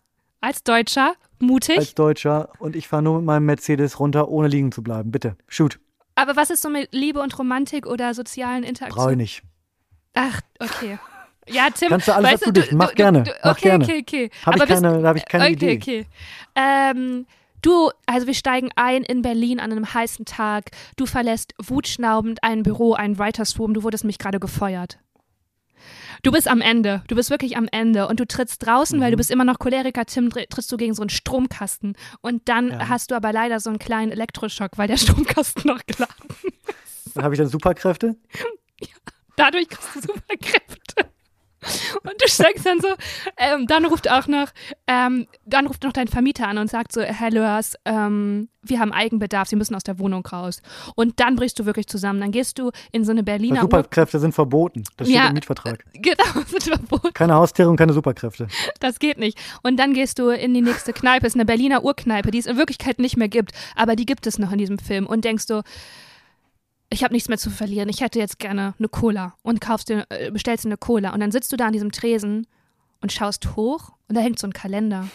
[0.44, 1.78] Als Deutscher, mutig.
[1.78, 5.12] als Deutscher und ich fahre nur mit meinem Mercedes runter, ohne liegen zu bleiben.
[5.12, 5.80] Bitte, shoot.
[6.22, 9.18] Aber was ist so mit Liebe und Romantik oder sozialen Brauche ich Interaktionen?
[9.18, 9.42] nicht.
[10.14, 11.00] Ach, okay.
[11.48, 12.78] Ja, Tim, Kannst du alles weißt dazu dichten.
[12.78, 13.24] Mach gerne.
[13.44, 13.84] Mach okay, gerne.
[13.84, 14.30] okay, okay.
[14.46, 15.76] Habe ich Aber bist- keine, da habe ich keine okay, Idee.
[15.78, 16.06] okay.
[16.56, 17.26] Ähm,
[17.62, 20.72] du, also wir steigen ein in Berlin an einem heißen Tag.
[20.98, 23.74] Du verlässt wutschnaubend ein Büro, ein Writers Room.
[23.74, 25.00] Du wurdest mich gerade gefeuert.
[26.24, 27.04] Du bist am Ende.
[27.08, 28.08] Du bist wirklich am Ende.
[28.08, 29.20] Und du trittst draußen, weil du Mhm.
[29.20, 31.96] bist immer noch Choleriker, Tim, trittst du gegen so einen Stromkasten.
[32.22, 32.90] Und dann Ja.
[32.90, 34.98] hast du aber leider so einen kleinen Elektroschock, weil der
[35.46, 36.30] Stromkasten noch geladen
[37.16, 38.16] Dann habe ich dann Superkräfte.
[39.36, 41.10] Dadurch kriegst du Superkräfte.
[42.04, 42.88] Und du steigst dann so,
[43.38, 44.48] ähm, dann ruft auch noch,
[44.88, 48.92] ähm, dann ruft noch dein Vermieter an und sagt so, Herr Lörs, ähm, wir haben
[48.92, 50.62] Eigenbedarf, Sie müssen aus der Wohnung raus.
[50.96, 52.20] Und dann brichst du wirklich zusammen.
[52.20, 54.84] Dann gehst du in so eine Berliner Superkräfte sind verboten.
[54.98, 55.28] Das steht Ja.
[55.28, 55.84] im Mietvertrag.
[55.94, 57.14] Genau, sind verboten.
[57.14, 58.48] Keine Haustiere und keine Superkräfte.
[58.80, 59.38] Das geht nicht.
[59.64, 62.58] Und dann gehst du in die nächste Kneipe, ist eine Berliner Urkneipe, die es in
[62.58, 65.62] Wirklichkeit nicht mehr gibt, aber die gibt es noch in diesem Film und denkst du,
[66.92, 70.06] ich habe nichts mehr zu verlieren, ich hätte jetzt gerne eine Cola und kaufst dir,
[70.10, 72.48] äh, bestellst dir eine Cola und dann sitzt du da an diesem Tresen
[73.02, 75.08] und schaust hoch und da hängt so ein Kalender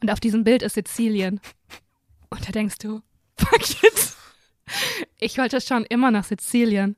[0.00, 1.40] und auf diesem Bild ist Sizilien
[2.30, 3.00] und da denkst du,
[3.36, 4.16] fuck it,
[5.18, 6.96] ich wollte schon immer nach Sizilien.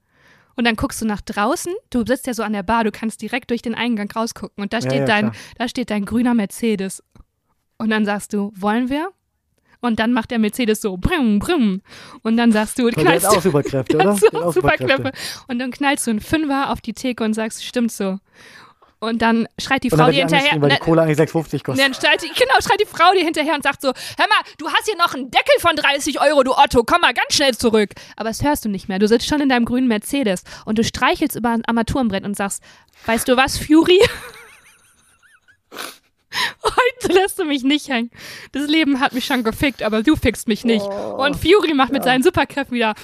[0.57, 3.21] Und dann guckst du nach draußen, du sitzt ja so an der Bar, du kannst
[3.21, 5.43] direkt durch den Eingang rausgucken und da Ja, steht ja, dein, klar.
[5.59, 7.03] da steht dein grüner Mercedes.
[7.77, 9.11] Und dann sagst du, wollen wir?
[9.85, 11.83] Und dann macht der Mercedes so brumm, brumm.
[12.23, 14.13] Und dann sagst du, hat knallst auch du, Superkräfte, oder?
[14.33, 15.13] auch Superkräfte.
[15.47, 18.19] Und dann knallst du einen Fünfer auf die Theke und sagst, stimmt so.
[18.99, 20.59] Und dann schreit die Und Frau dir hinterher.
[20.63, 21.85] weil die Cola eigentlich 6,50 und kostet.
[21.85, 24.69] dann schreit die, genau, schreit die Frau dir hinterher und sagt so, hör mal, du
[24.69, 27.91] hast hier noch einen Deckel von 30 Euro, du Otto, komm mal ganz schnell zurück.
[28.17, 28.99] Aber das hörst du nicht mehr.
[28.99, 32.63] Du sitzt schon in deinem grünen Mercedes und du streichelst über ein Armaturenbrett und sagst,
[33.05, 34.01] weißt du was, Fury?
[36.63, 38.11] Heute lässt du mich nicht hängen.
[38.53, 40.85] Das Leben hat mich schon gefickt, aber du fickst mich nicht.
[40.85, 42.95] und Fury macht mit seinen Superkräften wieder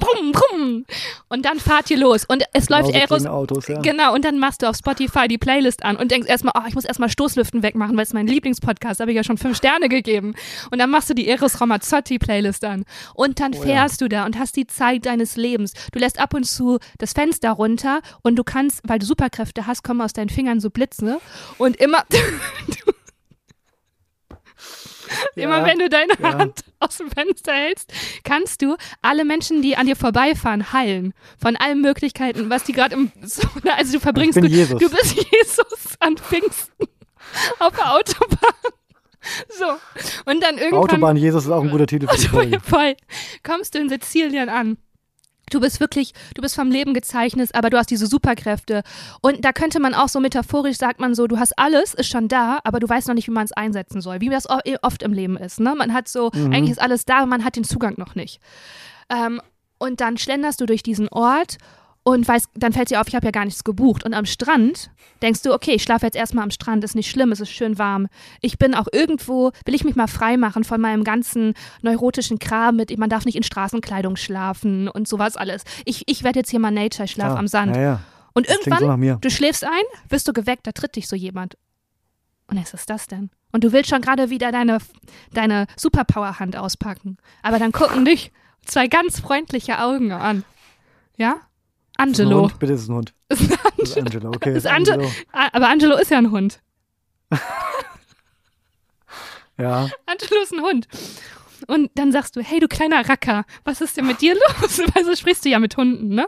[0.00, 0.84] brumm, brumm.
[1.28, 2.24] Und dann fahrt ihr los.
[2.26, 3.80] Und es läuft Genauso Eros, klingen Autos, ja.
[3.80, 6.74] Genau, und dann machst du auf Spotify die Playlist an und denkst erstmal, oh, ich
[6.74, 10.34] muss erstmal Stoßlüften wegmachen, weil es mein Lieblingspodcast, habe ich ja schon fünf Sterne gegeben.
[10.70, 12.84] Und dann machst du die Eros Ramazzotti Playlist an.
[13.14, 13.62] Und dann Oh ja.
[13.62, 15.72] fährst du da und hast die Zeit deines Lebens.
[15.92, 19.82] Du lässt ab und zu das Fenster runter und du kannst, weil du Superkräfte hast,
[19.82, 21.20] kommen aus deinen Fingern so Blitze.
[21.58, 22.04] Und immer,
[25.36, 26.38] immer Ja, wenn du deine ja.
[26.38, 27.92] Hand aus dem Fenster hältst,
[28.24, 31.14] kannst du alle Menschen, die an dir vorbeifahren, heilen.
[31.40, 33.12] Von allen Möglichkeiten, was die gerade im.
[33.22, 34.34] So, also du verbringst.
[34.34, 34.80] bin gut- Jesus.
[34.80, 36.86] Du bist Jesus an Pfingsten
[37.58, 38.54] auf der Autobahn.
[39.50, 39.66] So.
[40.24, 40.80] Und dann irgendwann.
[40.84, 42.96] Autobahn Jesus ist auch ein guter Titel für die Folge.
[43.42, 44.78] Kommst du in Sizilien an.
[45.50, 48.82] Du bist wirklich, du bist vom Leben gezeichnet, aber du hast diese Superkräfte.
[49.20, 52.28] Und da könnte man auch so metaphorisch, sagt man so, du hast alles, ist schon
[52.28, 54.20] da, aber du weißt noch nicht, wie man es einsetzen soll.
[54.20, 55.60] Wie das eh oft im Leben ist.
[55.60, 55.74] Ne?
[55.76, 56.52] Man hat so, Mhm.
[56.52, 58.40] eigentlich ist alles da, aber man hat den Zugang noch nicht.
[59.10, 59.40] Ähm,
[59.78, 61.56] und dann schlenderst du durch diesen Ort
[62.02, 64.04] und weißt, dann fällt dir auf, ich habe ja gar nichts gebucht.
[64.04, 64.90] Und am Strand
[65.20, 67.78] denkst du, okay, ich schlafe jetzt erstmal am Strand, ist nicht schlimm, es ist schön
[67.78, 68.08] warm.
[68.40, 72.76] Ich bin auch irgendwo, will ich mich mal frei machen von meinem ganzen neurotischen Kram
[72.76, 75.64] mit, man darf nicht in Straßenkleidung schlafen und sowas alles.
[75.84, 77.76] Ich, ich werde jetzt hier mal Nature, ich schlafe Ah, am Sand.
[77.76, 78.00] Ja, ja.
[78.32, 79.18] Und Das so irgendwann, mir.
[79.20, 79.70] du schläfst ein,
[80.08, 81.56] wirst du geweckt, da tritt dich so jemand.
[82.46, 83.30] Und was ist das denn?
[83.52, 84.78] Und du willst schon gerade wieder deine,
[85.34, 87.18] deine Superpower-Hand auspacken.
[87.42, 88.32] Aber dann gucken dich
[88.64, 90.44] zwei ganz freundliche Augen an.
[91.16, 91.36] Ja?
[92.08, 92.42] Ist Angelo.
[92.42, 92.58] Hund?
[92.58, 93.14] Bitte ist es ein Hund.
[93.30, 94.50] Ist ein Das ist Angelo, okay.
[94.50, 95.10] Ist ist Ange- Angelo.
[95.32, 96.60] Ah, Aber Angelo ist ja ein Hund.
[99.58, 99.88] Ja.
[100.06, 100.88] Angelo ist ein Hund.
[101.66, 104.80] Und dann sagst du, hey du kleiner Racker, was ist denn mit dir los?
[104.94, 106.26] Weil so sprichst du ja mit Hunden, ne?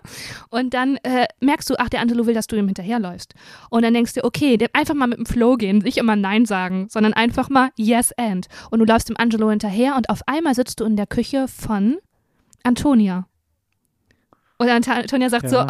[0.51, 3.33] Und dann äh, merkst du, ach, der Angelo will, dass du ihm hinterherläufst.
[3.71, 6.89] Und dann denkst du, okay, einfach mal mit dem Flow gehen, nicht immer Nein sagen,
[6.91, 8.47] sondern einfach mal Yes and.
[8.71, 11.97] Und du läufst dem Angelo hinterher und auf einmal sitzt du in der Küche von
[12.63, 13.27] Antonia.
[14.63, 15.67] Und Ant Antonia sagt so, Ja.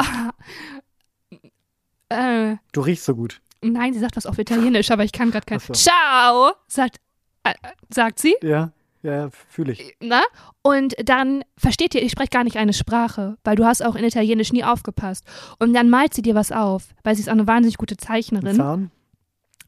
[2.10, 3.40] ah, äh, Du riechst so gut.
[3.62, 5.60] nein, sie sagt was auf Italienisch, aber ich kann gerade kein.
[5.60, 5.72] So.
[5.72, 7.00] Ciao, sagt,
[7.44, 7.54] äh,
[7.88, 8.34] sagt sie.
[8.42, 8.72] Ja,
[9.02, 9.96] ja, fühle ich.
[10.00, 10.22] Na?
[10.62, 14.04] Und dann versteht ihr, ich spreche gar nicht eine Sprache, weil du hast auch in
[14.04, 15.24] Italienisch nie aufgepasst.
[15.58, 17.98] Und dann malt sie dir was auf, weil sie ist auch eine wahnsinnig gute Ein
[17.98, 18.56] Zeichnerin.
[18.56, 18.90] Zahn?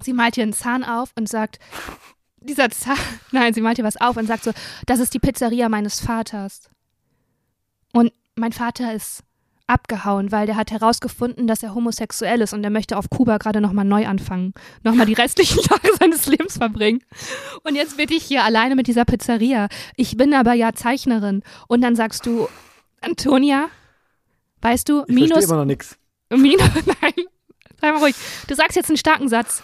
[0.02, 1.58] Sie malt dir einen Zahn auf und sagt,
[2.40, 2.98] dieser Zahn,
[3.32, 4.52] nein, sie malt dir was auf und sagt so,
[4.86, 6.68] das ist die Pizzeria meines Vaters.
[7.92, 9.22] Und mein Vater ist
[9.66, 13.60] abgehauen, weil der hat herausgefunden, dass er homosexuell ist und er möchte auf Kuba gerade
[13.60, 14.52] nochmal neu anfangen.
[14.82, 17.02] Nochmal die restlichen Jahre seines Lebens verbringen.
[17.62, 19.68] Und jetzt bin ich hier alleine mit dieser Pizzeria.
[19.96, 21.42] Ich bin aber ja Zeichnerin.
[21.66, 22.48] Und dann sagst du,
[23.00, 23.68] Antonia,
[24.60, 25.96] weißt du, Ich minus immer noch nichts.
[26.30, 26.68] Minus,
[27.00, 27.12] nein,
[27.80, 28.16] sei mal ruhig.
[28.48, 29.62] Du sagst jetzt einen starken Satz.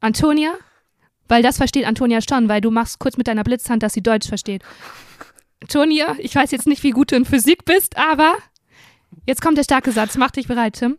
[0.00, 0.52] Antonia,
[1.28, 4.28] weil das versteht Antonia schon, weil du machst kurz mit deiner Blitzhand, dass sie Deutsch
[4.28, 4.62] versteht.
[5.64, 8.34] Antonia, ich weiß jetzt nicht, wie gut du in Physik bist, aber
[9.24, 10.18] jetzt kommt der starke Satz.
[10.18, 10.98] Mach dich bereit, Tim.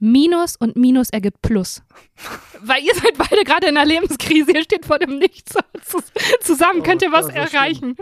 [0.00, 1.82] Minus und Minus ergibt Plus.
[2.62, 5.54] Weil ihr seid beide gerade in einer Lebenskrise, ihr steht vor dem Nichts.
[6.40, 7.96] Zusammen könnt ihr was Oh, das ist erreichen.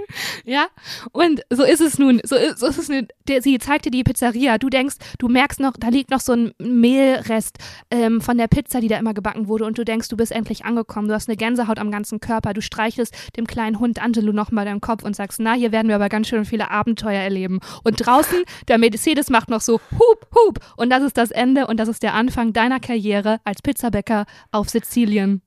[0.45, 0.67] Ja?
[1.13, 2.21] Und so ist es nun.
[2.25, 3.09] So ist, so ist es nun.
[3.29, 4.59] Der, sie zeigt dir die Pizzeria.
[4.59, 7.59] Du denkst, du merkst noch, da liegt noch so ein Mehlrest
[7.91, 9.65] ähm, von der Pizza, die da immer gebacken wurde.
[9.65, 11.09] Und du denkst, du bist endlich angekommen.
[11.09, 12.53] Du hast eine Gänsehaut am ganzen Körper.
[12.53, 15.97] Du streichelst dem kleinen Hund Angelo nochmal deinen Kopf und sagst, na, hier werden wir
[15.97, 17.61] aber ganz schön viele Abenteuer erleben.
[17.85, 20.59] Und draußen, der Mercedes macht noch so Hup, Hup.
[20.77, 24.68] Und das ist das Ende und das ist der Anfang deiner Karriere als Pizzabäcker auf
[24.68, 25.43] Sizilien.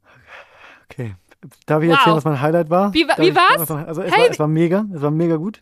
[0.92, 1.16] Okay.
[1.66, 1.98] Darf ich Wow.
[1.98, 2.94] erzählen, was mein Highlight war?
[2.94, 3.72] Wie Darf wie ich- war's?
[3.72, 5.62] Also es, Hey, war, es war mega, es war mega gut.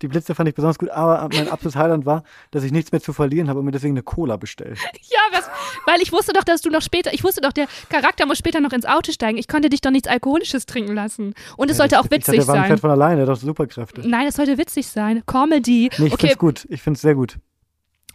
[0.00, 3.00] Die Blitze fand ich besonders gut, aber mein absolutes Highlight war, dass ich nichts mehr
[3.00, 4.78] zu verlieren habe und mir deswegen eine Cola bestellt.
[5.02, 5.48] Ja, was,
[5.86, 8.60] weil ich wusste doch, dass du noch später, ich wusste doch, der Charakter muss später
[8.60, 9.38] noch ins Auto steigen.
[9.38, 11.34] Ich konnte dich doch nichts Alkoholisches trinken lassen.
[11.56, 12.64] Und es sollte auch ich dachte, witzig der sein.
[12.64, 14.08] fährt von alleine, der hat doch Superkräfte.
[14.08, 15.22] Nein, es sollte witzig sein.
[15.26, 15.90] Comedy.
[15.98, 16.66] Nee, ich okay, find's gut.
[16.70, 17.36] Ich find's sehr gut.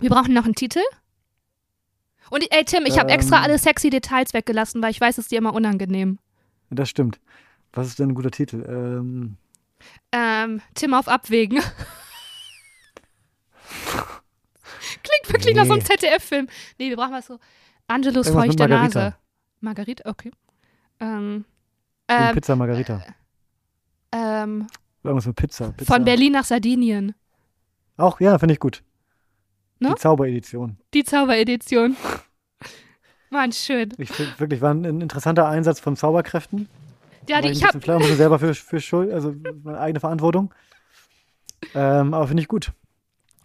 [0.01, 0.79] wir brauchen noch einen Titel.
[2.29, 3.15] Und ey, Tim, ich habe Ähm.
[3.19, 6.19] extra alle sexy Details weggelassen, weil ich weiß, es ist dir immer unangenehm.
[6.69, 7.19] Das stimmt.
[7.73, 8.63] Was ist denn ein guter Titel?
[8.67, 9.37] Ähm,
[10.11, 11.59] Ähm, Tim auf Abwägen.
[15.03, 15.87] Klingt wirklich nach so einem Nee.
[15.97, 16.47] ZDF-Film.
[16.79, 17.39] Nee, wir brauchen was so.
[17.87, 18.99] Angelos Irgendwas feuchte Margarita.
[18.99, 19.15] Nase.
[19.61, 20.31] Margarita, okay.
[20.99, 21.45] Ähm,
[22.07, 23.03] ähm, Pizza Margarita.
[24.11, 24.67] ähm,
[25.03, 25.71] Irgendwas mit Pizza.
[25.71, 25.93] Pizza.
[25.93, 27.13] von Berlin nach Sardinien.
[27.97, 28.83] Auch, ja, finde ich gut.
[29.79, 29.89] Ne?
[29.89, 30.77] Die Zauberedition.
[30.93, 31.95] Die Zauberedition.
[33.29, 33.93] Mann, schön.
[33.97, 36.69] Ich finde wirklich, war ein, ein interessanter Einsatz von Zauberkräften.
[37.27, 39.79] Ja, die, ich ich ein hab, bisschen klar, bisschen selber für, für Schuld, also meine
[39.79, 40.53] eigene Verantwortung.
[41.75, 42.71] Ähm, aber finde ich gut.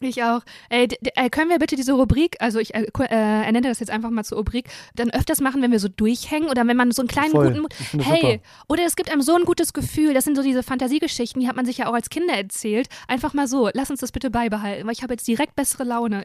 [0.09, 0.43] Ich auch.
[0.69, 0.89] Äh,
[1.31, 4.39] können wir bitte diese Rubrik, also ich äh, äh, ernenne das jetzt einfach mal zur
[4.39, 7.53] Rubrik, dann öfters machen, wenn wir so durchhängen oder wenn man so einen kleinen Voll.
[7.53, 7.67] guten.
[7.93, 8.39] Das Hey, super.
[8.69, 10.15] oder es gibt einem so ein gutes Gefühl.
[10.15, 12.89] Das sind so diese Fantasiegeschichten, die hat man sich ja auch als Kinder erzählt.
[13.09, 16.25] Einfach mal so, lass uns das bitte beibehalten, weil ich habe jetzt direkt bessere Laune.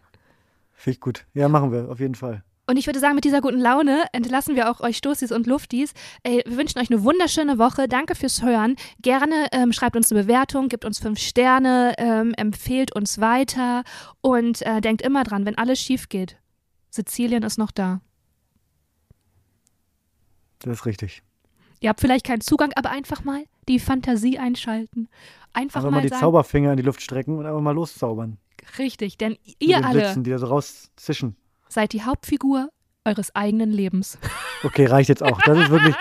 [0.73, 1.25] Finde ich gut.
[1.34, 2.43] Ja, machen wir, auf jeden Fall.
[2.70, 5.93] Und ich würde sagen, mit dieser guten Laune entlassen wir auch euch Stoßis und Luftis.
[6.24, 7.88] Ey, wir wünschen euch eine wunderschöne Woche.
[7.88, 8.76] Danke fürs Hören.
[9.01, 13.84] Gerne ähm, schreibt uns eine Bewertung, gebt uns fünf Sterne, ähm, empfehlt uns weiter
[14.20, 16.38] und äh, denkt immer dran, wenn alles schief geht,
[16.89, 18.01] Sizilien ist noch da.
[20.59, 21.24] Das ist richtig.
[21.80, 25.07] Ihr habt vielleicht keinen Zugang, aber einfach mal die Fantasie einschalten.
[25.53, 28.38] Einfach Einfach mal mal die sagen, Zauberfinger in die Luft strecken und einfach mal loszaubern.
[28.78, 31.36] richtig, denn ihr den alle Blitzen, die da so rauszischen.
[31.70, 32.70] Seid die Hauptfigur
[33.05, 34.18] eures eigenen Lebens.
[34.63, 35.39] Okay, reicht jetzt auch.
[35.43, 35.95] Das ist wirklich,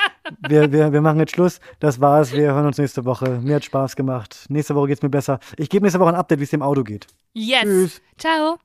[0.49, 1.61] wir, wir, wir machen jetzt Schluss.
[1.79, 2.33] Das war's.
[2.33, 3.41] Wir hören uns nächste Woche.
[3.43, 4.47] Mir hat Spaß gemacht.
[4.49, 5.39] Nächste Woche geht's mir besser.
[5.57, 7.07] Ich gebe nächste Woche ein Update, wie es dem Auto geht.
[7.33, 7.63] Yes!
[7.63, 8.03] Tschüss.
[8.19, 8.59] Ciao!